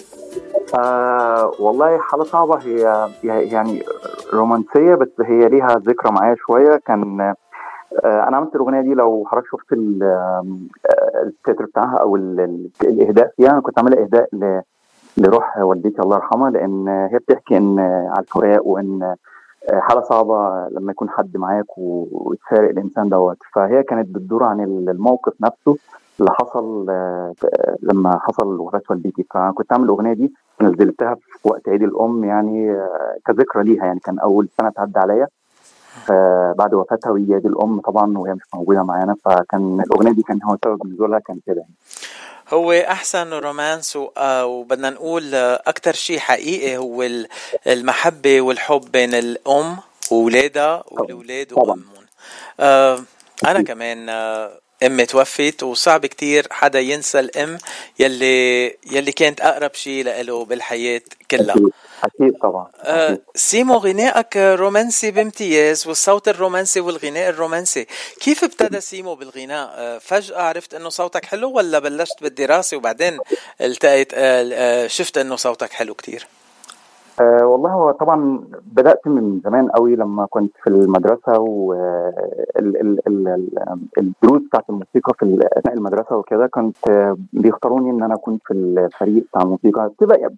آه 0.75 1.51
والله 1.59 1.97
حالة 1.99 2.23
صعبة. 2.23 2.55
هي- 2.57 3.09
يعني 3.23 3.83
رومانسية 4.33 4.95
بس 4.95 5.07
هي 5.25 5.49
ليها 5.49 5.81
ذكرى 5.87 6.11
معايا 6.11 6.35
شوية. 6.47 6.81
كان 6.87 7.33
آه 8.05 8.27
أنا 8.27 8.37
عملت 8.37 8.55
الأغنية 8.55 8.81
دي 8.81 8.93
لو 8.93 9.25
حضرتك 9.27 9.47
شفت 9.47 9.73
آه، 10.01 10.45
التتر 11.23 11.65
بتاعها 11.65 11.97
أو 11.97 12.15
ال- 12.15 12.39
ال- 12.39 12.69
الإهداء 12.83 13.31
فيها. 13.37 13.49
أنا 13.51 13.59
كنت 13.61 13.79
عاملها 13.79 14.03
إهداء 14.03 14.29
ل- 14.33 14.61
لروح 15.17 15.57
والدتي 15.57 16.01
الله 16.01 16.15
يرحمها 16.15 16.49
لأن 16.49 16.87
هي 16.87 17.17
بتحكي 17.17 17.57
إن 17.57 17.79
على 17.79 18.19
الفراق 18.19 18.67
وإن 18.67 19.03
آه، 19.03 19.79
حالة 19.79 20.01
صعبة 20.01 20.67
لما 20.71 20.91
يكون 20.91 21.09
حد 21.09 21.37
معاك 21.37 21.65
ويتفارق 21.77 22.69
الإنسان 22.69 23.09
دوت. 23.09 23.37
فهي 23.53 23.83
كانت 23.83 24.07
بتدور 24.15 24.43
عن 24.43 24.61
الموقف 24.89 25.33
نفسه 25.41 25.77
اللي 26.19 26.31
حصل 26.31 26.85
لما 27.81 28.19
حصل 28.21 28.59
وفاة 28.59 28.81
والدتي. 28.89 29.25
فكنت 29.33 29.73
عامل 29.73 29.83
الأغنية 29.83 30.13
دي 30.13 30.33
نزلتها 30.61 31.15
في 31.15 31.47
وقت 31.49 31.69
عيد 31.69 31.83
الأم 31.83 32.23
يعني 32.23 32.77
كذكرى 33.25 33.63
ليها 33.63 33.85
يعني 33.85 33.99
كان 33.99 34.19
أول 34.19 34.47
سنة 34.57 34.69
تعدي 34.69 34.99
عليا. 34.99 35.27
بعد 36.57 36.73
وفاتها 36.73 37.11
ويجي 37.11 37.33
عيد 37.33 37.45
الأم 37.45 37.81
طبعا 37.81 38.17
وهي 38.17 38.33
مش 38.33 38.41
موجودة 38.53 38.83
معانا 38.83 39.15
فكان 39.25 39.81
الأغنية 39.81 40.11
دي 40.11 40.21
كان 40.21 40.39
هو 40.43 40.57
سبب 40.65 40.87
نزولها 40.87 41.19
كان 41.19 41.39
كده 41.47 41.55
يعني. 41.61 41.73
هو 42.53 42.71
أحسن 42.71 43.33
رومانس 43.33 43.97
آه، 44.17 44.45
وبدنا 44.45 44.89
نقول 44.89 45.35
آه، 45.35 45.63
أكثر 45.67 45.93
شيء 45.93 46.19
حقيقي 46.19 46.77
هو 46.77 47.03
ال- 47.03 47.27
المحبة 47.67 48.41
والحب 48.41 48.91
بين 48.91 49.13
الأم 49.13 49.77
واولادها 50.11 50.83
والاولاد 50.91 51.53
وامهم 51.53 51.83
آه، 52.59 52.99
أنا 53.47 53.61
كمان 53.61 54.09
آه، 54.09 54.51
أمي 54.85 55.05
توفت 55.05 55.63
وصعب 55.63 56.05
كتير 56.05 56.47
حدا 56.51 56.79
ينسى 56.79 57.19
الأم 57.19 57.57
يلي 57.99 58.65
يلي 58.91 59.11
كانت 59.11 59.41
أقرب 59.41 59.73
شيء 59.73 60.21
له 60.21 60.45
بالحياة 60.45 61.01
كلها. 61.31 61.55
أكيد 62.03 62.33
طبعا 62.41 62.67
آه 62.83 63.17
سيمو 63.35 63.73
غنائك 63.73 64.37
رومانسي 64.37 65.11
بامتياز 65.11 65.87
والصوت 65.87 66.27
الرومانسي 66.27 66.79
والغناء 66.79 67.29
الرومانسي. 67.29 67.85
كيف 68.19 68.43
ابتدى 68.43 68.79
سيمو 68.81 69.15
بالغناء؟ 69.15 69.69
آه 69.75 69.97
فجأة 69.97 70.41
عرفت 70.41 70.73
إنه 70.73 70.89
صوتك 70.89 71.25
حلو 71.25 71.51
ولا 71.51 71.79
بلشت 71.79 72.23
بالدراسة 72.23 72.77
وبعدين 72.77 73.17
التقيت 73.61 74.11
آه 74.13 74.87
شفت 74.87 75.17
إنه 75.17 75.35
صوتك 75.35 75.69
حلو 75.69 75.93
كتير؟ 75.93 76.27
أه 77.21 77.45
والله 77.45 77.69
هو 77.69 77.91
طبعا 77.91 78.43
بدأت 78.65 79.07
من 79.07 79.41
زمان 79.45 79.69
قوي 79.71 79.95
لما 79.95 80.25
كنت 80.29 80.51
في 80.63 80.67
المدرسة 80.69 81.39
والدروس 81.39 82.01
بتاعت 84.47 84.69
الموسيقى 84.69 85.13
في 85.19 85.39
أثناء 85.57 85.75
المدرسة 85.75 86.15
وكده 86.15 86.47
كنت 86.47 87.13
بيختاروني 87.33 87.89
إن 87.89 88.03
أنا 88.03 88.13
أكون 88.13 88.39
في 88.47 88.53
الفريق 88.53 89.23
بتاع 89.29 89.41
الموسيقى. 89.41 89.91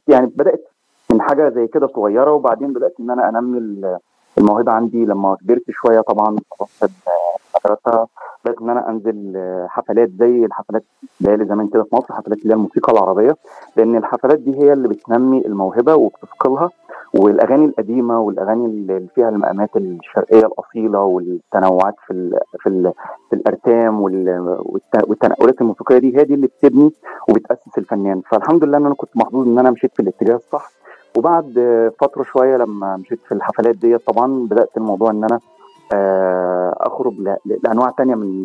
يعني 0.07 0.25
بدأت 0.25 0.67
من 1.15 1.21
حاجة 1.21 1.49
زي 1.49 1.67
كده 1.67 1.87
صغيرة 1.87 2.31
وبعدين 2.33 2.73
بدأت 2.73 2.93
إن 2.99 3.09
أنا 3.09 3.29
أنمي 3.29 3.57
الموهبة 4.37 4.71
عندي. 4.71 5.05
لما 5.05 5.35
كبرت 5.35 5.63
شوية 5.71 6.01
طبعا 6.01 6.35
بدأت 8.45 8.61
إن 8.61 8.69
أنا 8.69 8.89
أنزل 8.89 9.33
آه، 9.35 9.67
حفلات 9.69 10.09
زي 10.19 10.45
الحفلات 10.45 10.83
اللي 11.21 11.45
زمان 11.45 11.67
كده 11.67 11.83
في 11.83 11.95
مصر 11.95 12.13
حفلات 12.13 12.37
اللي 12.37 12.49
هي 12.49 12.55
الموسيقى 12.55 12.93
العربية. 12.93 13.35
لأن 13.75 13.95
الحفلات 13.95 14.39
دي 14.39 14.57
هي 14.59 14.73
اللي 14.73 14.87
بتنمي 14.87 15.45
الموهبة 15.45 15.95
وبتثقلها 15.95 16.69
والأغاني 17.13 17.65
القديمة 17.65 18.19
والأغاني 18.19 18.65
اللي 18.65 19.07
فيها 19.15 19.29
المقامات 19.29 19.69
الشرقية 19.77 20.45
الأصيلة 20.45 20.99
والتنوعات 21.03 21.95
في 22.07 22.13
ال 22.13 22.39
في 22.59 22.69
ال 22.69 22.93
في 23.29 23.35
الارتام 23.35 24.01
وال- 24.01 24.57
والت- 24.59 25.09
والتنقلات 25.09 25.61
الموسيقية 25.61 25.97
دي 25.97 26.17
هي 26.17 26.23
دي 26.23 26.33
اللي 26.33 26.47
بتبني 26.47 26.91
وبتأسس 27.29 27.77
الفنان. 27.77 28.21
فالحمد 28.31 28.63
لله 28.63 28.77
إن 28.77 28.85
أنا 28.85 28.95
كنت 28.95 29.17
محظوظ 29.17 29.47
إن 29.47 29.59
أنا 29.59 29.71
مشيت 29.71 29.91
في 29.95 30.01
الاتجاه 30.01 30.35
الصح. 30.35 30.71
وبعد 31.17 31.53
فترة 31.99 32.23
شوية 32.23 32.57
لما 32.57 32.97
مشيت 32.97 33.19
في 33.27 33.31
الحفلات 33.33 33.75
ديت 33.75 34.07
طبعا 34.07 34.47
بدأت 34.47 34.69
الموضوع 34.77 35.11
إن 35.11 35.23
أنا 35.23 35.39
آه، 35.93 36.73
أخرج 36.77 37.13
لأنواع 37.63 37.89
تانية 37.89 38.15
من 38.15 38.43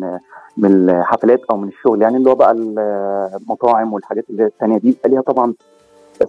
من 0.57 0.89
الحفلات 0.89 1.39
أو 1.51 1.57
من 1.57 1.67
الشغل. 1.67 2.01
يعني 2.01 2.17
اللي 2.17 2.29
هو 2.29 2.35
بقى 2.35 2.51
المطاعم 2.51 3.93
والحاجات 3.93 4.25
اللي 4.29 4.45
التانية 4.45 4.77
دي 4.77 4.91
بيبقى 4.91 5.09
ليها 5.09 5.21
طبعا 5.21 5.53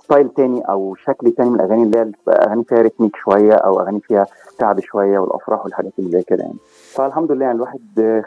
style 0.05 0.29
تاني 0.29 0.61
أو 0.61 0.95
شكل 0.95 1.31
تاني 1.33 1.51
من 1.51 1.57
الأغاني 1.61 1.83
اللي 1.83 1.99
هي 1.99 2.13
أغاني 2.29 2.65
فيها 2.65 2.83
rhythmic 2.83 3.17
شوية 3.17 3.53
أو 3.55 3.81
أغاني 3.81 4.01
فيها 4.01 4.27
شعبي 4.59 4.81
شوية 4.81 5.19
والأفراح 5.19 5.65
والحاجات 5.65 5.93
اللي 5.99 6.11
زي 6.11 6.23
كده 6.23 6.43
يعني. 6.43 6.57
فالحمد 6.93 7.33
لله 7.33 7.45
يعني 7.45 7.57
الواحد 7.57 7.81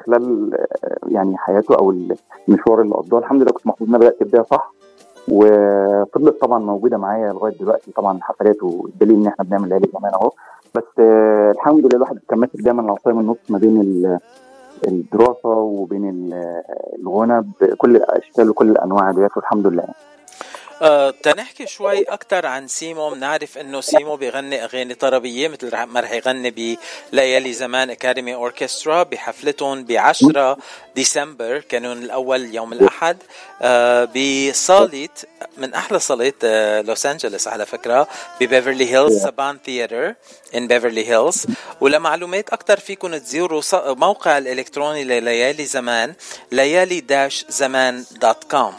خلال 0.06 0.54
آه، 0.54 0.68
يعني 1.08 1.38
حياته 1.38 1.76
أو 1.76 1.92
المشوار 2.48 2.82
اللي 2.82 2.96
قضاه 2.96 3.20
الحمد 3.20 3.42
لله 3.42 3.52
كنت 3.52 3.68
محظوظ 3.68 3.90
إن 3.90 3.96
أنا 3.96 4.04
بدأت 4.06 4.24
بدايه 4.24 4.44
صح. 4.44 4.74
وفضلت 5.28 6.42
طبعا 6.42 6.60
موجودة 6.60 6.98
معايا 6.98 7.34
لغاية 7.34 7.58
دلوقتي 7.58 7.92
طبعا 7.92 8.18
الحفلات 8.18 8.64
والدليل 8.64 9.16
إن 9.16 9.28
إحنا 9.28 9.46
بنعمل 9.46 9.70
ليالي 9.70 9.88
كمان 9.88 10.12
أهو. 10.14 10.32
بس 10.76 10.84
آه، 11.00 11.52
الحمد 11.52 11.80
لله 11.86 11.96
الواحد 11.96 12.20
كان 12.30 12.40
ماسك 12.40 12.62
دايما 12.62 12.82
العصايه 12.82 13.14
من 13.14 13.20
النص 13.22 13.38
ما 13.50 13.58
بين 13.58 13.82
ال- 13.82 14.20
الدراسة 14.88 15.50
وبين 15.50 16.10
ال- 16.10 16.62
الغنى 17.00 17.46
بكل 17.62 17.96
الاشكال 17.96 18.50
وكل 18.50 18.70
الأنواع 18.70 19.12
ديت 19.12 19.38
والحمد 19.38 19.68
لله. 19.68 19.84
آه، 20.82 21.10
تنحكي 21.24 21.68
شوي 21.68 22.04
أكثر 22.04 22.46
عن 22.46 22.68
سيمو 22.68 23.10
بنعرف 23.10 23.58
إنه 23.58 23.82
سيمو 23.82 24.16
بيغني 24.16 24.64
أغاني 24.64 24.94
طربية 24.94 25.48
مثل 25.48 25.84
ما 25.86 26.00
رح 26.00 26.12
يغني 26.12 26.78
بليالي 27.12 27.54
زمان 27.54 27.90
Academy 27.90 28.34
Orchestra 28.34 29.04
بحفلتهم 29.04 29.84
ب 29.84 29.92
10 29.92 30.58
ديسمبر 30.96 31.60
كانون 31.60 31.98
الأول 31.98 32.56
يوم 32.56 32.74
الأحد. 32.74 33.18
آه، 33.62 34.06
بصالة 34.06 35.10
من 35.58 35.74
أحلى 35.74 36.00
صالات 36.00 36.36
آه، 36.44 36.82
لوس 36.82 37.06
أنجلوس 37.06 37.48
على 37.48 37.66
فكرة 37.66 38.08
ببيفرلي 38.42 38.94
هيلز 38.94 39.22
Saban 39.24 39.58
Theatre 39.66 40.16
in 40.56 40.68
Beverly 40.68 41.10
Hills 41.10 41.46
ولمعلومات 41.82 42.50
أكثر 42.50 42.80
فيكم 42.80 43.18
تزوروا 43.18 43.62
موقع 43.74 44.38
الإلكتروني 44.38 45.04
لليالي 45.04 45.66
زمان 45.66 46.14
ليالي 46.52 47.00
dash 47.00 47.46
زمان 47.50 48.06
dot 48.12 48.44
com 48.44 48.74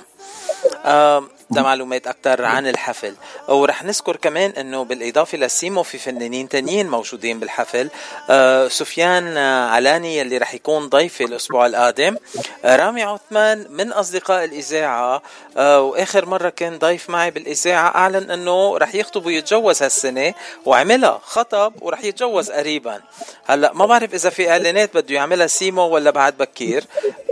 لمعلومات 1.51 2.07
أكثر 2.07 2.45
عن 2.45 2.67
الحفل. 2.67 3.15
ورح 3.49 3.85
نذكر 3.85 4.17
كمان 4.17 4.51
أنه 4.51 4.85
بالإضافة 4.85 5.39
لسيمو 5.39 5.83
في 5.83 5.99
فنانين 5.99 6.49
تانيين 6.49 6.89
موجودين 6.89 7.41
بالحفل. 7.41 7.91
آه، 8.31 8.69
سفيان 8.69 9.37
آه، 9.37 9.69
علاني 9.69 10.23
اللي 10.23 10.39
رح 10.39 10.55
يكون 10.55 10.89
ضيفي 10.89 11.25
الأسبوع 11.25 11.67
القادم. 11.67 12.17
آه، 12.65 12.77
رامي 12.77 13.03
عثمان 13.03 13.67
من 13.71 13.93
أصدقاء 13.93 14.45
الإذاعة. 14.45 15.23
آه، 15.57 15.81
وآخر 15.81 16.27
مرة 16.27 16.49
كان 16.49 16.79
ضيف 16.79 17.11
معي 17.11 17.31
بالإذاعة 17.31 17.95
أعلن 17.95 18.31
أنه 18.31 18.79
رح 18.79 18.95
يخطب 18.95 19.27
ويتجوز 19.27 19.83
هالسنة. 19.83 20.35
وعملها 20.65 21.21
خطب 21.25 21.73
ورح 21.81 22.05
يتجوز 22.05 22.51
قريبا. 22.51 23.01
هلأ 23.47 23.73
ما 23.73 23.87
بعرف 23.87 24.15
إذا 24.15 24.31
في 24.31 24.51
إعلانات 24.51 24.95
بده 24.95 25.15
يعملها 25.15 25.47
سيمو 25.47 25.89
ولا 25.89 26.11
بعد 26.11 26.37
بكير. 26.39 26.85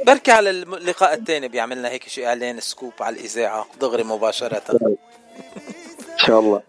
بركي 0.06 0.32
على 0.32 0.50
اللقاء 0.50 1.14
الثاني 1.14 1.48
بيعملنا 1.48 1.88
هيك 1.88 2.08
شيء 2.08 2.26
إعلان 2.26 2.60
سكوب 2.60 2.92
على 3.00 3.16
الإذاعة. 3.16 3.66
دغري 3.80 4.03
مباشرة. 4.04 4.62
إن 6.14 6.18
شاء 6.18 6.40
الله. 6.40 6.62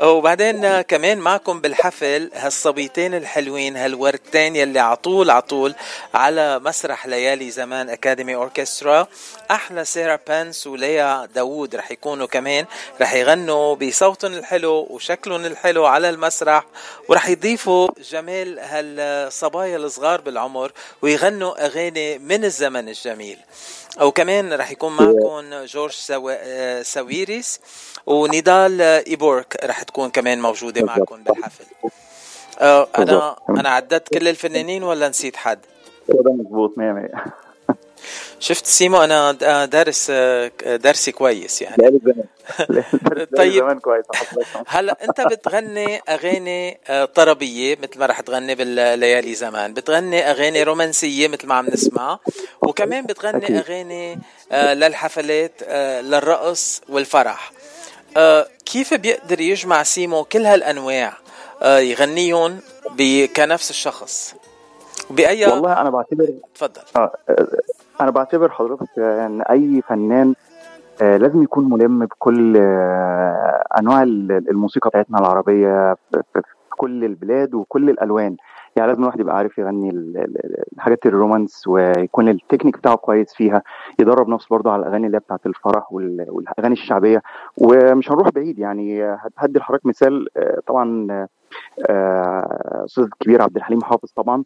وبعدين 0.16 0.80
كمان 0.80 1.18
معكم 1.18 1.60
بالحفل 1.60 2.30
هالصبيتين 2.34 3.14
الحلوين 3.14 3.76
هالوردتين 3.76 4.56
يلي 4.56 4.78
عطول 4.78 5.30
عطول 5.30 5.74
على 6.14 6.58
مسرح 6.58 7.06
ليالي 7.06 7.50
زمان 7.50 7.90
Academy 7.90 8.34
Orchestra 8.34 9.06
أحلى 9.50 9.84
سيرا 9.84 10.18
بانس 10.28 10.66
وليا 10.66 11.28
داوود 11.34 11.76
رح 11.76 11.90
يكونوا 11.90 12.26
كمان. 12.26 12.64
رح 13.00 13.14
يغنوا 13.14 13.74
بصوتهم 13.74 14.32
الحلو 14.34 14.86
وشكلهم 14.90 15.44
الحلو 15.44 15.86
على 15.86 16.10
المسرح. 16.10 16.64
ورح 17.08 17.28
يضيفوا 17.28 17.88
جمال 18.10 18.58
هالصبايا 18.58 19.76
الصغار 19.76 20.20
بالعمر 20.20 20.72
ويغنوا 21.02 21.66
أغاني 21.66 22.18
من 22.18 22.44
الزمن 22.44 22.88
الجميل. 22.88 23.38
وكمان 24.00 24.52
رح 24.52 24.70
يكون 24.70 24.92
معكم 24.92 25.64
جورج 25.64 25.92
سو... 25.92 26.28
آه، 26.28 26.82
ساويريس 26.82 27.60
ونضال 28.06 28.80
إيبورك 28.80 29.56
رح 29.64 29.82
تكون 29.82 30.10
كمان 30.10 30.42
موجودة 30.42 30.84
معكم 30.84 31.22
بالحفل. 31.22 31.64
آه، 32.60 32.88
أنا. 32.98 33.36
أنا 33.48 33.68
عددت 33.68 34.18
كل 34.18 34.28
الفنانين 34.28 34.82
ولا 34.82 35.08
نسيت 35.08 35.36
حد؟ 35.36 35.58
100 36.76 36.92
100 36.92 37.10
شفت 38.40 38.66
سيمو 38.66 39.04
أنا 39.04 39.32
د- 39.32 39.70
دارس 39.70 40.06
آه، 40.10 40.50
درسي 40.64 41.12
كويس 41.12 41.62
يعني. 41.62 41.76
طيب. 43.36 43.78
كويس 43.80 44.04
هلا 44.66 44.96
أنت 45.04 45.20
بتغني 45.20 46.00
أغاني 46.08 46.80
آه، 46.88 47.04
طربية 47.04 47.76
مثل 47.82 47.98
ما 47.98 48.06
رح 48.06 48.20
تغني 48.20 48.54
بالليالي 48.54 49.34
زمان. 49.34 49.74
بتغني 49.74 50.30
أغاني 50.30 50.62
رومانسية 50.62 51.28
مثل 51.28 51.46
ما 51.46 51.54
عم 51.54 51.66
نسمع. 51.66 52.18
وكمان 52.62 53.06
بتغني. 53.06 53.58
أغاني 53.58 54.18
آه، 54.52 54.74
للحفلات 54.74 55.52
آه، 55.62 56.00
للرقص 56.00 56.80
والفرح. 56.88 57.52
آه، 58.16 58.48
كيف 58.66 58.94
بيقدر 58.94 59.40
يجمع 59.40 59.82
سيمو 59.82 60.24
كل 60.24 60.46
هالأنواع 60.46 61.12
آه، 61.62 61.78
يغنيهم 61.78 62.60
كنفس 63.36 63.70
الشخص؟ 63.70 64.34
باي 65.10 65.46
والله 65.46 65.80
أنا 65.80 65.90
بعتبر 65.90 66.28
تفضل. 66.54 66.82
آه 66.96 67.12
آه، 67.30 67.46
أنا 68.00 68.10
بعتبر 68.10 68.50
حضرتك 68.50 68.98
إن 68.98 69.42
أي 69.42 69.82
فنان 69.88 70.34
آه، 71.02 71.16
لازم 71.16 71.42
يكون 71.42 71.70
ملم 71.70 71.98
بكل 72.06 72.56
آه، 72.56 73.62
أنواع 73.78 74.02
ال- 74.02 74.50
الموسيقى 74.50 74.90
بتاعتنا 74.90 75.18
العربية 75.18 75.94
في 76.12 76.42
كل 76.76 77.04
البلاد 77.04 77.54
وكل 77.54 77.90
الألوان. 77.90 78.36
يعني 78.76 78.88
لازم 78.90 79.02
الواحد 79.02 79.20
يبقى 79.20 79.36
عارف 79.36 79.58
يغني 79.58 79.90
ال- 79.90 80.16
ال- 80.16 80.64
الحاجات 80.76 81.06
الرومانس 81.06 81.66
ويكون 81.68 82.28
التكنيك 82.28 82.78
بتاعه 82.78 82.96
كويس 82.96 83.34
فيها 83.34 83.62
يدرب 83.98 84.28
نفسه 84.28 84.46
برضه 84.50 84.70
على 84.72 84.82
الأغاني 84.82 85.06
اللي 85.06 85.16
هي 85.16 85.20
بتاعت 85.20 85.46
الفرح 85.46 85.92
وال- 85.92 86.26
والأغاني 86.28 86.72
الشعبية. 86.72 87.22
ومش 87.58 88.10
هنروح 88.12 88.28
بعيد 88.28 88.58
يعني 88.58 89.04
هدي 89.38 89.58
لحضرتك 89.58 89.86
مثال 89.86 90.26
آه، 90.36 90.60
طبعا 90.66 91.06
آه، 91.10 91.28
آه، 91.90 92.82
أستاذ 92.84 93.04
الكبير 93.04 93.42
عبد 93.42 93.56
الحليم 93.56 93.80
حافظ 93.84 94.08
طبعا 94.16 94.44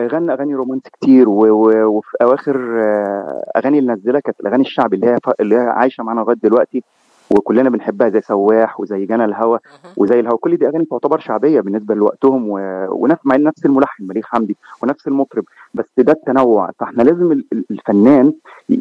آه، 0.00 0.06
غنى 0.06 0.32
أغاني 0.32 0.54
رومانسي 0.54 0.90
كتير 0.90 1.28
وفي 1.28 2.16
أواخر 2.22 2.80
آه، 2.82 3.44
أغاني 3.56 3.78
اللي 3.78 3.92
نزلها 3.92 4.20
كانت 4.20 4.40
الأغاني 4.40 4.62
الشعبي 4.62 4.96
اللي 4.96 5.06
هي 5.06 5.18
اللي 5.40 5.54
هي 5.56 5.60
عايشة 5.60 6.04
معانا 6.04 6.20
لغاية 6.20 6.36
دلوقتي. 6.42 6.82
وكلنا 7.36 7.70
بنحبها 7.70 8.08
زي 8.08 8.20
سواح 8.20 8.80
وزي 8.80 9.06
جنى 9.06 9.24
الهوى 9.24 9.58
وزي 9.96 10.20
الهوى. 10.20 10.36
كل 10.38 10.56
دي 10.56 10.68
أغاني 10.68 10.84
تعتبر 10.84 11.18
شعبية 11.18 11.60
بالنسبة 11.60 11.94
لوقتهم 11.94 12.48
و... 12.50 12.58
ونفس 12.90 13.20
مع 13.24 13.36
نفس 13.36 13.66
الملحن 13.66 14.04
مليك 14.06 14.24
حمدي 14.24 14.56
ونفس 14.82 15.08
المطرب 15.08 15.44
بس 15.74 15.84
ده 15.98 16.12
التنوع. 16.12 16.70
فإحنا 16.78 17.02
لازم 17.02 17.32
ال- 17.32 17.44
ال- 17.52 17.64
الفنان 17.70 18.32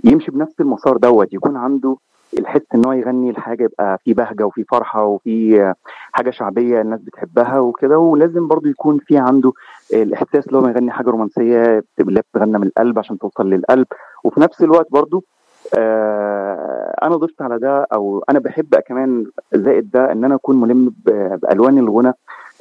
يمشي 0.03 0.31
بنفس 0.31 0.61
المسار 0.61 0.97
دوت 0.97 1.33
يكون 1.33 1.57
عنده 1.57 1.97
الحس 2.39 2.61
إن 2.75 2.85
هو 2.85 2.91
يغني 2.91 3.29
الحاجة 3.29 3.63
يبقى 3.63 3.97
في 4.03 4.13
بهجة 4.13 4.45
وفي 4.45 4.63
فرحة 4.63 5.03
وفي 5.05 5.73
حاجة 6.11 6.29
شعبية 6.29 6.81
الناس 6.81 6.99
بتحبها 7.01 7.59
وكده. 7.59 7.97
ولازم 7.99 8.47
برضو 8.47 8.67
يكون 8.69 8.97
في 8.99 9.17
عنده 9.17 9.51
الإحساس 9.93 10.47
اللي 10.47 10.57
هو 10.57 10.67
يغني 10.67 10.91
حاجة 10.91 11.09
رومانسية 11.09 11.83
اللي 11.99 12.21
بتغنى 12.33 12.57
من 12.57 12.67
القلب 12.67 12.99
عشان 12.99 13.17
توصل 13.17 13.49
للقلب. 13.49 13.87
وفي 14.23 14.39
نفس 14.41 14.61
الوقت 14.63 14.87
برضو 14.91 15.23
أنا 17.03 17.15
ضفت 17.15 17.41
على 17.41 17.59
ده 17.59 17.87
أو 17.93 18.23
أنا 18.29 18.39
بحب 18.39 18.75
كمان 18.75 19.25
زائد 19.53 19.91
ده 19.91 20.11
إن 20.11 20.23
أنا 20.23 20.35
أكون 20.35 20.61
ملم 20.61 20.93
بألوان 21.05 21.77
الغنى 21.77 22.13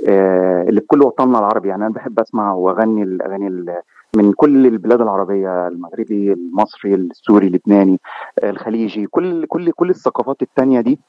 آه 0.08 0.62
اللي 0.68 0.80
في 0.80 0.86
كل 0.86 1.02
وطننا 1.02 1.38
العربي. 1.38 1.68
يعني 1.68 1.86
أنا 1.86 1.94
بحب 1.94 2.20
أسمع 2.20 2.52
وأغني 2.52 3.02
الأغاني 3.02 3.46
ال- 3.48 3.80
من 4.16 4.32
كل 4.32 4.66
البلاد 4.66 5.00
العربية 5.00 5.68
المغربي 5.68 6.32
المصري 6.32 6.94
السوري 6.94 7.46
اللبناني 7.46 8.00
آه 8.42 8.50
الخليجي 8.50 9.06
كل 9.06 9.46
كل 9.46 9.70
كل 9.72 9.90
الثقافات 9.90 10.42
التانية 10.42 10.80
دي 10.80 11.00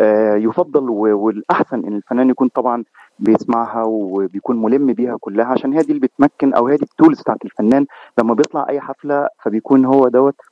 آه 0.00 0.34
يفضل 0.36 0.90
والأحسن 0.90 1.84
إن 1.86 1.96
الفنان 1.96 2.30
يكون 2.30 2.48
طبعا 2.48 2.84
بيسمعها 3.18 3.82
وبيكون 3.84 4.62
ملم 4.62 4.92
بيها 4.92 5.16
كلها 5.20 5.46
عشان 5.46 5.72
هي 5.72 5.82
دي 5.82 5.92
اللي 5.92 6.06
بتمكن 6.06 6.54
أو 6.54 6.66
هي 6.66 6.76
دي 6.76 6.82
التولز 6.84 7.20
بتاعت 7.20 7.44
الفنان. 7.44 7.86
لما 8.18 8.34
بيطلع 8.34 8.66
أي 8.68 8.80
حفلة 8.80 9.28
فبيكون 9.42 9.84
هو 9.84 10.08
دوت 10.08 10.34
آه، 10.34 10.51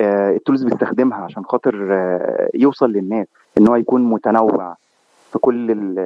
التولز 0.00 0.62
بيستخدمها 0.62 1.18
عشان 1.18 1.44
خاطر 1.44 1.88
آه، 1.92 2.50
يوصل 2.54 2.90
للناس 2.90 3.26
إن 3.58 3.68
هو 3.68 3.76
يكون 3.76 4.02
متنوع 4.02 4.76
في 5.32 5.38
كل 5.38 5.70
ال 5.70 5.98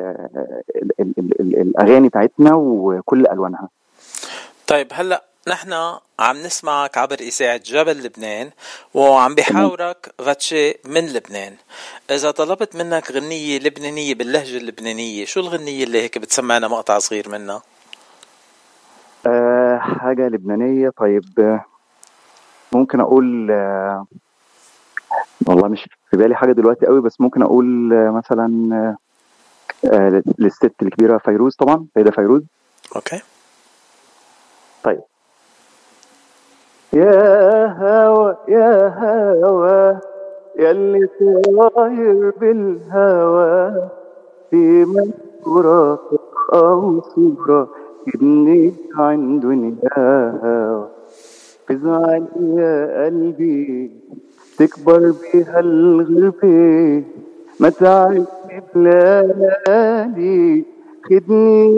ال 0.77 0.93
ال 1.01 1.15
ال 1.19 1.41
ال 1.41 1.61
الأغاني 1.61 2.09
بتاعتنا 2.09 2.55
وكل 2.55 3.27
ألوانها. 3.27 3.69
طيب 4.67 4.87
هلأ 4.93 5.25
نحن 5.49 5.73
عم 6.19 6.37
نسمعك 6.37 6.99
عبر 6.99 7.17
إذاعة 7.21 7.61
جبل 7.65 8.03
لبنان 8.05 8.51
وعم 8.95 9.35
بحاورك 9.35 10.15
غتشي 10.21 10.75
من 10.85 11.07
لبنان. 11.07 11.55
إذا 12.11 12.31
طلبت 12.31 12.77
منك 12.77 13.11
غنية 13.13 13.59
لبنانية 13.59 14.15
باللهجة 14.15 14.57
اللبنانية 14.57 15.25
شو 15.25 15.41
الغنية 15.41 15.85
اللي 15.85 16.03
هيك 16.03 16.19
بتسمعنا 16.19 16.69
مقطع 16.69 16.99
صغير 16.99 17.29
منها؟ 17.29 17.63
آه 19.27 19.79
حاجة 19.79 20.29
لبنانية. 20.29 20.91
طيب 20.99 21.25
آه، 21.39 21.65
ممكن 22.75 23.01
أقول 23.01 23.51
آه 23.51 24.07
والله 25.47 25.69
مش 25.69 25.89
في 26.11 26.17
بالي 26.17 26.35
حاجة 26.35 26.53
دلوقتي 26.53 26.87
قوي 26.87 27.01
بس 27.01 27.21
ممكن 27.21 27.43
أقول 27.43 27.93
آه 27.93 28.11
مثلا 28.11 28.97
آه 29.93 30.23
للست 30.39 30.83
الكبيرة 30.83 31.19
فيروز 31.19 31.57
طبعا 31.57 31.87
سيدة 31.95 32.11
فيروز. 32.11 32.43
okay. 32.97 33.21
طيب. 34.85 35.01
يا 36.93 37.67
هوى 37.79 38.37
يا 38.49 38.89
هوى 39.45 40.01
يلي 40.59 41.09
طاير 41.77 42.31
بالهوى 42.41 43.89
في 44.51 44.85
منصورة 44.85 46.01
أو 46.55 47.01
صورة 47.01 47.69
ابني 48.15 48.75
عن 48.99 49.41
دنيا 49.41 50.92
ازعل 51.71 52.27
يا 52.59 53.05
قلبي 53.05 53.91
تكبر 54.59 55.13
بيها 55.23 55.61
الغربة 55.61 57.03
ما 57.61 57.69
تعرف 57.69 58.29
بلادي 58.75 60.65
خدني. 61.05 61.73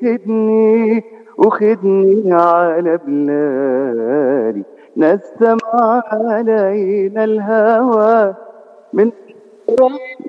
خدني 0.00 1.04
وخدني 1.38 2.32
على 2.32 2.98
بلادي 3.06 4.62
نسم 4.96 5.58
علينا 5.74 7.24
الهوى 7.24 8.34
من 8.92 9.10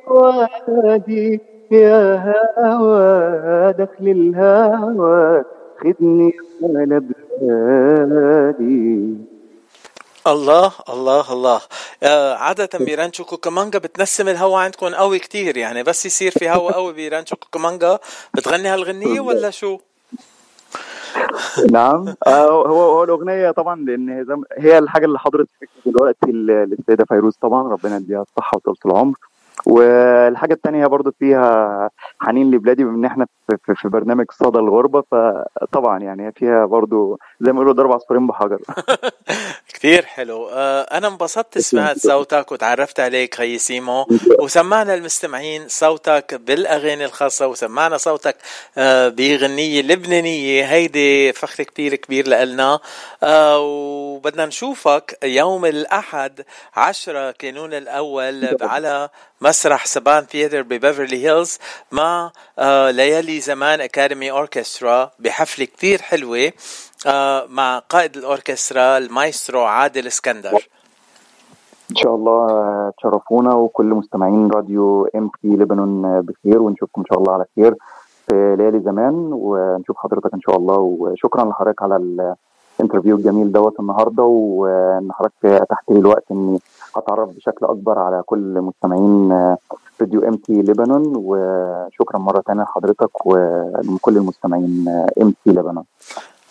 وادي. 0.07 1.39
يا 1.71 2.33
هوى 2.57 3.73
دخل 3.73 4.07
الهوى 4.07 5.43
خدني 5.81 6.33
على 6.63 6.99
بلادي. 7.41 9.17
الله 10.27 10.71
الله 10.89 11.33
الله. 11.33 11.61
آه 12.03 12.33
عادة 12.35 12.69
ب 12.79 12.86
Rancho 12.86 13.23
Cucamonga 13.25 13.79
بتنسم 13.79 14.27
الهوا 14.27 14.59
عندكم 14.59 14.85
قوي 14.95 15.19
كتير 15.19 15.57
يعني 15.57 15.83
بس 15.83 16.05
يصير 16.05 16.31
في 16.31 16.49
هوا 16.49 16.71
قوي 16.71 16.93
ب 16.93 16.99
Rancho 16.99 17.35
Cucamonga 17.35 17.99
بتغني 18.33 18.67
هالغنية 18.67 19.19
ولا 19.27 19.49
شو؟ 19.49 19.79
نعم. 21.71 22.15
آه، 22.27 22.45
هو 22.49 22.81
هو 22.81 23.03
الأغنية 23.03 23.51
طبعا 23.51 23.81
لأن 23.85 24.25
هي 24.57 24.77
الحاجة 24.77 25.05
اللي 25.05 25.19
حضرت 25.19 25.47
دلوقتي 25.85 26.31
للسيده 26.31 27.05
فيروز. 27.05 27.35
طبعا 27.41 27.67
ربنا 27.69 27.97
يديها 27.97 28.21
الصحة 28.21 28.57
وطولة 28.57 28.77
العمر. 28.85 29.15
والحاجة 29.65 30.53
الثانية 30.53 30.87
برضو 30.87 31.11
فيها 31.19 31.89
حنين 32.19 32.51
لبلادي 32.51 32.83
بما 32.83 32.95
إن 32.95 33.05
إحنا 33.05 33.27
في, 33.65 33.75
في, 33.75 33.89
برنامج 33.89 34.25
صدى 34.31 34.59
الغربة 34.59 35.03
فطبعا 35.11 35.99
يعني 35.99 36.27
هي 36.27 36.31
فيها 36.31 36.65
برضو 36.65 37.19
زي 37.41 37.51
ما 37.51 37.59
بيقولوا 37.59 37.73
ضرب 37.73 37.91
عصفورين 37.91 38.27
بحجر. 38.27 38.59
كتير 39.73 40.05
حلو. 40.05 40.49
آه 40.49 40.81
أنا 40.81 41.07
انبسطت 41.07 41.57
سمعت 41.57 41.97
صوتك 41.97 42.51
وتعرفت 42.51 42.99
عليك 42.99 43.35
خي 43.35 43.57
سيمو. 43.57 44.07
وسمعنا 44.43 44.93
المستمعين 44.93 45.67
صوتك 45.67 46.33
بالأغاني 46.33 47.05
الخاصة 47.05 47.47
وسمعنا 47.47 47.97
صوتك 47.97 48.35
آه 48.77 49.09
بغنية 49.09 49.81
لبنانية. 49.81 50.65
هيدي 50.65 51.33
فخر 51.33 51.63
كتير 51.63 51.95
كبير 51.95 52.27
لنا 52.27 52.79
آه 53.23 53.59
وبدنا 53.59 54.45
نشوفك 54.45 55.17
يوم 55.23 55.65
الأحد 55.65 56.41
عشرة 56.75 57.31
كانون 57.31 57.73
الأول 57.73 58.57
على 58.61 59.09
مسرح 59.41 59.85
Saban 59.85 60.25
Theatre 60.25 60.61
ببيفرلي 60.61 61.27
هيلز 61.27 61.57
مع 61.91 62.31
آه 62.59 62.91
زمان 63.39 63.81
Academy 63.81 64.31
Orchestra 64.31 65.11
بحفلة 65.19 65.65
كتير 65.65 66.01
حلوة 66.01 66.51
آه 67.07 67.45
مع 67.49 67.79
قائد 67.79 68.17
الأوركسترا 68.17 68.97
المايسترو 68.97 69.61
عادل 69.61 70.07
اسكندر. 70.07 70.69
إن 71.91 71.95
شاء 71.95 72.15
الله 72.15 72.49
آه، 72.49 72.93
تشرفونا 72.97 73.53
وكل 73.53 73.85
مستمعين 73.85 74.49
راديو 74.51 75.05
ام 75.15 75.31
بي 75.43 75.49
لبنان 75.55 76.05
آه، 76.05 76.19
بخير 76.21 76.61
ونشوفكم 76.61 77.01
إن 77.01 77.05
شاء 77.09 77.19
الله 77.19 77.33
على 77.33 77.45
خير 77.55 77.75
في 78.27 78.55
ليالي 78.59 78.79
زمان 78.79 79.29
ونشوف 79.33 79.97
حضرتك 79.97 80.33
إن 80.33 80.41
شاء 80.41 80.57
الله 80.57 80.77
وشكرا 80.77 81.45
لحضرتك 81.45 81.81
على 81.81 82.35
ال 82.79 82.83
interview 82.83 83.15
الجميل 83.15 83.51
دوت 83.51 83.79
النهارده 83.79 84.23
وإن 84.23 85.11
حضرتك 85.11 85.45
اتحت 85.45 85.83
لي 85.91 85.99
الوقت 85.99 86.23
إني 86.31 86.59
أتعرف 86.95 87.29
بشكل 87.29 87.65
أكبر 87.65 87.99
على 87.99 88.23
كل 88.25 88.61
مستمعين 88.61 89.31
آه، 89.31 89.57
راديو 90.01 90.27
إم 90.27 90.35
تي 90.35 90.53
لبنان 90.53 91.13
وشكرا 91.15 92.17
مرة 92.17 92.41
ثانية 92.47 92.63
لحضرتك 92.63 93.25
ولكل 93.25 94.17
المستمعين 94.17 94.85
إم 95.21 95.33
تي 95.43 95.49
لبنان 95.49 95.83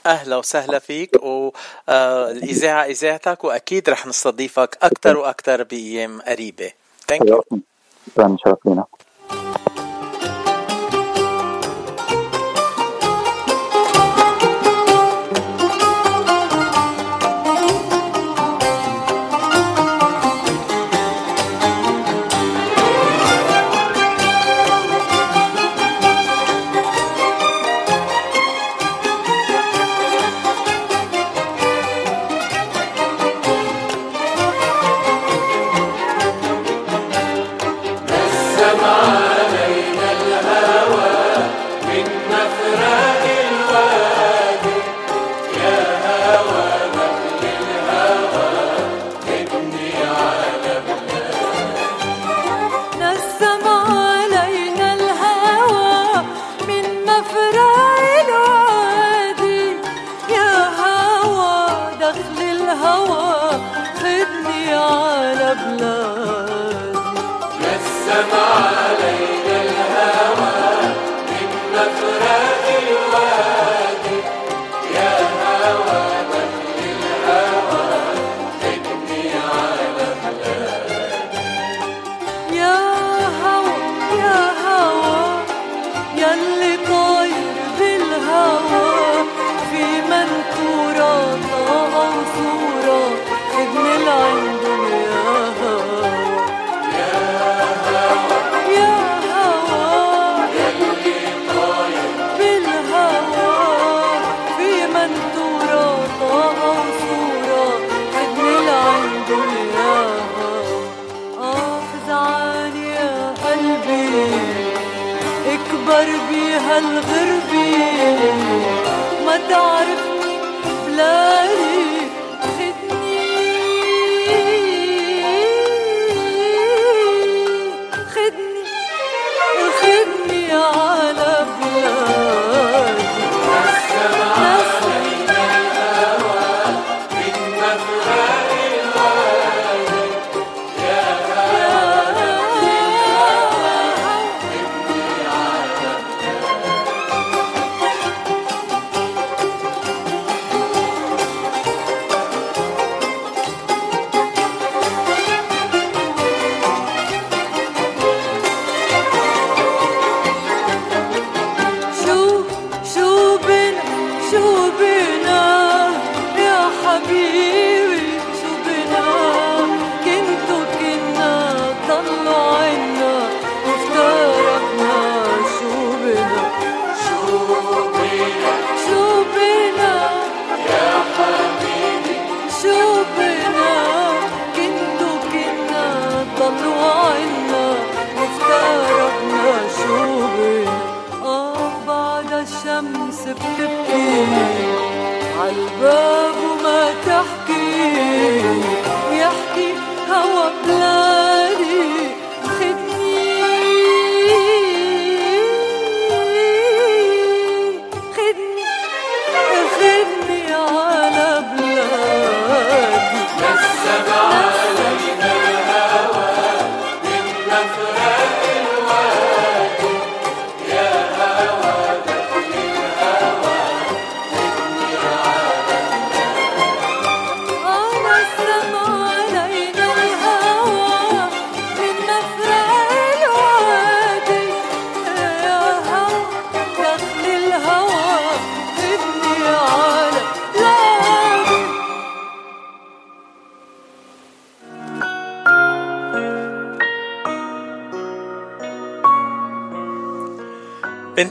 أهلا 0.07 0.37
وسهلا 0.37 0.79
فيك 0.79 1.11
والاذاعه 1.23 2.85
إذاعتك 2.85 3.45
وأكيد 3.45 3.91
رح 3.91 4.07
نستضيفك 4.07 4.79
أكثر 4.83 5.17
وأكثر 5.17 5.63
بأيام 5.63 6.21
قريبة. 6.21 6.73
ثانك 7.09 7.29
يو 7.29 7.43
شكرا 8.07 8.37
شرف 8.45 8.67
لنا 8.67 8.85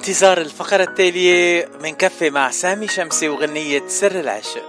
بانتظار 0.08 0.38
الفقرة 0.38 0.84
التالية 0.84 1.70
منكفي 1.84 2.30
مع 2.30 2.52
سامي 2.52 2.88
شمسي 2.88 3.30
وغنية 3.30 3.88
سر 3.88 4.12
العشق. 4.12 4.64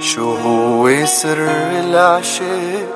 شو 0.00 0.34
هو 0.34 1.06
سر 1.06 1.48
العشق؟ 1.84 2.86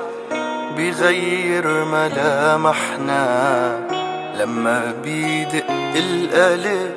بغير 0.77 1.85
ملامحنا. 1.85 3.23
لما 4.35 4.93
بيدق 5.03 5.65
القلب 5.95 6.95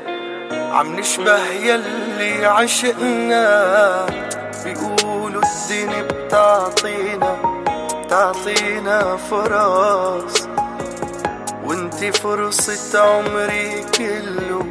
عم 0.72 1.00
نشبه 1.00 1.46
يلي 1.46 2.46
عشقنا. 2.46 4.06
بيقولوا 4.64 5.42
الدنيا 5.42 6.02
بتعطينا 6.02 7.36
بتعطينا 8.04 9.16
فرص. 9.16 10.43
وانتي 12.04 12.20
فرصة 12.20 13.00
عمري 13.00 13.84
كله. 13.98 14.66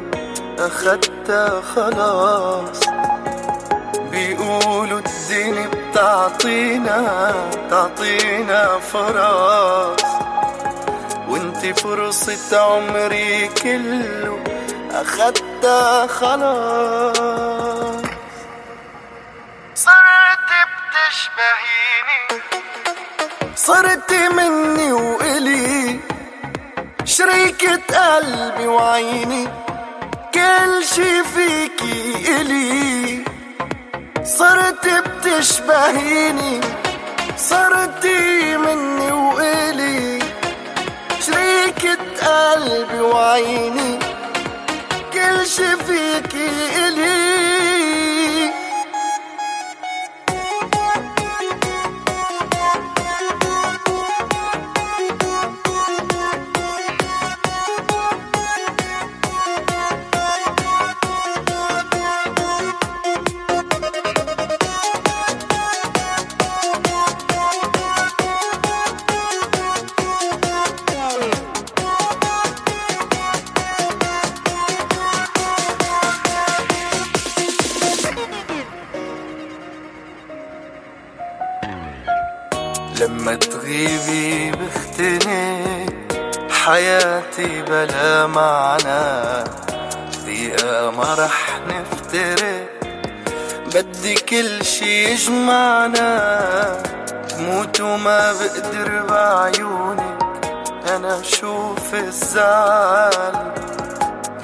أخدتها 0.58 1.60
خلاص. 1.60 2.80
بيقولوا 4.10 5.00
الدنيا 5.00 5.66
بتعطينا 5.66 6.98
بتعطينا 7.50 8.78
فرص 8.78 10.04
وانتي 11.28 11.74
فرصة 11.74 12.60
عمري 12.60 13.48
كله. 13.48 14.38
أخدتها 14.90 16.06
خلاص. 16.06 17.16
صرت 19.74 20.50
بتشبهيني. 20.70 22.42
صرت 23.56 24.12
مني 24.12 24.92
وإلي 24.92 25.73
شريكة 27.24 28.16
قلبي 28.16 28.66
وعيني 28.66 29.48
كل 30.34 30.84
شي 30.94 31.24
فيكي 31.24 32.40
إلي. 32.40 33.24
صرت 34.24 34.86
بتشبهيني 34.86 36.60
صرتي 37.36 38.56
مني 38.56 39.12
وإلي. 39.12 40.18
شريكة 41.26 41.98
قلبي 42.22 43.00
وعيني 43.00 43.98
كل 45.12 45.46
شي 45.46 45.76
فيكي 45.76 46.48
إلي. 46.88 47.43
بلا 87.74 88.26
معنى. 88.26 89.44
دقيقة 90.26 90.90
ما 90.90 91.14
رح 91.18 91.60
نفترق. 91.68 92.68
بدي 93.74 94.14
كل 94.14 94.64
شي 94.64 95.04
يجمعنا. 95.04 96.82
بموت 97.38 97.80
وما 97.80 98.32
بقدر 98.32 99.02
بعيونك. 99.08 100.46
أنا 100.96 101.20
أشوف 101.20 101.94
الزعل 101.94 103.52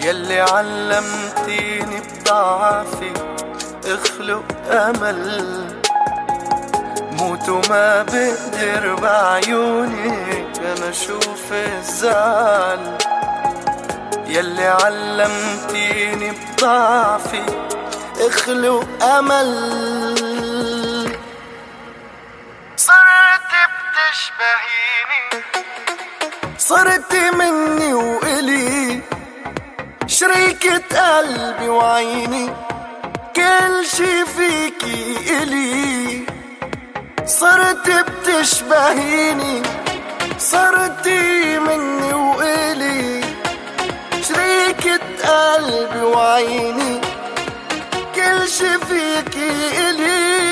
يلي 0.04 0.40
علمتيني 0.40 2.00
بضعفي. 2.00 3.12
اخلق 3.86 4.44
أمل. 4.70 5.80
موت 7.12 7.48
وما 7.48 8.02
بقدر 8.02 8.94
بعيونك. 8.94 10.50
أنا 10.58 10.88
أشوف 10.88 11.52
الزعل 11.52 12.98
يلي 14.30 14.66
علمتيني 14.66 16.30
بضعفي 16.30 17.42
اخلق 18.20 19.02
أمل. 19.02 19.50
صرت 22.76 23.50
بتشبهيني. 23.72 25.44
صرت 26.58 27.14
مني 27.14 27.92
وإلي. 27.92 29.00
شريكة 30.06 31.16
قلبي 31.18 31.68
وعيني. 31.68 32.50
كل 33.36 33.86
شي 33.96 34.26
فيكي 34.26 35.16
إلي. 35.42 36.26
صرت 37.26 37.90
بتشبهيني. 37.90 39.62
صرتي 40.38 41.58
مني 41.58 42.12
وإلي. 42.12 43.19
شريكة 44.70 45.00
قلبي 45.28 46.02
وعيني 46.02 47.00
كل 48.14 48.48
شي 48.48 48.78
فيكي 48.78 49.50
إلي 49.90 50.49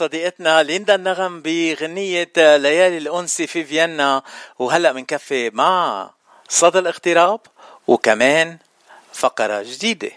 صديقتنا 0.00 0.62
ليندا 0.62 0.94
النغم 0.94 1.42
بغنية 1.42 2.32
ليالي 2.36 2.98
الأنس 2.98 3.42
في 3.42 3.64
فيينا. 3.64 4.22
وهلأ 4.58 4.92
بنكفي 4.92 5.50
مع 5.50 6.10
صدى 6.48 6.78
الاغتراب 6.78 7.40
وكمان 7.86 8.58
فقرة 9.12 9.62
جديدة. 9.62 10.10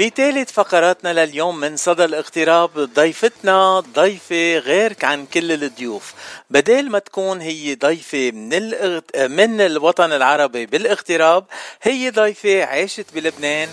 بثالث 0.00 0.52
فقراتنا 0.52 1.12
لليوم 1.24 1.60
من 1.60 1.76
صدى 1.76 2.04
الاغتراب 2.04 2.70
ضيفتنا 2.78 3.80
ضيفة 3.80 4.58
غير 4.58 4.96
عن 5.02 5.26
كل 5.26 5.52
الضيوف. 5.52 6.14
بدل 6.50 6.90
ما 6.90 6.98
تكون 6.98 7.40
هي 7.40 7.74
ضيفة 7.74 8.30
من, 8.30 8.52
الإغت... 8.52 9.16
من 9.16 9.60
الوطن 9.60 10.12
العربي 10.12 10.66
بالاغتراب 10.66 11.44
هي 11.82 12.10
ضيفة 12.10 12.64
عاشت 12.64 13.06
بلبنان 13.14 13.68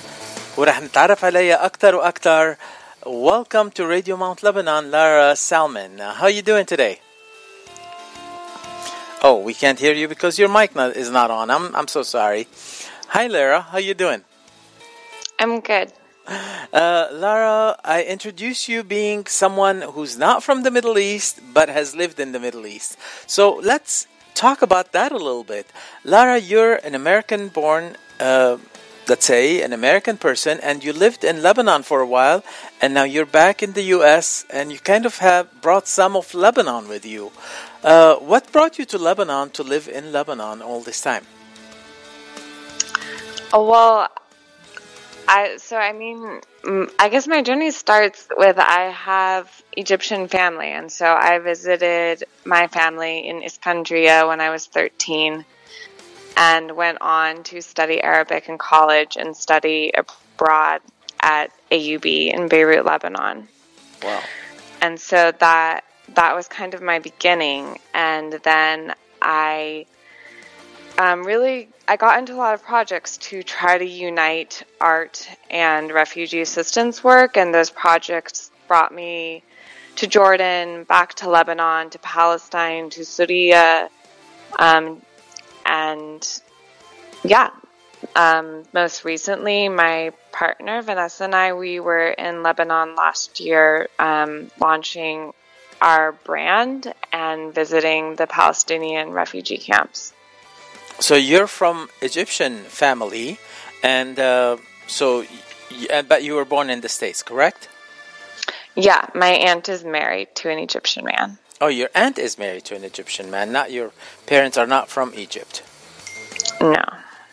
ورح 0.56 0.80
نتعرف 0.80 1.24
عليها 1.24 1.66
أكثر 1.66 1.94
وأكثر 1.94 2.56
Welcome 3.06 3.70
to 3.70 3.86
Radio 3.86 4.16
Mount 4.16 4.42
Lebanon, 4.42 4.90
Lara 4.90 5.36
Salman. 5.36 5.98
How 5.98 6.26
you 6.26 6.42
doing 6.42 6.66
today? 6.66 7.00
Oh, 9.22 9.40
we 9.42 9.54
can't 9.54 9.78
hear 9.78 9.94
you 9.94 10.08
because 10.08 10.38
your 10.38 10.48
mic 10.48 10.74
not, 10.74 10.96
is 10.96 11.10
not 11.10 11.30
on. 11.30 11.50
I'm 11.50 11.74
I'm 11.74 11.88
so 11.88 12.02
sorry. 12.02 12.48
Hi, 13.08 13.26
Lara. 13.26 13.60
How 13.62 13.78
you 13.78 13.94
doing? 13.94 14.22
I'm 15.40 15.60
good. 15.60 15.92
Uh, 16.72 17.08
Lara, 17.12 17.76
I 17.84 18.02
introduce 18.02 18.68
you 18.68 18.82
being 18.82 19.24
someone 19.26 19.80
who's 19.80 20.18
not 20.18 20.42
from 20.42 20.62
the 20.62 20.70
Middle 20.70 20.98
East 20.98 21.40
but 21.54 21.68
has 21.70 21.96
lived 21.96 22.20
in 22.20 22.32
the 22.32 22.38
Middle 22.38 22.66
East. 22.66 22.98
So 23.26 23.54
let's 23.56 24.06
talk 24.34 24.60
about 24.60 24.92
that 24.92 25.10
a 25.10 25.16
little 25.16 25.44
bit. 25.44 25.66
Lara, 26.04 26.38
you're 26.38 26.74
an 26.76 26.94
American 26.94 27.48
born, 27.48 27.96
uh, 28.20 28.58
let's 29.07 29.25
say, 29.25 29.61
an 29.61 29.73
American 29.73 30.17
person, 30.17 30.59
and 30.61 30.83
you 30.83 30.93
lived 30.93 31.23
in 31.23 31.41
Lebanon 31.41 31.83
for 31.83 32.01
a 32.01 32.07
while, 32.07 32.43
and 32.81 32.93
now 32.93 33.03
you're 33.03 33.25
back 33.25 33.61
in 33.61 33.73
the 33.73 33.83
US, 33.97 34.45
and 34.49 34.71
you 34.71 34.79
kind 34.79 35.05
of 35.05 35.17
have 35.17 35.61
brought 35.61 35.87
some 35.87 36.15
of 36.15 36.33
Lebanon 36.33 36.87
with 36.87 37.05
you. 37.05 37.31
Uh, 37.83 38.15
what 38.15 38.51
brought 38.51 38.79
you 38.79 38.85
to 38.85 38.97
Lebanon 38.97 39.49
to 39.51 39.63
live 39.63 39.87
in 39.87 40.11
Lebanon 40.11 40.61
all 40.61 40.81
this 40.81 41.01
time? 41.01 41.25
Oh, 43.51 43.69
well, 43.69 44.09
I 45.27 45.57
so 45.57 45.77
I 45.77 45.93
mean, 45.93 46.41
I 46.99 47.09
guess 47.09 47.27
my 47.27 47.41
journey 47.41 47.71
starts 47.71 48.27
with 48.35 48.57
I 48.57 48.89
have 48.89 49.63
Egyptian 49.73 50.27
family, 50.27 50.69
and 50.71 50.91
so 50.91 51.05
I 51.05 51.39
visited 51.39 52.23
my 52.45 52.67
family 52.67 53.27
in 53.27 53.41
Iskandria 53.41 54.27
when 54.27 54.41
I 54.41 54.49
was 54.49 54.65
13, 54.65 55.45
and 56.37 56.75
went 56.75 56.99
on 57.01 57.43
to 57.43 57.61
study 57.61 58.01
Arabic 58.01 58.49
in 58.49 58.57
college 58.57 59.17
and 59.17 59.35
study 59.35 59.91
abroad 59.95 60.81
at 61.21 61.51
AUB 61.71 62.33
in 62.33 62.47
Beirut, 62.47 62.85
Lebanon. 62.85 63.47
Wow. 64.03 64.21
And 64.81 64.99
so 64.99 65.31
that 65.39 65.85
that 66.15 66.35
was 66.35 66.47
kind 66.47 66.73
of 66.73 66.81
my 66.81 66.99
beginning, 66.99 67.79
and 67.93 68.33
then 68.43 68.93
I 69.21 69.85
um, 70.97 71.23
really 71.23 71.69
I 71.87 71.95
got 71.95 72.19
into 72.19 72.33
a 72.33 72.35
lot 72.35 72.53
of 72.53 72.63
projects 72.63 73.17
to 73.17 73.43
try 73.43 73.77
to 73.77 73.85
unite 73.85 74.63
art 74.81 75.27
and 75.49 75.91
refugee 75.91 76.41
assistance 76.41 77.03
work, 77.03 77.37
and 77.37 77.53
those 77.53 77.69
projects 77.69 78.51
brought 78.67 78.93
me 78.93 79.43
to 79.95 80.07
Jordan, 80.07 80.83
back 80.83 81.13
to 81.15 81.29
Lebanon, 81.29 81.89
to 81.91 81.99
Palestine, 81.99 82.89
to 82.91 83.05
Syria, 83.05 83.89
um, 84.59 85.01
and 85.65 86.41
yeah. 87.23 87.49
Um, 88.15 88.63
most 88.73 89.05
recently, 89.05 89.69
my 89.69 90.11
partner 90.33 90.81
Vanessa 90.81 91.23
and 91.23 91.33
I 91.33 91.53
we 91.53 91.79
were 91.79 92.07
in 92.07 92.43
Lebanon 92.43 92.95
last 92.95 93.39
year, 93.39 93.87
um, 93.97 94.51
launching 94.59 95.31
our 95.81 96.11
brand 96.11 96.93
and 97.11 97.53
visiting 97.53 98.15
the 98.15 98.27
Palestinian 98.27 99.11
refugee 99.11 99.57
camps. 99.57 100.13
So 100.99 101.15
you're 101.15 101.47
from 101.47 101.89
Egyptian 102.01 102.57
family, 102.63 103.37
and 103.81 104.19
uh, 104.19 104.57
so, 104.87 105.25
but 106.07 106.23
you 106.23 106.35
were 106.35 106.45
born 106.45 106.69
in 106.69 106.81
the 106.81 106.89
States, 106.89 107.23
correct? 107.23 107.67
Yeah, 108.75 109.07
my 109.13 109.29
aunt 109.29 109.69
is 109.69 109.83
married 109.83 110.35
to 110.35 110.49
an 110.49 110.59
Egyptian 110.59 111.05
man. 111.05 111.37
Oh, 111.63 111.69
your 111.69 111.87
aunt 111.95 112.17
is 112.17 112.37
married 112.37 112.65
to 112.65 112.75
an 112.75 112.83
Egyptian 112.83 113.31
man. 113.31 113.53
Not 113.53 113.71
your 113.71 113.91
parents 114.25 114.57
are 114.57 114.67
not 114.67 114.89
from 114.89 115.13
Egypt. 115.15 115.63
No. 116.59 116.83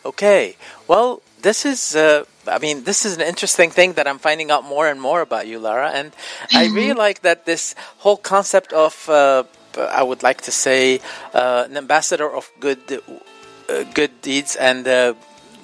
Okay. 0.05 0.55
Well, 0.87 1.21
this 1.41 1.65
is. 1.65 1.97
Uh, 1.97 2.23
I 2.47 2.57
mean, 2.59 2.85
this 2.85 3.03
is 3.05 3.17
an 3.17 3.25
interesting 3.31 3.71
thing 3.71 3.91
that 3.97 4.07
I'm 4.07 4.19
finding 4.19 4.49
out 4.49 4.63
more 4.63 4.87
and 4.87 5.01
more 5.01 5.19
about 5.19 5.47
you, 5.47 5.59
Lara, 5.59 5.91
and 5.91 6.15
I 6.53 6.67
really 6.67 6.93
like 6.93 7.23
that 7.27 7.45
this 7.45 7.75
whole 8.03 8.15
concept 8.15 8.71
of. 8.71 8.93
Uh, 9.09 9.43
I 9.75 10.03
would 10.03 10.23
like 10.23 10.39
to 10.47 10.51
say 10.51 11.01
uh, 11.33 11.67
an 11.69 11.75
ambassador 11.75 12.29
of 12.31 12.49
good, 12.61 12.79
uh, 13.67 13.83
good 13.93 14.21
deeds, 14.21 14.55
and 14.55 14.87
uh, 14.87 15.13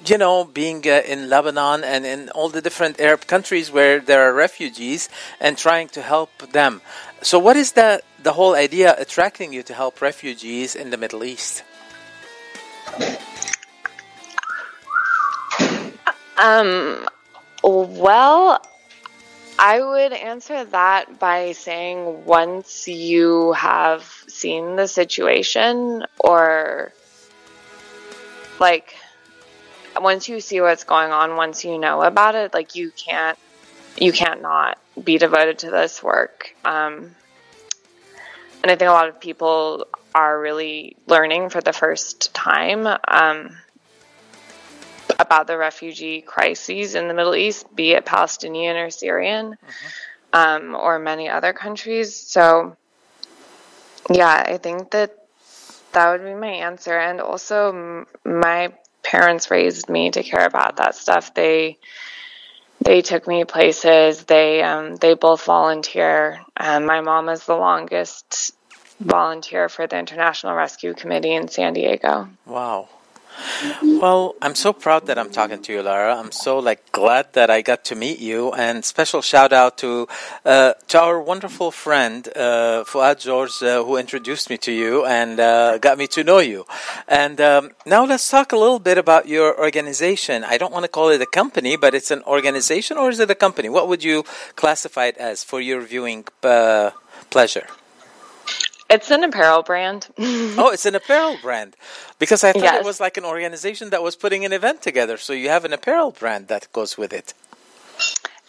you 0.04 0.18
know, 0.18 0.44
being 0.44 0.86
uh, 0.86 1.02
in 1.06 1.28
Lebanon 1.28 1.84
and 1.84 2.06
in 2.06 2.28
all 2.30 2.48
the 2.48 2.62
different 2.62 3.00
Arab 3.00 3.26
countries 3.26 3.70
where 3.70 4.00
there 4.00 4.22
are 4.28 4.32
refugees, 4.32 5.08
and 5.40 5.56
trying 5.56 5.88
to 5.88 6.02
help 6.02 6.30
them. 6.52 6.80
So, 7.22 7.38
what 7.38 7.56
is 7.56 7.72
the 7.72 8.02
the 8.22 8.32
whole 8.32 8.54
idea 8.54 8.94
attracting 8.98 9.52
you 9.52 9.62
to 9.64 9.74
help 9.74 10.00
refugees 10.00 10.74
in 10.76 10.90
the 10.90 10.96
Middle 10.96 11.24
East? 11.24 11.64
Um, 16.38 17.08
well, 17.62 18.64
I 19.58 19.80
would 19.80 20.12
answer 20.12 20.64
that 20.66 21.18
by 21.18 21.50
saying 21.52 22.24
once 22.24 22.86
you 22.86 23.52
have 23.54 24.04
seen 24.28 24.76
the 24.76 24.86
situation 24.86 26.04
or 26.20 26.92
like 28.60 28.94
once 30.00 30.28
you 30.28 30.38
see 30.40 30.60
what's 30.60 30.84
going 30.84 31.10
on, 31.10 31.34
once 31.34 31.64
you 31.64 31.76
know 31.78 32.02
about 32.02 32.36
it, 32.36 32.54
like 32.54 32.76
you 32.76 32.92
can't 32.92 33.36
you 33.96 34.12
can't 34.12 34.40
not 34.40 34.78
be 35.04 35.18
devoted 35.18 35.60
to 35.60 35.70
this 35.70 36.02
work. 36.02 36.54
Um, 36.64 37.14
and 38.62 38.72
I 38.72 38.76
think 38.76 38.88
a 38.88 38.92
lot 38.92 39.08
of 39.08 39.20
people 39.20 39.86
are 40.14 40.40
really 40.40 40.96
learning 41.06 41.50
for 41.50 41.60
the 41.60 41.72
first 41.72 42.34
time. 42.34 42.86
Um, 42.86 43.56
about 45.18 45.46
the 45.46 45.58
refugee 45.58 46.20
crises 46.20 46.94
in 46.94 47.08
the 47.08 47.14
Middle 47.14 47.34
East, 47.34 47.74
be 47.74 47.92
it 47.92 48.04
Palestinian 48.04 48.76
or 48.76 48.90
Syrian, 48.90 49.56
um, 50.32 50.74
or 50.74 50.98
many 50.98 51.28
other 51.28 51.52
countries. 51.52 52.14
So, 52.16 52.76
yeah, 54.10 54.44
I 54.46 54.58
think 54.58 54.90
that 54.92 55.16
that 55.92 56.10
would 56.10 56.24
be 56.24 56.34
my 56.34 56.48
answer. 56.48 56.96
And 56.96 57.20
also, 57.20 57.68
m- 57.70 58.06
my 58.24 58.72
parents 59.02 59.50
raised 59.50 59.88
me 59.88 60.10
to 60.10 60.22
care 60.22 60.46
about 60.46 60.76
that 60.76 60.94
stuff. 60.94 61.34
They 61.34 61.78
they 62.80 63.02
took 63.02 63.26
me 63.26 63.44
places. 63.44 64.24
They 64.24 64.62
um, 64.62 64.96
they 64.96 65.14
both 65.14 65.44
volunteer. 65.44 66.40
Um, 66.56 66.86
my 66.86 67.00
mom 67.00 67.28
is 67.28 67.44
the 67.44 67.56
longest 67.56 68.54
volunteer 69.00 69.68
for 69.68 69.86
the 69.86 69.98
International 69.98 70.54
Rescue 70.54 70.94
Committee 70.94 71.34
in 71.34 71.48
San 71.48 71.72
Diego. 71.72 72.28
Wow. 72.46 72.88
Well, 73.82 74.34
I'm 74.42 74.54
so 74.54 74.72
proud 74.72 75.06
that 75.06 75.18
I'm 75.18 75.30
talking 75.30 75.60
to 75.62 75.72
you, 75.72 75.82
Lara. 75.82 76.16
I'm 76.16 76.32
so 76.32 76.58
like 76.58 76.92
glad 76.92 77.32
that 77.32 77.50
I 77.50 77.62
got 77.62 77.84
to 77.86 77.94
meet 77.94 78.18
you, 78.18 78.52
and 78.52 78.84
special 78.84 79.22
shout 79.22 79.52
out 79.52 79.78
to 79.78 80.08
uh, 80.44 80.74
to 80.88 81.00
our 81.00 81.20
wonderful 81.20 81.70
friend 81.70 82.28
uh, 82.36 82.84
Fuad 82.84 83.20
George, 83.20 83.62
uh, 83.62 83.84
who 83.84 83.96
introduced 83.96 84.50
me 84.50 84.58
to 84.58 84.72
you 84.72 85.04
and 85.04 85.40
uh, 85.40 85.78
got 85.78 85.98
me 85.98 86.06
to 86.08 86.24
know 86.24 86.38
you. 86.38 86.66
And 87.06 87.40
um, 87.40 87.70
now 87.86 88.04
let's 88.04 88.28
talk 88.28 88.52
a 88.52 88.56
little 88.56 88.78
bit 88.80 88.98
about 88.98 89.28
your 89.28 89.58
organization. 89.58 90.44
I 90.44 90.58
don't 90.58 90.72
want 90.72 90.84
to 90.84 90.88
call 90.88 91.08
it 91.10 91.22
a 91.22 91.26
company, 91.26 91.76
but 91.76 91.94
it's 91.94 92.10
an 92.10 92.22
organization, 92.24 92.96
or 92.96 93.10
is 93.10 93.20
it 93.20 93.30
a 93.30 93.34
company? 93.34 93.68
What 93.68 93.88
would 93.88 94.04
you 94.04 94.24
classify 94.56 95.06
it 95.06 95.16
as 95.16 95.44
for 95.44 95.60
your 95.60 95.80
viewing 95.80 96.24
uh, 96.42 96.90
pleasure? 97.30 97.66
It's 98.88 99.10
an 99.10 99.22
apparel 99.22 99.62
brand. 99.62 100.08
oh, 100.18 100.70
it's 100.72 100.86
an 100.86 100.94
apparel 100.94 101.36
brand. 101.42 101.76
Because 102.18 102.42
I 102.42 102.52
thought 102.52 102.62
Yes. 102.62 102.80
it 102.80 102.84
was 102.86 103.00
like 103.00 103.16
an 103.16 103.24
organization 103.24 103.90
that 103.90 104.02
was 104.02 104.16
putting 104.16 104.44
an 104.44 104.52
event 104.52 104.80
together. 104.82 105.18
So 105.18 105.32
you 105.32 105.50
have 105.50 105.64
an 105.64 105.72
apparel 105.72 106.10
brand 106.10 106.48
that 106.48 106.72
goes 106.72 106.96
with 106.96 107.12
it. 107.12 107.34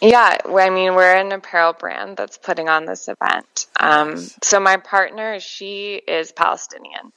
Yeah, 0.00 0.38
I 0.46 0.70
mean, 0.70 0.94
we're 0.94 1.14
an 1.14 1.32
apparel 1.32 1.74
brand 1.74 2.16
that's 2.16 2.38
putting 2.38 2.70
on 2.70 2.86
this 2.86 3.08
event. 3.08 3.66
Um, 3.78 4.16
so 4.42 4.58
my 4.58 4.78
partner, 4.78 5.40
she 5.40 5.96
is 5.96 6.32
Palestinian. 6.32 7.12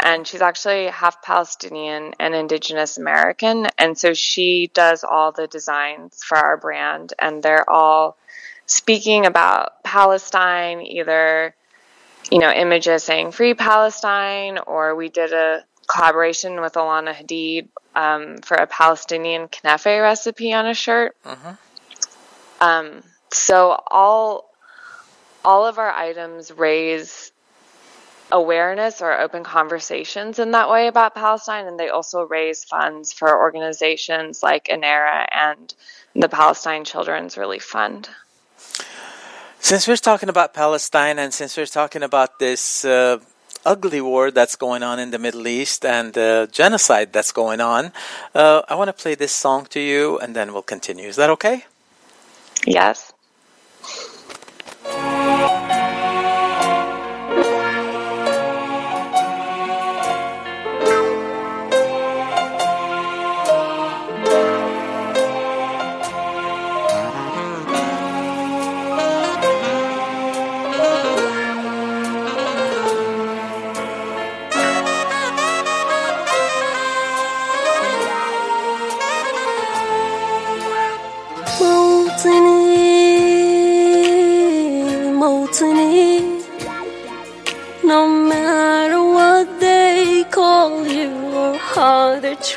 And 0.00 0.26
she's 0.26 0.42
actually 0.42 0.88
half 0.88 1.22
Palestinian 1.22 2.12
and 2.20 2.34
Indigenous 2.34 2.98
American. 2.98 3.68
And 3.78 3.96
so 3.96 4.12
she 4.12 4.70
does 4.74 5.02
all 5.04 5.32
the 5.32 5.46
designs 5.46 6.22
for 6.22 6.36
our 6.36 6.58
brand. 6.58 7.14
And 7.18 7.42
they're 7.42 7.68
all 7.70 8.18
speaking 8.66 9.24
about 9.24 9.82
Palestine, 9.82 10.82
either, 10.82 11.54
you 12.30 12.38
know, 12.38 12.50
images 12.50 13.04
saying 13.04 13.32
free 13.32 13.54
Palestine, 13.54 14.58
or 14.58 14.94
we 14.94 15.08
did 15.08 15.32
a 15.32 15.64
collaboration 15.86 16.60
with 16.60 16.74
Alana 16.74 17.14
Hadid 17.14 17.68
um, 17.94 18.38
for 18.38 18.56
a 18.56 18.66
Palestinian 18.66 19.48
knafe 19.48 20.00
recipe 20.02 20.52
on 20.52 20.66
a 20.66 20.74
shirt. 20.74 21.16
Um, 22.60 23.02
so 23.32 23.80
all 23.86 24.50
all 25.44 25.66
of 25.66 25.78
our 25.78 25.90
items 25.90 26.50
raise 26.50 27.32
awareness 28.30 29.00
or 29.00 29.18
open 29.18 29.42
conversations 29.42 30.38
in 30.38 30.50
that 30.50 30.68
way 30.68 30.88
about 30.88 31.14
Palestine, 31.14 31.66
and 31.66 31.78
they 31.80 31.88
also 31.88 32.22
raise 32.22 32.64
funds 32.64 33.12
for 33.12 33.38
organizations 33.38 34.42
like 34.42 34.68
Anera 34.68 35.26
and 35.30 35.74
the 36.14 36.28
Palestine 36.28 36.84
Children's 36.84 37.38
Relief 37.38 37.62
Fund. 37.62 38.08
Since 39.60 39.88
we're 39.88 39.96
talking 39.96 40.28
about 40.28 40.54
Palestine 40.54 41.18
and 41.18 41.34
since 41.34 41.56
we're 41.56 41.66
talking 41.66 42.02
about 42.02 42.38
this 42.38 42.84
uh, 42.84 43.18
ugly 43.66 44.00
war 44.00 44.30
that's 44.30 44.56
going 44.56 44.82
on 44.82 44.98
in 44.98 45.10
the 45.10 45.18
Middle 45.18 45.46
East 45.46 45.84
and 45.84 46.14
the 46.14 46.48
genocide 46.50 47.12
that's 47.12 47.32
going 47.32 47.60
on, 47.60 47.92
uh, 48.34 48.62
I 48.68 48.76
want 48.76 48.88
to 48.88 48.92
play 48.92 49.14
this 49.14 49.32
song 49.32 49.66
to 49.66 49.80
you 49.80 50.18
and 50.20 50.34
then 50.34 50.52
we'll 50.52 50.62
continue. 50.62 51.08
Is 51.08 51.16
that 51.16 51.28
okay? 51.30 51.66
Yes. 52.66 53.07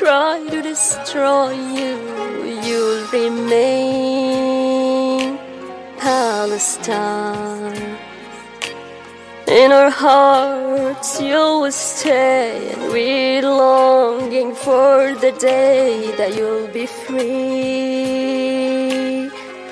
Try 0.02 0.42
to 0.50 0.58
destroy 0.62 1.52
you, 1.78 1.94
you'll 2.66 3.06
remain 3.12 4.58
Palestine. 5.96 7.96
In 9.46 9.70
our 9.70 9.90
hearts 9.90 11.20
you 11.20 11.36
will 11.62 11.70
stay, 11.70 12.72
and 12.72 12.82
we're 12.92 13.42
longing 13.42 14.56
for 14.56 15.14
the 15.24 15.30
day 15.38 16.10
that 16.18 16.34
you'll 16.36 16.66
be 16.78 16.86
free, 16.86 17.20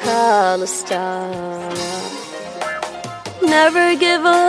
Palestine. 0.01 1.77
Never 3.43 3.97
give 3.97 4.25
up, 4.25 4.41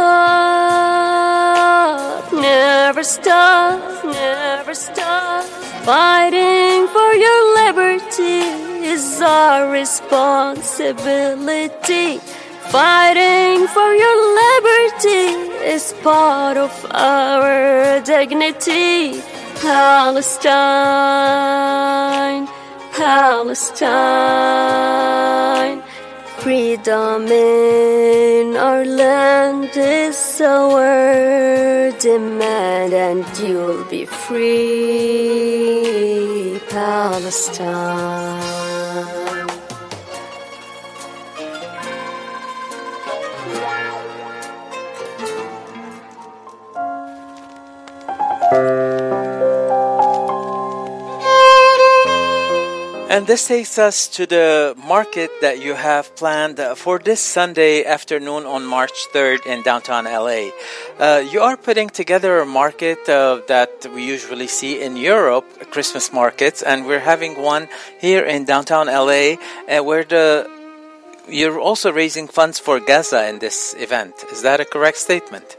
never 2.32 3.04
stop, 3.04 4.06
never 4.06 4.76
stop. 4.76 5.61
Fighting 5.86 6.88
for 6.90 7.14
your 7.16 7.56
liberty 7.66 8.42
is 8.86 9.20
our 9.20 9.72
responsibility. 9.72 12.20
Fighting 12.70 13.66
for 13.68 13.94
your 13.96 14.36
liberty 14.44 15.34
is 15.66 15.94
part 16.04 16.58
of 16.58 16.86
our 16.92 18.00
dignity. 18.02 19.24
Palestine, 19.60 20.52
Palestine. 22.94 23.92
Freedom 26.42 27.28
in 27.28 28.58
our 28.58 28.84
land 28.84 29.70
is 29.76 30.42
our 30.42 31.92
demand, 32.00 32.94
and 32.94 33.24
you'll 33.38 33.84
be 33.86 34.06
free, 34.06 34.50
Palestine. 36.68 38.61
And 53.12 53.28
this 53.28 53.46
takes 53.46 53.78
us 53.78 54.08
to 54.16 54.26
the 54.26 54.74
market 54.88 55.32
that 55.42 55.62
you 55.62 55.74
have 55.74 56.16
planned 56.16 56.58
for 56.78 56.98
this 56.98 57.20
Sunday 57.20 57.84
afternoon 57.84 58.46
on 58.46 58.66
March 58.66 58.94
3rd 59.14 59.46
in 59.46 59.64
downtown 59.64 60.06
LA. 60.06 60.52
Uh, 60.98 61.20
you 61.20 61.42
are 61.42 61.58
putting 61.58 61.90
together 61.90 62.40
a 62.40 62.46
market 62.46 63.10
uh, 63.10 63.42
that 63.50 63.86
we 63.94 64.06
usually 64.06 64.48
see 64.48 64.82
in 64.82 64.96
Europe, 64.96 65.44
Christmas 65.72 66.14
markets, 66.14 66.64
and 66.64 66.86
we're 66.88 67.04
having 67.04 67.36
one 67.36 67.68
here 68.00 68.24
in 68.24 68.46
downtown 68.46 68.88
LA 68.88 69.36
uh, 69.68 69.84
where 69.84 70.06
the 70.06 70.50
you're 71.28 71.60
also 71.60 71.92
raising 71.92 72.30
funds 72.30 72.60
for 72.60 72.80
Gaza 72.80 73.28
in 73.28 73.40
this 73.40 73.76
event. 73.78 74.24
Is 74.32 74.42
that 74.44 74.62
a 74.62 74.66
correct 74.66 74.96
statement? 74.96 75.58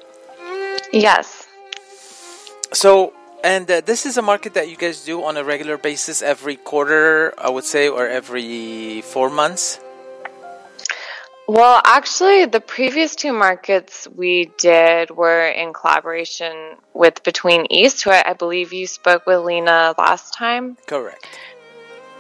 Yes. 0.90 1.46
So, 2.72 3.12
and 3.43 3.70
uh, 3.70 3.81
this 3.81 4.06
is 4.06 4.16
a 4.16 4.23
market 4.23 4.55
that 4.55 4.69
you 4.69 4.77
guys 4.77 5.05
do 5.05 5.24
on 5.24 5.36
a 5.36 5.44
regular 5.44 5.77
basis 5.77 6.23
every 6.23 6.56
quarter, 6.56 7.35
I 7.39 7.51
would 7.51 7.64
say, 7.64 7.89
or 7.89 8.06
every 8.06 9.02
four 9.02 9.31
months? 9.31 9.81
Well, 11.48 11.82
actually, 11.85 12.47
the 12.47 12.60
previous 12.60 13.16
two 13.16 13.32
markets 13.32 14.06
we 14.14 14.52
did 14.59 15.10
were 15.10 15.48
in 15.48 15.73
collaboration 15.73 16.77
with 16.94 17.23
Between 17.24 17.66
East, 17.69 18.05
who 18.05 18.10
I, 18.10 18.23
I 18.27 18.32
believe 18.35 18.73
you 18.73 18.86
spoke 18.86 19.27
with 19.27 19.40
Lena 19.40 19.94
last 19.98 20.35
time. 20.35 20.77
Correct. 20.86 21.27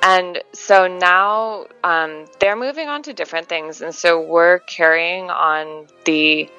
And 0.02 0.42
so 0.52 0.88
now 0.88 1.66
um, 1.84 2.26
they're 2.40 2.56
moving 2.56 2.88
on 2.88 3.04
to 3.04 3.12
different 3.12 3.48
things, 3.48 3.80
and 3.80 3.94
so 3.94 4.20
we're 4.20 4.58
carrying 4.58 5.30
on 5.30 5.86
the 6.04 6.50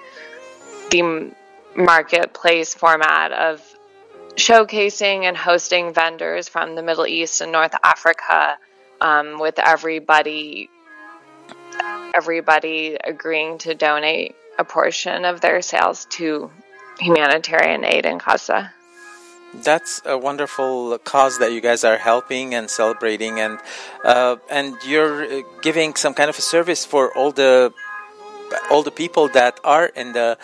the 0.90 1.32
marketplace 1.76 2.74
format 2.74 3.34
of 3.34 3.73
showcasing 4.36 5.24
and 5.24 5.38
hosting 5.38 5.94
vendors 5.94 6.50
from 6.50 6.76
the 6.76 6.84
Middle 6.84 7.06
East 7.06 7.42
and 7.42 7.52
North 7.52 7.76
Africa, 7.84 8.58
um, 9.02 9.40
with 9.40 9.60
everybody 9.60 10.70
everybody 12.16 12.96
agreeing 13.04 13.58
to 13.58 13.74
donate 13.74 14.36
a 14.60 14.64
portion 14.64 15.26
of 15.26 15.42
their 15.42 15.62
sales 15.62 16.06
to 16.06 16.52
humanitarian 17.00 17.84
aid 17.84 18.06
in 18.06 18.20
Gaza. 18.20 18.72
That's 19.56 20.02
a 20.06 20.18
wonderful 20.18 20.98
cause 21.00 21.40
that 21.40 21.52
you 21.52 21.62
guys 21.62 21.84
are 21.84 21.98
helping 21.98 22.56
and 22.56 22.70
celebrating, 22.70 23.40
and 23.40 23.60
uh, 24.04 24.38
and 24.50 24.76
you're 24.84 25.24
uh, 25.26 25.42
giving 25.62 25.94
some 25.94 26.16
kind 26.16 26.30
of 26.30 26.38
a 26.40 26.42
service 26.42 26.86
for 26.86 27.16
all 27.16 27.32
the 27.32 27.72
all 28.72 28.82
the 28.82 28.92
people 28.92 29.28
that 29.30 29.60
are 29.64 29.86
in 29.86 30.14
the 30.14 30.38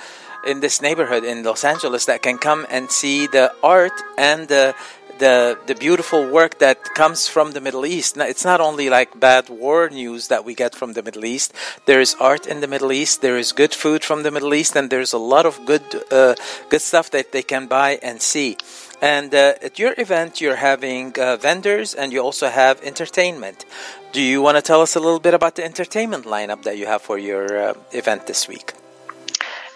in 0.45 0.59
this 0.59 0.81
neighborhood 0.81 1.23
in 1.23 1.43
Los 1.43 1.63
Angeles 1.63 2.05
that 2.05 2.21
can 2.21 2.37
come 2.37 2.65
and 2.69 2.91
see 2.91 3.27
the 3.27 3.53
art 3.63 3.93
and 4.17 4.47
the 4.47 4.75
the 5.19 5.57
the 5.67 5.75
beautiful 5.75 6.27
work 6.27 6.59
that 6.59 6.95
comes 6.95 7.27
from 7.27 7.51
the 7.51 7.61
Middle 7.61 7.85
East. 7.85 8.17
Now, 8.17 8.25
it's 8.25 8.45
not 8.45 8.59
only 8.61 8.89
like 8.89 9.19
bad 9.19 9.49
war 9.49 9.89
news 9.89 10.29
that 10.29 10.43
we 10.45 10.55
get 10.55 10.73
from 10.73 10.93
the 10.93 11.03
Middle 11.03 11.25
East. 11.25 11.53
There 11.85 12.01
is 12.01 12.15
art 12.19 12.47
in 12.47 12.61
the 12.61 12.67
Middle 12.67 12.91
East. 12.91 13.21
There 13.21 13.37
is 13.37 13.51
good 13.51 13.73
food 13.73 14.03
from 14.03 14.23
the 14.23 14.31
Middle 14.31 14.53
East, 14.53 14.75
and 14.75 14.89
there's 14.89 15.13
a 15.13 15.17
lot 15.17 15.45
of 15.45 15.59
good 15.65 15.83
uh, 16.11 16.35
good 16.69 16.81
stuff 16.81 17.11
that 17.11 17.31
they 17.31 17.43
can 17.43 17.67
buy 17.67 17.99
and 18.01 18.21
see. 18.21 18.57
And 19.01 19.33
uh, 19.33 19.53
at 19.61 19.79
your 19.79 19.93
event, 19.97 20.41
you're 20.41 20.57
having 20.57 21.17
uh, 21.17 21.37
vendors 21.37 21.93
and 21.93 22.11
you 22.11 22.19
also 22.19 22.49
have 22.49 22.81
entertainment. 22.83 23.65
Do 24.11 24.21
you 24.21 24.41
want 24.41 24.57
to 24.57 24.61
tell 24.61 24.81
us 24.81 24.95
a 24.95 24.99
little 24.99 25.21
bit 25.21 25.33
about 25.33 25.55
the 25.55 25.63
entertainment 25.63 26.25
lineup 26.25 26.63
that 26.63 26.77
you 26.77 26.85
have 26.85 27.01
for 27.01 27.17
your 27.17 27.45
uh, 27.57 27.73
event 27.91 28.27
this 28.27 28.47
week? 28.47 28.73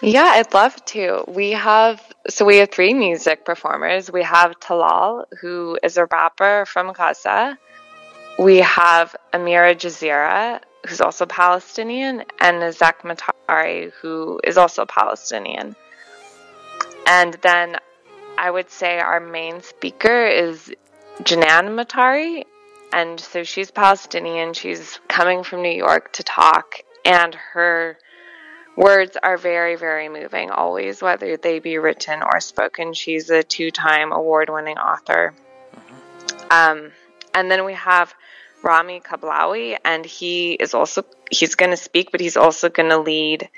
Yeah, 0.05 0.33
I'd 0.35 0.53
love 0.53 0.83
to. 0.87 1.23
We 1.29 1.51
have 1.51 2.01
so 2.27 2.43
we 2.43 2.57
have 2.57 2.71
three 2.71 2.93
music 2.93 3.45
performers. 3.45 4.11
We 4.11 4.21
have 4.23 4.59
Talal, 4.59 5.23
who 5.39 5.79
is 5.81 5.95
a 5.95 6.05
rapper 6.11 6.65
from 6.65 6.91
Gaza. 6.91 7.57
We 8.37 8.57
have 8.57 9.15
Amira 9.31 9.73
Jazira, 9.75 10.59
who's 10.85 10.99
also 10.99 11.25
Palestinian, 11.25 12.25
and 12.41 12.61
Nazak 12.61 13.03
Matari, 13.03 13.93
who 14.01 14.41
is 14.43 14.57
also 14.57 14.85
Palestinian. 14.85 15.73
And 17.07 17.35
then 17.35 17.77
I 18.37 18.51
would 18.51 18.69
say 18.69 18.99
our 18.99 19.21
main 19.21 19.61
speaker 19.61 20.25
is 20.27 20.69
Janan 21.19 21.79
Matari. 21.79 22.43
And 22.91 23.21
so 23.21 23.43
she's 23.43 23.71
Palestinian. 23.71 24.53
She's 24.53 24.99
coming 25.07 25.45
from 25.45 25.61
New 25.61 25.77
York 25.87 26.11
to 26.13 26.23
talk. 26.23 26.75
And 27.05 27.33
her 27.53 27.97
words 28.75 29.17
are 29.21 29.37
very, 29.37 29.75
very 29.75 30.09
moving, 30.09 30.49
always, 30.49 31.01
whether 31.01 31.37
they 31.37 31.59
be 31.59 31.77
written 31.77 32.21
or 32.21 32.39
spoken. 32.39 32.93
She's 32.93 33.29
a 33.29 33.43
two 33.43 33.71
time 33.71 34.11
award 34.11 34.49
winning 34.49 34.77
author. 34.77 35.33
Um, 36.51 36.91
and 37.33 37.49
then 37.49 37.65
we 37.65 37.73
have 37.73 38.13
Rami 38.61 39.01
Kablawi, 39.01 39.77
and 39.83 40.05
he 40.05 40.53
is 40.53 40.73
also 40.73 41.03
he's 41.31 41.55
going 41.55 41.71
to 41.71 41.77
speak, 41.77 42.11
but 42.11 42.21
he's 42.21 42.37
also 42.37 42.69
going 42.69 42.89
to 42.89 42.99
lead 42.99 43.49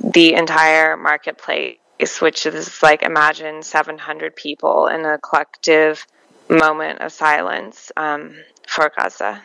the 0.00 0.34
entire 0.34 0.96
marketplace 0.96 1.78
which 2.20 2.46
is 2.46 2.82
like 2.82 3.02
imagine 3.02 3.62
700 3.62 4.36
people 4.36 4.88
in 4.88 5.04
a 5.04 5.18
collective 5.18 6.06
moment 6.48 7.00
of 7.00 7.12
silence 7.12 7.92
um, 7.96 8.34
for 8.66 8.90
Gaza. 8.94 9.42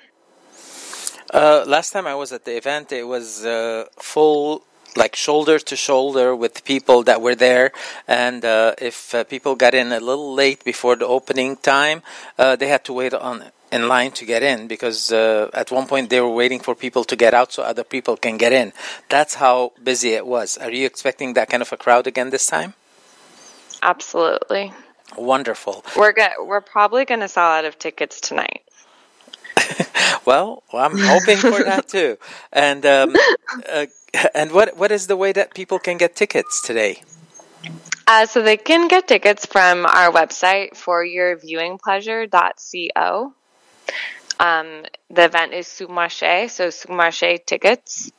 Uh, 1.31 1.63
last 1.67 1.91
time 1.91 2.07
I 2.07 2.15
was 2.15 2.31
at 2.31 2.43
the 2.45 2.57
event, 2.57 2.91
it 2.91 3.03
was 3.03 3.45
uh, 3.45 3.85
full, 3.99 4.65
like 4.95 5.15
shoulder 5.15 5.59
to 5.59 5.75
shoulder 5.75 6.35
with 6.35 6.63
people 6.63 7.03
that 7.03 7.21
were 7.21 7.35
there. 7.35 7.71
And 8.07 8.43
uh, 8.43 8.75
if 8.79 9.13
uh, 9.13 9.23
people 9.23 9.55
got 9.55 9.73
in 9.73 9.91
a 9.91 9.99
little 9.99 10.33
late 10.33 10.63
before 10.63 10.95
the 10.95 11.07
opening 11.07 11.57
time, 11.57 12.01
uh, 12.37 12.55
they 12.55 12.67
had 12.67 12.83
to 12.85 12.93
wait 12.93 13.13
on 13.13 13.51
in 13.71 13.87
line 13.87 14.11
to 14.11 14.25
get 14.25 14.41
in 14.41 14.67
because 14.67 15.11
uh, 15.11 15.49
at 15.53 15.71
one 15.71 15.85
point 15.85 16.09
they 16.09 16.19
were 16.19 16.33
waiting 16.33 16.59
for 16.59 16.73
people 16.73 17.03
to 17.03 17.15
get 17.15 17.33
out 17.33 17.53
so 17.53 17.63
other 17.63 17.83
people 17.83 18.17
can 18.17 18.37
get 18.37 18.51
in. 18.51 18.73
That's 19.09 19.35
how 19.35 19.73
busy 19.83 20.13
it 20.13 20.25
was. 20.25 20.57
Are 20.57 20.71
you 20.71 20.85
expecting 20.85 21.33
that 21.33 21.49
kind 21.49 21.61
of 21.61 21.71
a 21.71 21.77
crowd 21.77 22.07
again 22.07 22.31
this 22.31 22.47
time? 22.47 22.73
Absolutely. 23.83 24.73
Wonderful. 25.17 25.85
We're 25.95 26.11
go- 26.13 26.45
we're 26.45 26.61
probably 26.61 27.05
going 27.05 27.21
to 27.21 27.27
sell 27.27 27.47
out 27.47 27.65
of 27.65 27.77
tickets 27.79 28.19
tonight. 28.19 28.63
well, 30.25 30.63
I'm 30.73 30.97
hoping 30.97 31.37
for 31.37 31.63
that 31.63 31.87
too. 31.87 32.17
And 32.51 32.85
um, 32.85 33.15
uh, 33.71 33.85
and 34.33 34.51
what 34.51 34.75
what 34.77 34.91
is 34.91 35.07
the 35.07 35.15
way 35.15 35.31
that 35.31 35.53
people 35.53 35.79
can 35.79 35.97
get 35.97 36.15
tickets 36.15 36.61
today? 36.61 37.01
Uh, 38.07 38.25
so 38.25 38.41
they 38.41 38.57
can 38.57 38.87
get 38.87 39.07
tickets 39.07 39.45
from 39.45 39.85
our 39.85 40.11
website 40.11 40.75
for 40.75 41.05
yourviewingpleasure.co. 41.05 43.33
Um, 44.39 44.85
the 45.11 45.25
event 45.25 45.53
is 45.53 45.67
Supermarché, 45.67 46.49
so 46.49 46.69
Supermarché 46.69 47.45
tickets. 47.45 48.11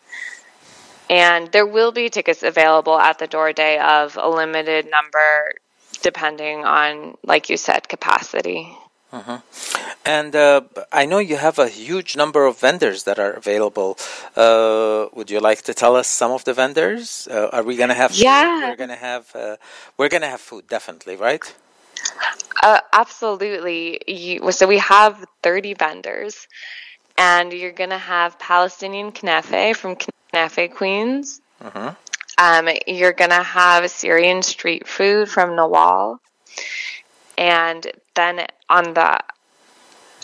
And 1.09 1.51
there 1.51 1.66
will 1.66 1.90
be 1.90 2.09
tickets 2.09 2.44
available 2.44 2.97
at 2.97 3.18
the 3.18 3.27
door 3.27 3.52
day 3.52 3.81
of 3.81 4.16
a 4.16 4.28
limited 4.28 4.89
number, 4.89 5.55
depending 6.02 6.64
on, 6.64 7.16
like 7.24 7.51
you 7.51 7.56
said, 7.56 7.89
capacity. 7.89 8.78
Hmm 9.12 9.37
And 10.05 10.35
uh, 10.35 10.62
I 10.93 11.05
know 11.07 11.19
you 11.19 11.37
have 11.37 11.59
a 11.59 11.69
huge 11.69 12.16
number 12.16 12.47
of 12.47 12.59
vendors 12.59 13.05
that 13.05 13.19
are 13.19 13.32
available. 13.32 13.99
Uh, 14.37 15.07
would 15.12 15.31
you 15.31 15.41
like 15.41 15.62
to 15.62 15.74
tell 15.74 15.95
us 15.97 16.09
some 16.09 16.32
of 16.32 16.45
the 16.45 16.55
vendors? 16.55 17.28
Uh, 17.31 17.49
are 17.53 17.62
we 17.62 17.77
going 17.77 17.91
to 17.91 17.95
have? 17.95 18.11
food? 18.12 18.24
Yeah. 18.24 18.69
we're 18.69 18.77
going 18.77 18.91
to 18.91 19.03
have. 19.11 19.24
Uh, 19.35 19.57
we're 19.97 20.09
going 20.09 20.23
to 20.23 20.28
have 20.28 20.41
food, 20.41 20.69
definitely, 20.69 21.16
right? 21.16 21.45
Uh, 22.62 22.81
absolutely. 22.93 24.01
You, 24.07 24.53
so 24.53 24.66
we 24.66 24.78
have 24.78 25.24
30 25.43 25.74
vendors, 25.74 26.47
and 27.16 27.53
you're 27.53 27.73
going 27.73 27.91
to 27.91 27.99
have 27.99 28.39
Palestinian 28.39 29.12
Knefe 29.12 29.77
from 29.77 29.97
Knefe 30.32 30.74
Queens. 30.74 31.41
Mm-hmm. 31.62 31.89
Um, 32.39 32.69
you're 32.87 33.12
going 33.12 33.31
to 33.31 33.43
have 33.43 33.91
Syrian 33.91 34.43
street 34.43 34.87
food 34.87 35.28
from 35.28 35.51
Nawal. 35.51 36.19
And 37.37 37.87
then 38.20 38.47
on 38.68 38.94
the 38.94 39.20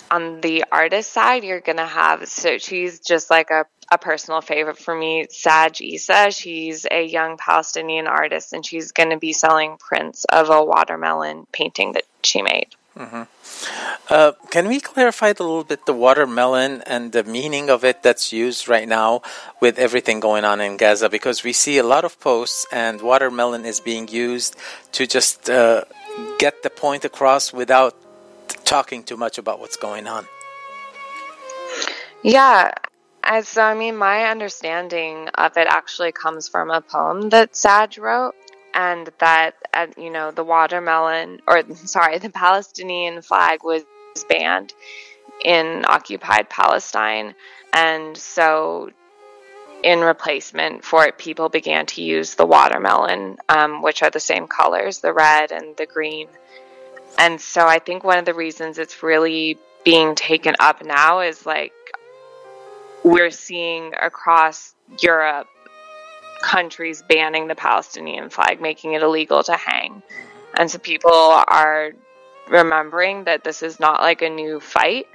on 0.09 0.41
the 0.41 0.65
artist 0.71 1.13
side, 1.13 1.43
you're 1.43 1.61
gonna 1.61 1.87
have 1.87 2.29
so 2.29 2.59
she's 2.59 3.01
just 3.01 3.31
like 3.31 3.51
a, 3.51 3.67
a 3.91 3.99
personal 3.99 4.41
favorite 4.41 4.79
for 4.79 4.95
me, 4.95 5.27
Saj 5.31 5.81
Isa. 5.81 6.31
She's 6.31 6.87
a 6.91 7.03
young 7.05 7.39
Palestinian 7.39 8.07
artist, 8.07 8.53
and 8.53 8.65
she's 8.65 8.93
gonna 8.93 9.19
be 9.19 9.33
selling 9.33 9.77
prints 9.79 10.25
of 10.27 10.51
a 10.51 10.65
watermelon 10.65 11.47
painting 11.53 11.93
that 11.93 12.05
she 12.23 12.43
made. 12.43 12.71
hmm 12.97 13.25
Uh, 14.09 14.33
can 14.55 14.65
we 14.73 14.79
clarify 14.79 15.31
a 15.35 15.39
little 15.43 15.67
bit 15.73 15.81
the 15.91 15.99
watermelon 16.07 16.73
and 16.87 17.11
the 17.17 17.25
meaning 17.25 17.67
of 17.75 17.81
it 17.91 17.99
that's 18.07 18.27
used 18.45 18.63
right 18.75 18.89
now 19.01 19.11
with 19.65 19.75
everything 19.87 20.19
going 20.29 20.45
on 20.51 20.61
in 20.67 20.77
Gaza? 20.83 21.09
Because 21.09 21.39
we 21.49 21.53
see 21.53 21.77
a 21.79 21.87
lot 21.95 22.05
of 22.09 22.13
posts, 22.21 22.61
and 22.71 22.95
watermelon 23.03 23.63
is 23.73 23.79
being 23.81 24.07
used 24.29 24.53
to 24.97 25.03
just 25.17 25.51
uh, 25.51 25.83
get 26.39 26.63
the 26.63 26.71
point 26.71 27.05
across 27.05 27.53
without 27.53 27.97
talking 28.65 29.03
too 29.03 29.17
much 29.17 29.39
about 29.39 29.61
what's 29.61 29.77
going 29.77 30.07
on. 30.07 30.27
Yeah. 32.23 32.73
So, 33.43 33.63
I 33.63 33.75
mean, 33.75 33.97
my 33.97 34.25
understanding 34.25 35.29
of 35.35 35.57
it 35.57 35.67
actually 35.69 36.13
comes 36.13 36.49
from 36.49 36.71
a 36.71 36.81
poem 36.81 37.31
that 37.31 37.57
Saj 37.57 37.99
wrote, 37.99 38.35
and 38.75 39.11
that, 39.19 39.55
uh, 39.73 39.87
you 39.97 40.11
know, 40.11 40.31
the 40.31 40.45
watermelon, 40.45 41.41
or 41.49 41.63
sorry, 41.75 42.19
the 42.19 42.31
Palestinian 42.31 43.23
flag 43.23 43.65
was 43.65 43.85
banned 44.29 44.75
in 45.45 45.85
occupied 45.87 46.49
Palestine. 46.49 47.35
And 47.73 48.17
so, 48.17 48.91
in 49.83 50.01
replacement 50.01 50.85
for 50.85 51.07
it, 51.07 51.19
people 51.19 51.49
began 51.49 51.87
to 51.87 52.03
use 52.03 52.35
the 52.35 52.47
watermelon, 52.47 53.37
um, 53.49 53.83
which 53.83 54.03
are 54.03 54.11
the 54.11 54.21
same 54.21 54.47
colors, 54.47 54.99
the 54.99 55.13
red 55.13 55.53
and 55.53 55.77
the 55.77 55.87
green. 55.87 56.29
And 57.19 57.41
so 57.41 57.67
I 57.67 57.79
think 57.79 58.05
one 58.05 58.19
of 58.19 58.25
the 58.25 58.35
reasons 58.35 58.79
it's 58.79 59.03
really 59.03 59.59
being 59.85 60.15
taken 60.15 60.55
up 60.59 60.85
now 60.85 61.21
is 61.21 61.47
like 61.47 61.73
we're 63.05 63.31
seeing 63.31 63.93
across 64.01 64.75
Europe 65.01 65.47
countries 66.43 67.03
banning 67.09 67.47
the 67.47 67.55
Palestinian 67.55 68.31
flag, 68.31 68.61
making 68.61 68.95
it 68.95 69.03
illegal 69.03 69.43
to 69.45 69.55
hang. 69.55 70.03
And 70.55 70.71
so 70.71 70.79
people 70.79 71.13
are 71.13 71.93
remembering 72.49 73.25
that 73.25 73.45
this 73.45 73.63
is 73.63 73.81
not 73.81 74.01
like 74.01 74.23
a 74.23 74.31
new 74.31 74.61
fight, 74.61 75.07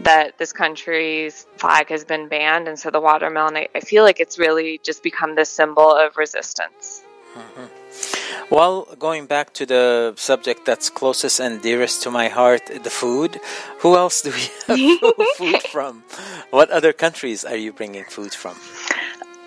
that 0.00 0.38
this 0.38 0.52
country's 0.52 1.46
flag 1.56 1.88
has 1.88 2.04
been 2.04 2.28
banned. 2.28 2.68
And 2.68 2.78
so 2.78 2.90
the 2.90 3.00
watermelon, 3.00 3.56
I, 3.56 3.68
I 3.74 3.80
feel 3.80 4.04
like 4.04 4.20
it's 4.20 4.38
really 4.38 4.80
just 4.82 5.02
become 5.02 5.34
this 5.34 5.50
symbol 5.50 5.94
of 5.94 6.16
resistance. 6.16 7.02
Well, 8.50 8.86
going 8.98 9.26
back 9.26 9.52
to 9.54 9.66
the 9.66 10.14
subject 10.16 10.66
that's 10.66 10.88
closest 10.88 11.40
and 11.40 11.60
dearest 11.60 12.02
to 12.04 12.10
my 12.10 12.28
heart, 12.28 12.66
the 12.66 12.90
food. 12.90 13.40
Who 13.80 13.96
else 13.96 14.22
do 14.22 14.30
we 14.30 14.78
have 15.00 15.14
food 15.36 15.62
from? 15.62 16.04
What 16.50 16.70
other 16.70 16.92
countries 16.92 17.44
are 17.44 17.56
you 17.56 17.72
bringing 17.72 18.04
food 18.04 18.32
from? 18.32 18.56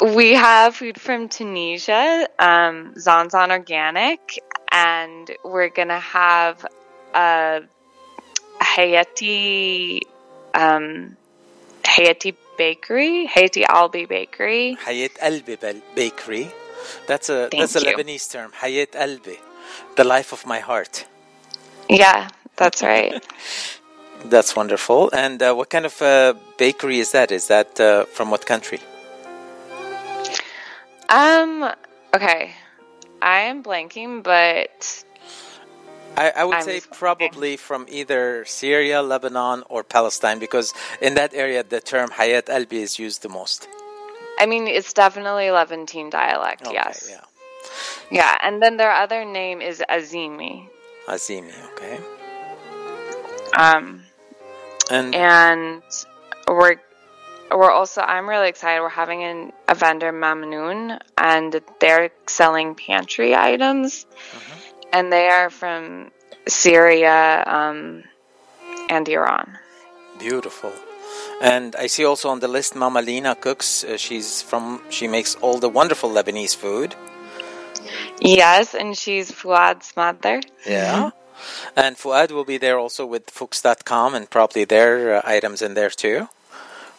We 0.02 0.34
have 0.34 0.76
food 0.76 1.00
from 1.00 1.30
Tunisia, 1.30 2.28
um, 2.40 2.94
Zanzan 2.96 3.52
Organic, 3.52 4.40
and 4.72 5.30
we're 5.44 5.70
gonna 5.70 6.00
have 6.00 6.66
a 7.14 7.62
Hayati, 8.62 10.02
um, 10.60 11.15
Hayati 11.84 12.36
Bakery, 12.57 13.27
Hayati 13.27 13.64
Albi 13.68 14.06
Bakery. 14.06 14.77
Hayat 14.86 15.18
Albi 15.22 15.56
Bakery. 15.95 16.52
That's 17.07 17.30
a 17.30 17.49
Thank 17.49 17.61
that's 17.61 17.76
a 17.76 17.80
you. 17.80 17.95
Lebanese 17.95 18.31
term. 18.31 18.52
Hayat 18.61 18.95
Albi, 18.95 19.38
the 19.95 20.03
life 20.03 20.34
of 20.34 20.45
my 20.45 20.60
heart. 20.60 21.06
Yeah, 21.90 22.30
that's 22.56 22.84
right. 22.84 23.23
That's 24.26 24.53
wonderful. 24.53 25.10
And 25.14 25.41
uh, 25.41 25.53
what 25.53 25.69
kind 25.69 25.86
of 25.86 26.02
uh, 26.02 26.34
bakery 26.57 26.99
is 26.99 27.14
that? 27.14 27.31
Is 27.31 27.48
that 27.48 27.80
uh, 27.80 28.03
from 28.03 28.30
what 28.31 28.45
country? 28.45 28.80
um, 31.10 31.72
okay, 32.14 32.52
I 33.22 33.40
am 33.41 33.64
blanking, 33.64 34.22
but 34.22 35.06
I, 36.18 36.31
I 36.36 36.44
would 36.44 36.56
I'm 36.56 36.64
say 36.64 36.81
probably 36.91 37.57
from 37.57 37.86
either 37.90 38.44
Syria, 38.45 39.02
Lebanon, 39.02 39.64
or 39.69 39.84
Palestine, 39.84 40.40
because 40.40 40.73
in 41.02 41.15
that 41.15 41.34
area 41.34 41.64
the 41.64 41.80
term 41.80 42.10
Hayat 42.10 42.49
Albi 42.49 42.81
is 42.81 42.99
used 42.99 43.22
the 43.22 43.30
most. 43.30 43.68
I 44.38 44.45
mean 44.45 44.68
it's 44.68 44.94
definitely 44.94 45.52
Levantine 45.52 46.10
dialect. 46.10 46.64
Okay, 46.68 46.73
yes. 46.73 47.07
yeah. 47.10 47.22
Yeah, 48.11 48.38
and 48.41 48.61
then 48.61 48.77
their 48.77 48.91
other 48.91 49.23
name 49.26 49.61
is 49.61 49.84
Azimi. 49.88 50.68
Azimi, 51.07 51.53
okay. 51.73 51.99
Um, 53.56 54.03
And 54.90 55.14
and 55.14 55.84
we're 56.48 56.77
we're 57.52 57.72
also 57.72 58.02
I'm 58.02 58.27
really 58.27 58.49
excited. 58.49 58.81
We're 58.81 58.90
having 58.90 59.23
an, 59.23 59.53
a 59.68 59.76
vendor 59.76 60.11
Mamnoon, 60.11 60.99
and 61.18 61.61
they're 61.80 62.11
selling 62.27 62.76
pantry 62.76 63.36
items, 63.36 64.06
and 64.94 65.11
they 65.11 65.28
are 65.28 65.49
from 65.49 66.11
Syria 66.48 67.44
um, 67.45 68.03
and 68.90 69.07
Iran. 69.07 69.57
Beautiful. 70.20 70.72
And 71.41 71.76
I 71.76 71.88
see 71.88 72.03
also 72.06 72.30
on 72.30 72.40
the 72.40 72.48
list 72.48 72.76
Mama 72.76 73.02
Lina 73.02 73.36
cooks. 73.36 73.84
Uh, 73.84 73.98
she's 73.98 74.41
from 74.41 74.82
she 74.90 75.07
makes 75.07 75.36
all 75.36 75.60
the 75.60 75.70
wonderful 75.70 76.10
Lebanese 76.10 76.56
food. 76.56 76.95
Yes, 78.20 78.76
and 78.76 78.98
she's 78.98 79.32
Fuad's 79.32 79.95
mother. 79.95 80.41
Yeah. 80.68 81.11
And 81.76 81.98
Fuad 81.98 82.32
will 82.32 82.44
be 82.44 82.57
there 82.57 82.78
also 82.78 83.06
with 83.06 83.30
Fuchs.com 83.30 84.14
and 84.14 84.30
probably 84.30 84.66
their 84.66 85.16
uh, 85.16 85.22
items 85.24 85.61
in 85.61 85.74
there 85.74 85.90
too. 85.90 86.28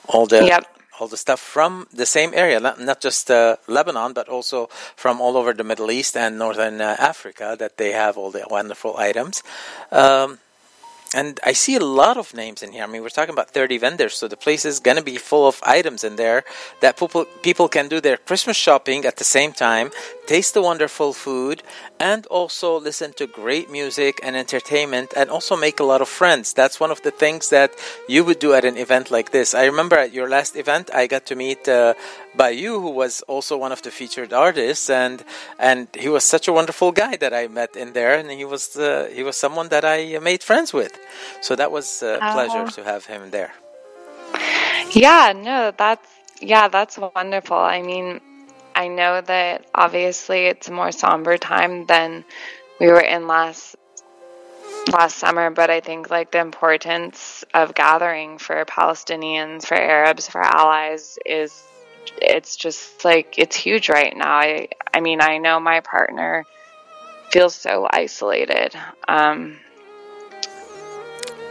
All 0.08 0.26
the 0.26 0.46
Yep. 0.46 0.79
All 1.00 1.08
the 1.08 1.16
stuff 1.16 1.40
from 1.40 1.86
the 1.92 2.06
same 2.06 2.32
area, 2.34 2.60
not, 2.60 3.00
just 3.00 3.30
uh, 3.30 3.56
Lebanon, 3.66 4.12
but 4.12 4.28
also 4.28 4.68
from 4.96 5.20
all 5.20 5.36
over 5.36 5.52
the 5.54 5.64
Middle 5.64 5.90
East 5.90 6.16
and 6.16 6.38
Northern 6.38 6.80
uh, 6.80 6.96
Africa 6.98 7.56
that 7.58 7.78
they 7.78 7.92
have 7.92 8.18
all 8.18 8.30
the 8.30 8.44
wonderful 8.50 8.96
items. 8.96 9.42
Um, 9.90 10.38
and 11.14 11.40
I 11.44 11.52
see 11.52 11.74
a 11.74 11.84
lot 11.84 12.16
of 12.16 12.34
names 12.34 12.62
in 12.62 12.72
here. 12.72 12.84
I 12.84 12.86
mean, 12.86 13.02
we're 13.02 13.08
talking 13.08 13.32
about 13.32 13.50
30 13.50 13.78
vendors, 13.78 14.14
so 14.14 14.28
the 14.28 14.36
place 14.36 14.64
is 14.64 14.78
going 14.78 14.96
to 14.96 15.02
be 15.02 15.16
full 15.16 15.46
of 15.46 15.60
items 15.64 16.04
in 16.04 16.16
there 16.16 16.44
that 16.80 16.96
people 16.96 17.24
people 17.42 17.68
can 17.68 17.88
do 17.88 18.00
their 18.00 18.16
Christmas 18.16 18.56
shopping 18.56 19.04
at 19.04 19.16
the 19.16 19.24
same 19.24 19.52
time, 19.52 19.90
taste 20.26 20.54
the 20.54 20.62
wonderful 20.62 21.12
food, 21.12 21.64
and 21.98 22.26
also 22.26 22.78
listen 22.78 23.12
to 23.14 23.26
great 23.26 23.70
music 23.70 24.20
and 24.22 24.36
entertainment, 24.36 25.12
and 25.16 25.30
also 25.30 25.56
make 25.56 25.80
a 25.80 25.84
lot 25.84 26.00
of 26.00 26.08
friends. 26.08 26.52
That's 26.52 26.78
one 26.78 26.92
of 26.92 27.02
the 27.02 27.10
things 27.10 27.48
that 27.48 27.74
you 28.08 28.24
would 28.24 28.38
do 28.38 28.54
at 28.54 28.64
an 28.64 28.76
event 28.76 29.10
like 29.10 29.32
this. 29.32 29.52
I 29.52 29.64
remember 29.64 29.96
at 29.96 30.12
your 30.12 30.28
last 30.28 30.54
event, 30.54 30.90
I 30.94 31.08
got 31.08 31.26
to 31.26 31.34
meet 31.34 31.68
uh, 31.68 31.94
Bayu, 32.36 32.80
who 32.80 32.90
was 32.90 33.22
also 33.22 33.56
one 33.56 33.72
of 33.72 33.82
the 33.82 33.90
featured 33.90 34.32
artists, 34.32 34.88
and 34.90 35.24
and 35.58 35.88
he 35.94 36.08
was 36.08 36.24
such 36.24 36.48
a 36.48 36.52
wonderful 36.52 36.92
guy 36.92 37.16
that 37.16 37.34
I 37.34 37.48
met 37.48 37.76
in 37.76 37.92
there, 37.92 38.14
and 38.18 38.30
he 38.30 38.44
was 38.44 38.76
uh, 38.76 39.08
he 39.12 39.22
was 39.22 39.36
someone 39.36 39.68
that 39.70 39.84
I 39.84 40.18
made 40.20 40.42
friends 40.42 40.72
with. 40.72 40.92
So 41.40 41.56
that 41.56 41.70
was 41.72 42.02
a 42.02 42.18
pleasure 42.32 42.64
Oh. 42.66 42.70
to 42.76 42.84
have 42.84 43.06
him 43.06 43.30
there. 43.30 43.52
Yeah, 44.92 45.32
no, 45.36 45.72
that's 45.76 46.08
yeah, 46.40 46.68
that's 46.68 46.98
wonderful. 46.98 47.56
I 47.56 47.82
mean, 47.82 48.20
I 48.74 48.88
know 48.88 49.20
that 49.20 49.66
obviously 49.74 50.46
it's 50.46 50.68
a 50.68 50.72
more 50.72 50.92
somber 50.92 51.36
time 51.38 51.86
than 51.86 52.24
we 52.80 52.86
were 52.88 53.00
in 53.00 53.26
last 53.26 53.76
last 54.92 55.18
summer, 55.18 55.50
but 55.50 55.70
I 55.70 55.80
think 55.80 56.10
like 56.10 56.32
the 56.32 56.40
importance 56.40 57.44
of 57.54 57.74
gathering 57.74 58.38
for 58.38 58.64
Palestinians, 58.64 59.66
for 59.66 59.74
Arabs, 59.76 60.28
for 60.28 60.40
allies 60.42 61.18
is 61.26 61.52
it's 62.20 62.56
just 62.56 63.04
like 63.04 63.38
it's 63.38 63.56
huge 63.56 63.88
right 63.88 64.16
now. 64.16 64.36
I 64.36 64.68
I 64.92 65.00
mean, 65.00 65.20
I 65.20 65.38
know 65.38 65.60
my 65.60 65.80
partner 65.80 66.44
feels 67.30 67.54
so 67.54 67.86
isolated. 67.90 68.74
Um 69.08 69.58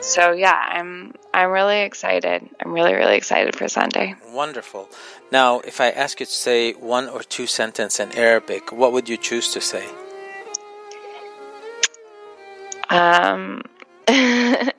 so 0.02 0.32
yeah, 0.32 0.60
I'm 0.72 1.14
I'm 1.34 1.52
really 1.52 1.82
excited. 1.82 2.48
I'm 2.60 2.72
really 2.72 2.94
really 2.94 3.16
excited 3.16 3.56
for 3.56 3.68
Sunday. 3.68 4.16
Wonderful. 4.32 4.90
Now, 5.32 5.60
if 5.60 5.80
I 5.80 5.90
ask 5.90 6.20
you 6.20 6.26
to 6.26 6.32
say 6.32 6.74
one 6.74 7.08
or 7.08 7.22
two 7.22 7.46
sentences 7.46 8.00
in 8.00 8.18
Arabic, 8.18 8.72
what 8.72 8.92
would 8.94 9.08
you 9.08 9.18
choose 9.18 9.52
to 9.54 9.62
say? 9.62 9.86
Um 12.90 13.62
I 14.08 14.74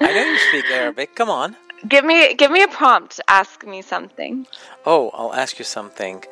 know 0.00 0.24
you 0.24 0.38
speak 0.38 0.70
Arabic. 0.70 1.14
Come 1.14 1.30
on 1.30 1.56
Give 1.87 2.03
me 2.05 2.33
give 2.33 2.51
me 2.51 2.61
a 2.63 2.67
prompt. 2.67 3.19
Ask 3.27 3.65
me 3.65 3.81
something. 3.81 4.47
Oh, 4.85 5.03
I'll 5.13 5.33
ask 5.33 5.59
you 5.59 5.65
something. 5.65 6.23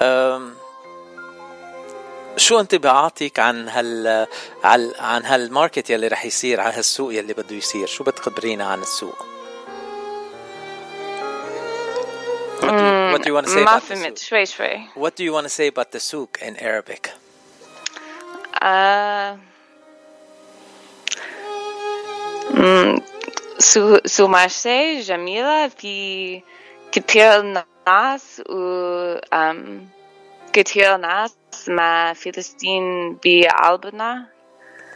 Um, 0.00 0.56
شو 2.36 2.60
انطباعاتك 2.60 3.38
عن 3.38 3.68
هال 3.68 4.26
عن 4.64 4.92
عن 4.98 5.24
هالماركت 5.24 5.90
يلي 5.90 6.08
رح 6.08 6.24
يصير 6.24 6.60
على 6.60 6.74
هالسوق 6.74 7.14
يلي 7.14 7.32
بده 7.32 7.56
يصير 7.56 7.86
شو 7.86 8.04
بتخبرينا 8.04 8.64
عن 8.64 8.80
السوق 8.80 9.16
What 12.60 12.70
do, 12.70 12.84
you, 12.84 13.12
what 13.12 13.22
do 13.22 13.28
you 13.28 13.34
want 13.34 13.46
to 13.46 13.52
say 13.52 13.64
ما 13.64 13.78
about 13.78 13.82
the 13.82 13.94
فهمت 13.94 14.18
souk? 14.18 14.22
شوي 14.24 14.46
شوي. 14.46 14.86
What 14.96 15.16
do 15.16 15.24
you 15.24 15.32
want 15.32 15.44
to 15.44 15.50
say 15.50 15.66
about 15.68 15.92
the 15.92 16.00
souk 16.00 16.38
in 16.42 16.56
Arabic? 16.56 17.10
آه 23.59 23.63
مم، 23.81 23.97
سو 23.97 23.97
سو 24.05 24.27
مارشي 24.27 24.99
جميلة 24.99 25.67
في 25.67 26.41
كتير 26.91 27.41
ناس 27.87 28.41
و 28.49 28.55
أم، 29.33 29.87
كتير 30.53 30.97
ناس 30.97 31.35
مع 31.67 32.13
فلسطين 32.13 33.17
بقلبنا 33.25 34.25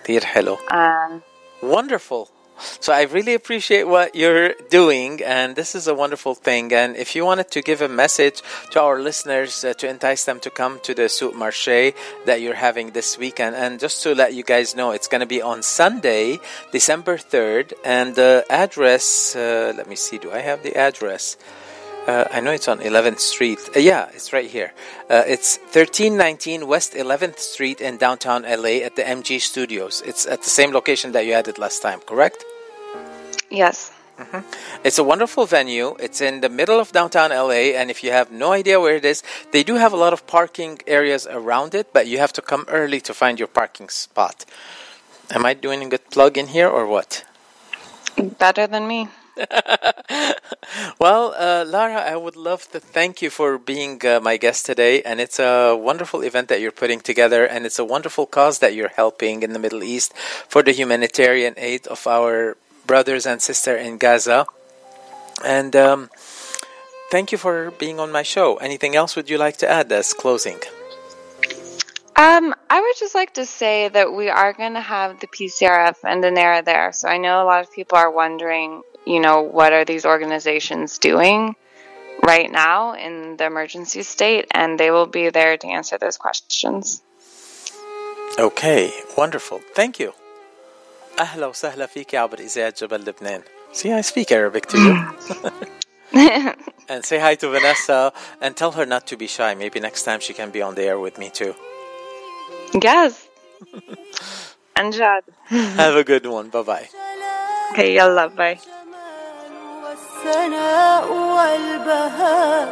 كثير 0.03 0.26
حلو. 0.26 0.57
آه، 0.72 1.19
Wonderful. 1.64 2.27
So 2.80 2.94
I 2.94 3.03
really 3.03 3.34
appreciate 3.34 3.88
what 3.88 4.15
you're 4.15 4.53
doing, 4.69 5.22
and 5.23 5.56
this 5.56 5.76
is 5.76 5.88
a 5.88 5.94
wonderful 5.94 6.35
thing. 6.35 6.73
And 6.73 6.95
if 6.95 7.15
you 7.15 7.26
wanted 7.26 7.52
to 7.52 7.61
give 7.61 7.81
a 7.81 7.90
message 7.90 8.41
to 8.72 8.81
our 8.81 8.99
listeners 8.99 9.64
uh, 9.64 9.73
to 9.76 9.88
entice 9.88 10.26
them 10.26 10.40
to 10.41 10.49
come 10.49 10.80
to 10.84 10.94
the 10.94 11.10
Souk 11.10 11.34
Marché 11.34 11.94
that 12.26 12.41
you're 12.41 12.56
having 12.56 12.91
this 12.91 13.18
weekend, 13.18 13.56
and 13.56 13.80
just 13.80 14.03
to 14.03 14.15
let 14.15 14.34
you 14.34 14.44
guys 14.44 14.76
know, 14.76 14.91
it's 14.91 15.07
going 15.07 15.22
to 15.22 15.27
be 15.27 15.41
on 15.41 15.64
Sunday, 15.64 16.40
December 16.72 17.18
3rd, 17.18 17.73
and 17.84 18.15
the 18.15 18.45
address, 18.49 19.35
uh, 19.35 19.73
let 19.76 19.88
me 19.88 19.95
see, 19.95 20.18
do 20.18 20.31
I 20.31 20.40
have 20.40 20.64
the 20.64 20.76
address? 20.76 21.38
Uh, 22.07 22.26
I 22.30 22.41
know 22.41 22.52
it's 22.52 22.68
on 22.68 22.80
11th 22.80 23.19
Street. 23.19 23.60
Uh, 23.73 23.80
yeah, 23.80 24.10
it's 24.14 24.34
right 24.34 24.49
here. 24.49 24.73
Uh, 25.10 25.23
it's 25.26 25.57
1319 25.72 26.68
West 26.68 26.94
11th 26.94 27.40
Street 27.40 27.80
in 27.80 27.95
downtown 27.98 28.44
LA 28.44 28.84
at 28.84 28.98
the 28.98 29.03
MG 29.03 29.40
Studios. 29.40 30.03
It's 30.06 30.26
at 30.26 30.44
the 30.44 30.49
same 30.49 30.72
location 30.73 31.14
that 31.14 31.26
you 31.26 31.34
had 31.34 31.48
it 31.48 31.57
last 31.57 31.81
time, 31.81 32.02
correct? 32.02 32.44
Yes. 33.54 33.92
It's 34.84 35.00
a 35.00 35.04
wonderful 35.04 35.46
venue. 35.46 35.96
It's 36.00 36.22
in 36.22 36.42
the 36.42 36.50
middle 36.50 36.80
of 36.80 36.92
downtown 36.92 37.32
LA, 37.32 37.74
and 37.80 37.90
if 37.90 38.04
you 38.04 38.12
have 38.12 38.32
no 38.32 38.52
idea 38.52 38.80
where 38.80 38.96
it 38.96 39.06
is, 39.06 39.24
they 39.52 39.64
do 39.64 39.76
have 39.76 39.94
a 39.94 39.98
lot 39.98 40.14
of 40.14 40.28
parking 40.28 40.80
areas 40.86 41.28
around 41.28 41.74
it, 41.74 41.94
but 41.94 42.08
you 42.08 42.20
have 42.20 42.34
to 42.34 42.42
come 42.42 42.66
early 42.68 43.02
to 43.02 43.14
find 43.14 43.40
your 43.40 43.48
parking 43.48 43.90
spot. 43.90 44.46
Am 45.32 45.46
I 45.46 45.54
doing 45.54 45.84
a 45.84 45.90
good 45.90 46.10
plug 46.12 46.38
in 46.38 46.48
here 46.48 46.68
or 46.70 46.86
what? 46.86 47.26
Better 48.38 48.68
than 48.68 48.88
me. 48.88 49.08
Well, 51.00 51.36
uh, 51.38 51.66
Lara, 51.68 52.02
I 52.02 52.16
would 52.16 52.36
love 52.36 52.70
to 52.72 52.80
thank 52.80 53.22
you 53.22 53.30
for 53.30 53.58
being 53.58 54.04
uh, 54.06 54.20
my 54.22 54.38
guest 54.38 54.66
today. 54.66 55.02
And 55.02 55.20
it's 55.20 55.40
a 55.40 55.76
wonderful 55.76 56.22
event 56.22 56.48
that 56.48 56.62
you're 56.62 56.72
putting 56.72 57.00
together. 57.00 57.46
And 57.46 57.66
it's 57.66 57.78
a 57.78 57.86
wonderful 57.86 58.26
cause 58.26 58.60
that 58.60 58.74
you're 58.74 58.90
helping 58.96 59.44
in 59.44 59.54
the 59.54 59.60
Middle 59.60 59.84
East 59.84 60.14
for 60.48 60.64
the 60.64 60.72
humanitarian 60.72 61.54
aid 61.58 61.88
of 61.88 62.08
our 62.08 62.58
brothers 62.85 63.26
and 63.26 63.41
sister 63.41 63.76
in 63.76 63.97
Gaza. 63.97 64.45
And 65.43 65.76
um, 65.76 66.10
thank 67.11 67.31
you 67.31 67.38
for 67.38 67.72
being 67.72 67.99
on 67.99 68.11
my 68.11 68.23
show. 68.23 68.57
Anything 68.57 68.95
else 68.95 69.15
would 69.15 69.30
you 69.30 69.38
like 69.38 69.57
to 69.57 69.69
add 69.69 69.91
as 69.91 70.14
closing? 70.14 70.60
Um, 72.15 72.53
I 72.69 72.80
would 72.80 72.95
just 72.99 73.15
like 73.15 73.34
to 73.35 73.45
say 73.45 73.89
that 73.89 74.14
we 74.14 74.30
are 74.30 74.53
going 74.53 74.76
to 74.76 74.81
have 74.81 75.19
the 75.19 75.27
PCRF 75.27 75.97
and 76.03 76.23
the 76.23 76.30
NARA 76.30 76.61
there. 76.61 76.91
So 76.91 77.07
I 77.07 77.18
know 77.18 77.43
a 77.43 77.45
lot 77.45 77.64
of 77.64 77.72
people 77.72 77.97
are 77.97 78.11
wondering, 78.11 78.84
you 79.05 79.19
know, 79.19 79.41
what 79.41 79.73
are 79.73 79.84
these 79.84 80.05
organizations 80.05 80.99
doing 80.99 81.55
right 82.23 82.51
now 82.51 82.93
in 82.93 83.38
the 83.38 83.45
emergency 83.45 84.03
state? 84.03 84.45
And 84.51 84.80
they 84.80 84.91
will 84.91 85.07
be 85.07 85.30
there 85.30 85.57
to 85.57 85.68
answer 85.68 85.97
those 85.97 86.18
questions. 86.18 87.01
Okay, 88.38 88.91
wonderful. 89.18 89.61
Thank 89.73 89.99
you. 89.99 90.14
أهلا 91.19 91.47
وسهلا 91.47 91.86
فيك 91.86 92.15
عبر 92.15 92.39
إذاعة 92.39 92.74
جبل 92.81 93.05
لبنان. 93.05 93.43
See, 93.73 93.93
I 93.93 94.01
speak 94.01 94.32
Arabic 94.32 94.66
to 94.66 94.78
you. 94.78 94.95
and 96.89 97.05
say 97.05 97.19
hi 97.19 97.35
to 97.36 97.49
Vanessa 97.51 98.12
and 98.40 98.57
tell 98.57 98.73
her 98.73 98.86
not 98.86 99.07
to 99.09 99.16
be 99.16 99.27
shy. 99.27 99.55
Maybe 99.55 99.78
next 99.81 100.05
time 100.05 100.20
she 100.20 100.32
can 100.32 100.51
be 100.51 100.62
on 100.62 100.74
the 100.74 100.85
air 100.85 100.99
with 100.99 101.19
me 101.19 101.28
too. 101.31 101.55
Yes. 102.82 103.28
Anjad. 104.77 105.23
Have 105.49 105.97
a 105.97 106.05
good 106.05 106.27
one. 106.27 106.49
Bye 106.49 106.62
bye. 106.62 106.89
Okay, 107.73 107.95
yalla, 107.95 108.28
bye. 108.28 108.59
الثناء 109.99 111.12
والبهاء 111.12 112.69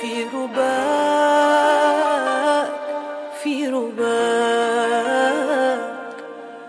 في 0.00 0.24
رباك 0.34 0.62
في 3.42 3.68
رباك 3.68 5.15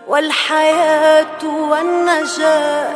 والحياة 0.08 1.44
والنجاة 1.44 2.90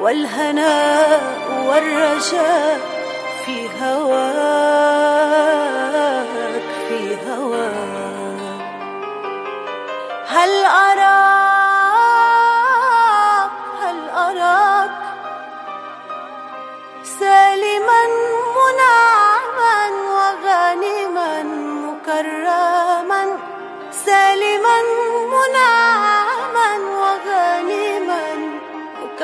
والهناء 0.00 1.20
والرجاء 1.68 2.78
في 3.44 3.68
هواك 3.82 5.00
في 6.88 7.16
هواك. 7.30 8.60
هل 10.28 10.64
أراك 10.64 11.39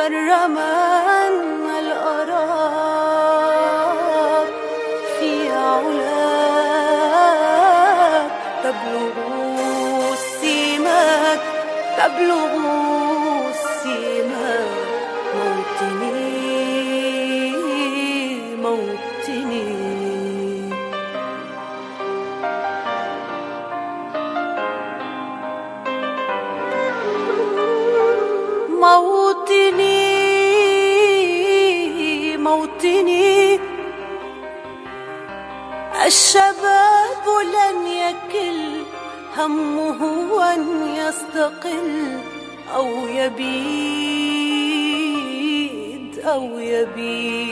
مكرما 0.06 1.15
الشباب 36.07 37.27
لن 37.57 37.87
يكل 37.87 38.61
همه 39.37 40.01
أن 40.55 40.63
يستقل 40.97 42.19
أو 42.75 42.89
يبيد 43.07 43.47
أو 46.25 46.59
يبيد. 46.59 47.47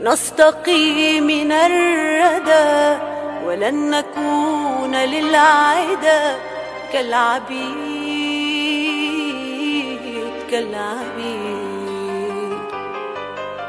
نستقي 0.00 1.20
من 1.20 1.52
الردى 1.52 3.00
ولن 3.46 3.90
نكون 3.90 4.96
للعدا 4.96 6.38
كالعبيد 6.92 7.60
كالعبيد. 10.50 11.70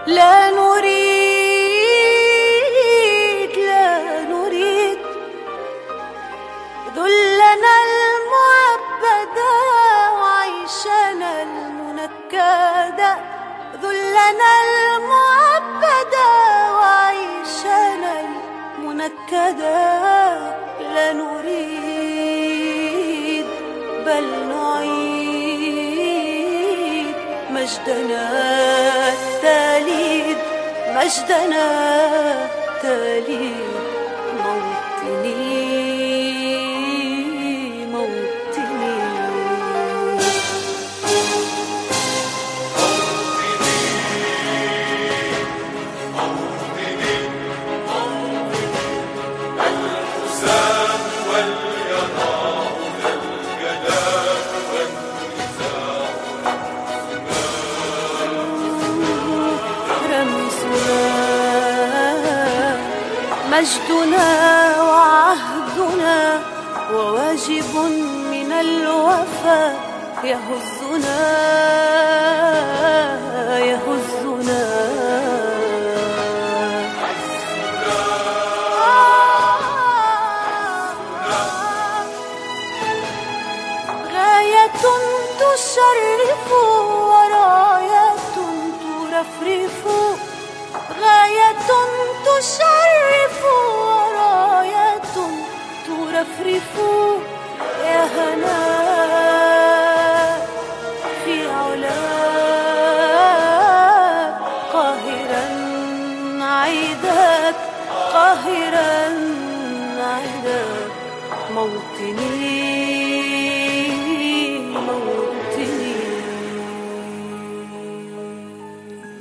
لا 0.08 0.50
نريد 0.50 1.21
ذلنا 7.02 7.76
المعبدا 7.90 9.54
وعيشنا 10.22 11.32
المنكدا 11.42 13.14
ذلنا 13.84 14.52
المعبدا 14.66 16.32
وعيشنا 16.72 18.12
المنكدا 18.22 19.84
لا 20.94 21.08
نريد 21.14 22.42
بل 24.06 24.26
نعيد 24.50 25.82
مجدنا 27.50 28.24
التاليد. 29.14 30.40
مجدنا 30.88 31.66
التاليد. 32.46 33.81
مجدنا 63.62 64.82
وعهدنا 64.82 66.42
وواجب 66.94 67.76
من 68.32 68.52
الوفاء 68.52 69.76
يهزنا 70.24 71.22
يهزنا. 73.60 74.64
غاية 84.14 84.82
تشرف 85.40 86.52
وراية 87.12 88.16
ترفرف. 88.36 89.82
غاية 91.02 91.56
تشرف 92.26 92.71
ترفرف 96.22 96.78
يا 97.86 98.04
هنا 98.06 98.81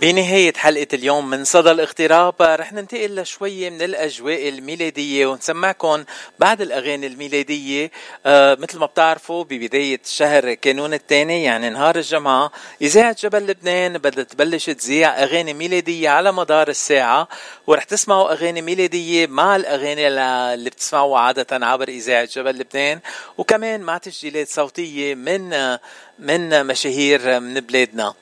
بنهاية 0.00 0.52
حلقة 0.56 0.86
اليوم 0.92 1.30
من 1.30 1.44
صدى 1.44 1.70
الاغتراب 1.70 2.34
رح 2.40 2.72
ننتقل 2.72 3.20
لشوية 3.20 3.70
من 3.70 3.82
الأجواء 3.82 4.48
الميلادية 4.48 5.26
ونسمعكم 5.26 6.04
بعد 6.38 6.60
الأغاني 6.60 7.06
الميلادية. 7.06 7.90
آه 8.26 8.54
مثل 8.60 8.78
ما 8.78 8.86
بتعرفوا 8.86 9.44
ببداية 9.44 10.00
شهر 10.04 10.54
كانون 10.54 10.94
الثاني 10.94 11.44
يعني 11.44 11.70
نهار 11.70 11.96
الجمعة 11.96 12.52
إذاعة 12.82 13.16
جبل 13.20 13.46
لبنان 13.46 13.98
بدها 13.98 14.24
تبلش 14.24 14.66
تذيع 14.66 15.22
أغاني 15.22 15.54
ميلادية 15.54 16.08
على 16.08 16.32
مدار 16.32 16.68
الساعة 16.68 17.28
ورح 17.66 17.84
تسمعوا 17.84 18.32
أغاني 18.32 18.62
ميلادية 18.62 19.26
مع 19.26 19.56
الأغاني 19.56 20.08
اللي 20.08 20.70
بتسمعوها 20.70 21.20
عادة 21.20 21.66
عبر 21.66 21.88
إذاعة 21.88 22.24
جبل 22.24 22.58
لبنان 22.58 23.00
وكمان 23.38 23.80
مع 23.80 23.98
تسجيلات 23.98 24.48
صوتية 24.48 25.14
من 25.14 25.52
آه، 25.52 25.80
من 26.18 26.66
مشاهير 26.66 27.40
من 27.40 27.54
بلادنا. 27.54 28.14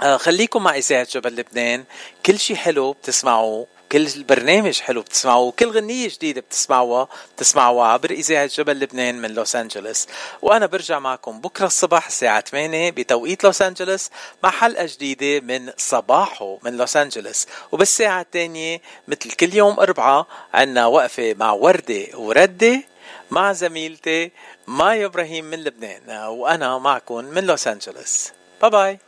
خليكم 0.00 0.62
مع 0.62 0.74
إذاعة 0.76 1.06
جبل 1.10 1.36
لبنان. 1.36 1.84
كل 2.26 2.38
شيء 2.38 2.56
حلو 2.56 2.92
بتسمعوه 2.92 3.66
كل 3.92 4.24
برنامج 4.24 4.80
حلو 4.80 5.02
بتسمعوه 5.02 5.52
كل 5.52 5.70
غنية 5.70 6.08
جديدة 6.08 6.40
بتسمعوها 6.40 7.08
بتسمعوها 7.36 7.86
عبر 7.88 8.10
إذاعة 8.10 8.46
جبل 8.46 8.80
لبنان 8.80 9.18
من 9.22 9.30
لوس 9.30 9.56
أنجلوس. 9.56 10.06
وأنا 10.42 10.66
برجع 10.66 10.98
معكم 10.98 11.40
بكرة 11.40 11.66
الصبح 11.66 12.06
الساعة 12.06 12.40
8 12.40 12.90
بتوقيت 12.90 13.44
لوس 13.44 13.62
أنجلوس 13.62 14.10
مع 14.42 14.50
حلقة 14.50 14.86
جديدة 14.86 15.46
من 15.46 15.72
صباحو 15.76 16.58
من 16.62 16.76
لوس 16.76 16.96
أنجلوس. 16.96 17.46
وبالساعة 17.72 18.20
الثانية 18.20 18.80
مثل 19.08 19.30
كل 19.30 19.54
يوم 19.54 19.80
أربعة 19.80 20.26
عنا 20.54 20.86
وقفة 20.86 21.34
مع 21.34 21.52
وردة 21.52 22.06
وردة 22.14 22.82
مع 23.30 23.52
زميلتي 23.52 24.30
مايا 24.66 25.06
إبراهيم 25.06 25.44
من 25.44 25.64
لبنان. 25.64 26.26
وأنا 26.26 26.78
معكم 26.78 27.24
من 27.24 27.44
لوس 27.44 27.68
أنجلوس. 27.68 28.30
باي 28.62 28.70
باي 28.70 28.98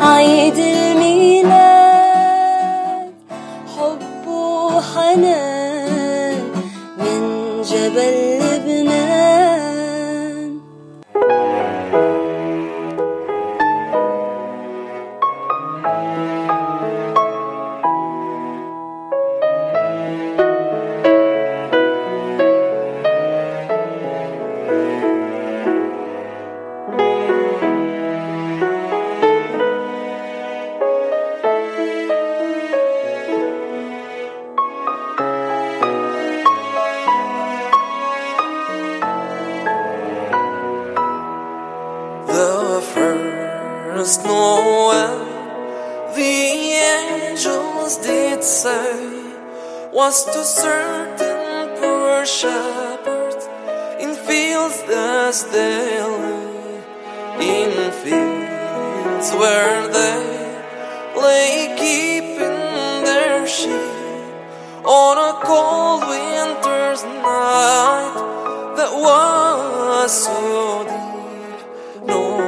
عيد 0.00 0.58
الميلاد 0.58 1.48
حب 3.76 4.28
وحنان 4.28 6.38
من 6.98 7.20
جبل 7.62 8.38
لبنان. 8.38 9.07
Was 49.98 50.24
to 50.26 50.44
certain 50.44 51.76
poor 51.80 52.24
shepherds 52.24 53.44
in 53.98 54.14
fields 54.14 54.80
as 54.86 55.44
they 55.50 56.00
lay, 56.00 56.84
in 57.42 57.90
fields 58.04 59.28
where 59.40 59.88
they 59.98 60.22
lay 61.20 61.74
keeping 61.82 62.58
their 63.08 63.44
sheep 63.44 63.74
on 64.84 65.14
a 65.30 65.32
cold 65.44 66.02
winter's 66.12 67.02
night 67.02 68.14
that 68.76 68.92
was 69.06 70.10
so 70.26 70.38
deep. 70.92 72.06
Noel, 72.06 72.47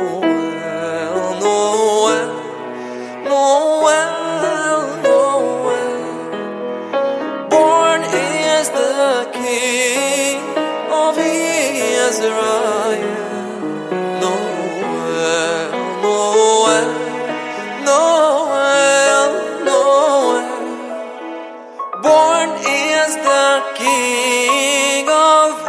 Born 22.02 22.50
is 22.66 23.14
the 23.14 23.62
King 23.76 25.06
of 25.08 25.68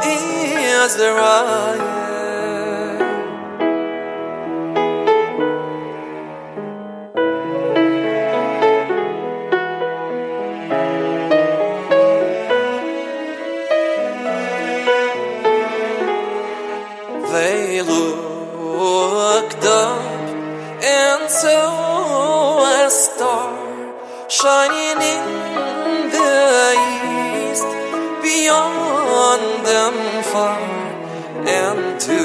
Israel. 0.84 1.91
Shining 24.42 25.02
in 25.14 26.10
the 26.10 26.74
east 27.46 27.72
beyond 28.24 29.44
them 29.68 29.96
far 30.34 30.60
and 31.60 32.00
to 32.02 32.22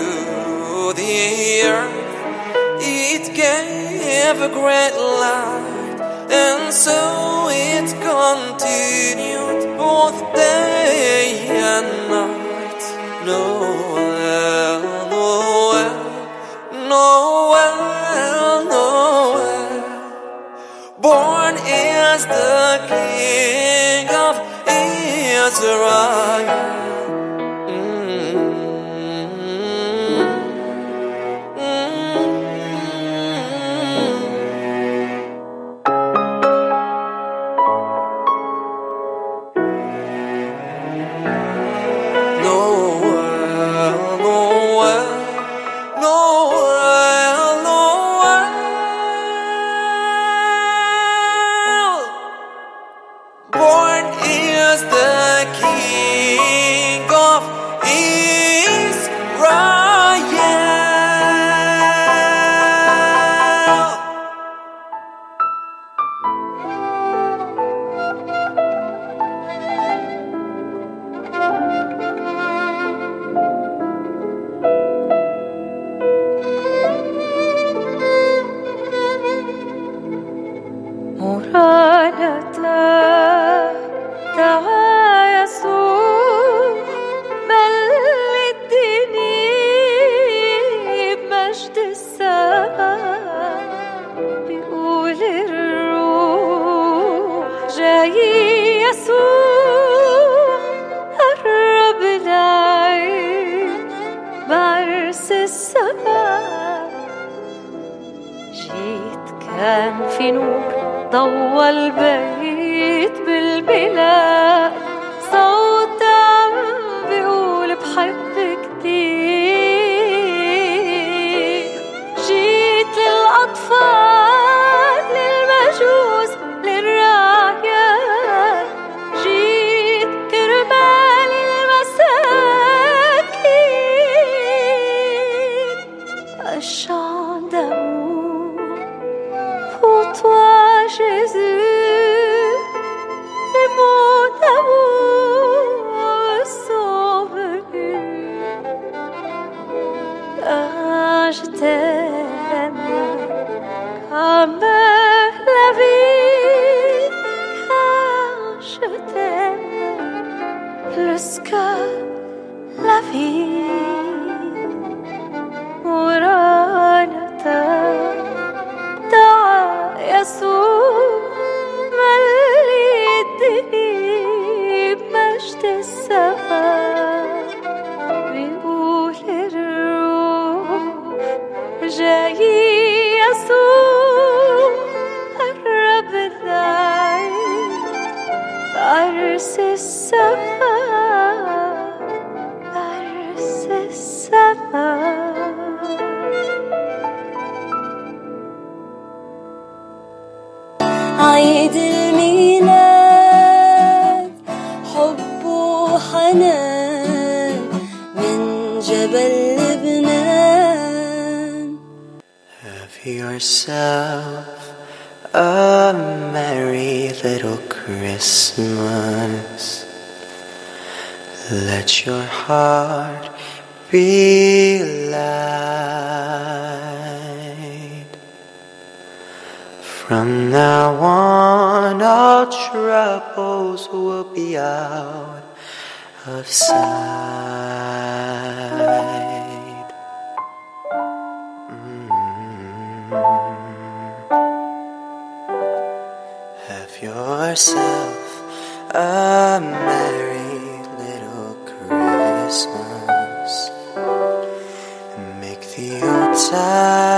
the 1.00 1.12
earth 1.66 2.80
it 2.80 3.24
gave 3.34 4.40
a 4.40 4.48
great 4.48 4.96
light 5.20 6.00
and 6.30 6.72
so 6.72 7.48
it 7.50 7.88
continued 8.10 9.76
both 9.76 10.18
day 10.34 11.48
and 11.50 12.08
night 12.08 12.82
Noel, 13.26 14.80
Noel, 15.10 16.88
Noel. 16.88 18.35
Born 21.06 21.54
is 21.54 22.26
the 22.26 22.82
King 22.88 24.08
of 24.10 24.34
Israel. 25.46 26.85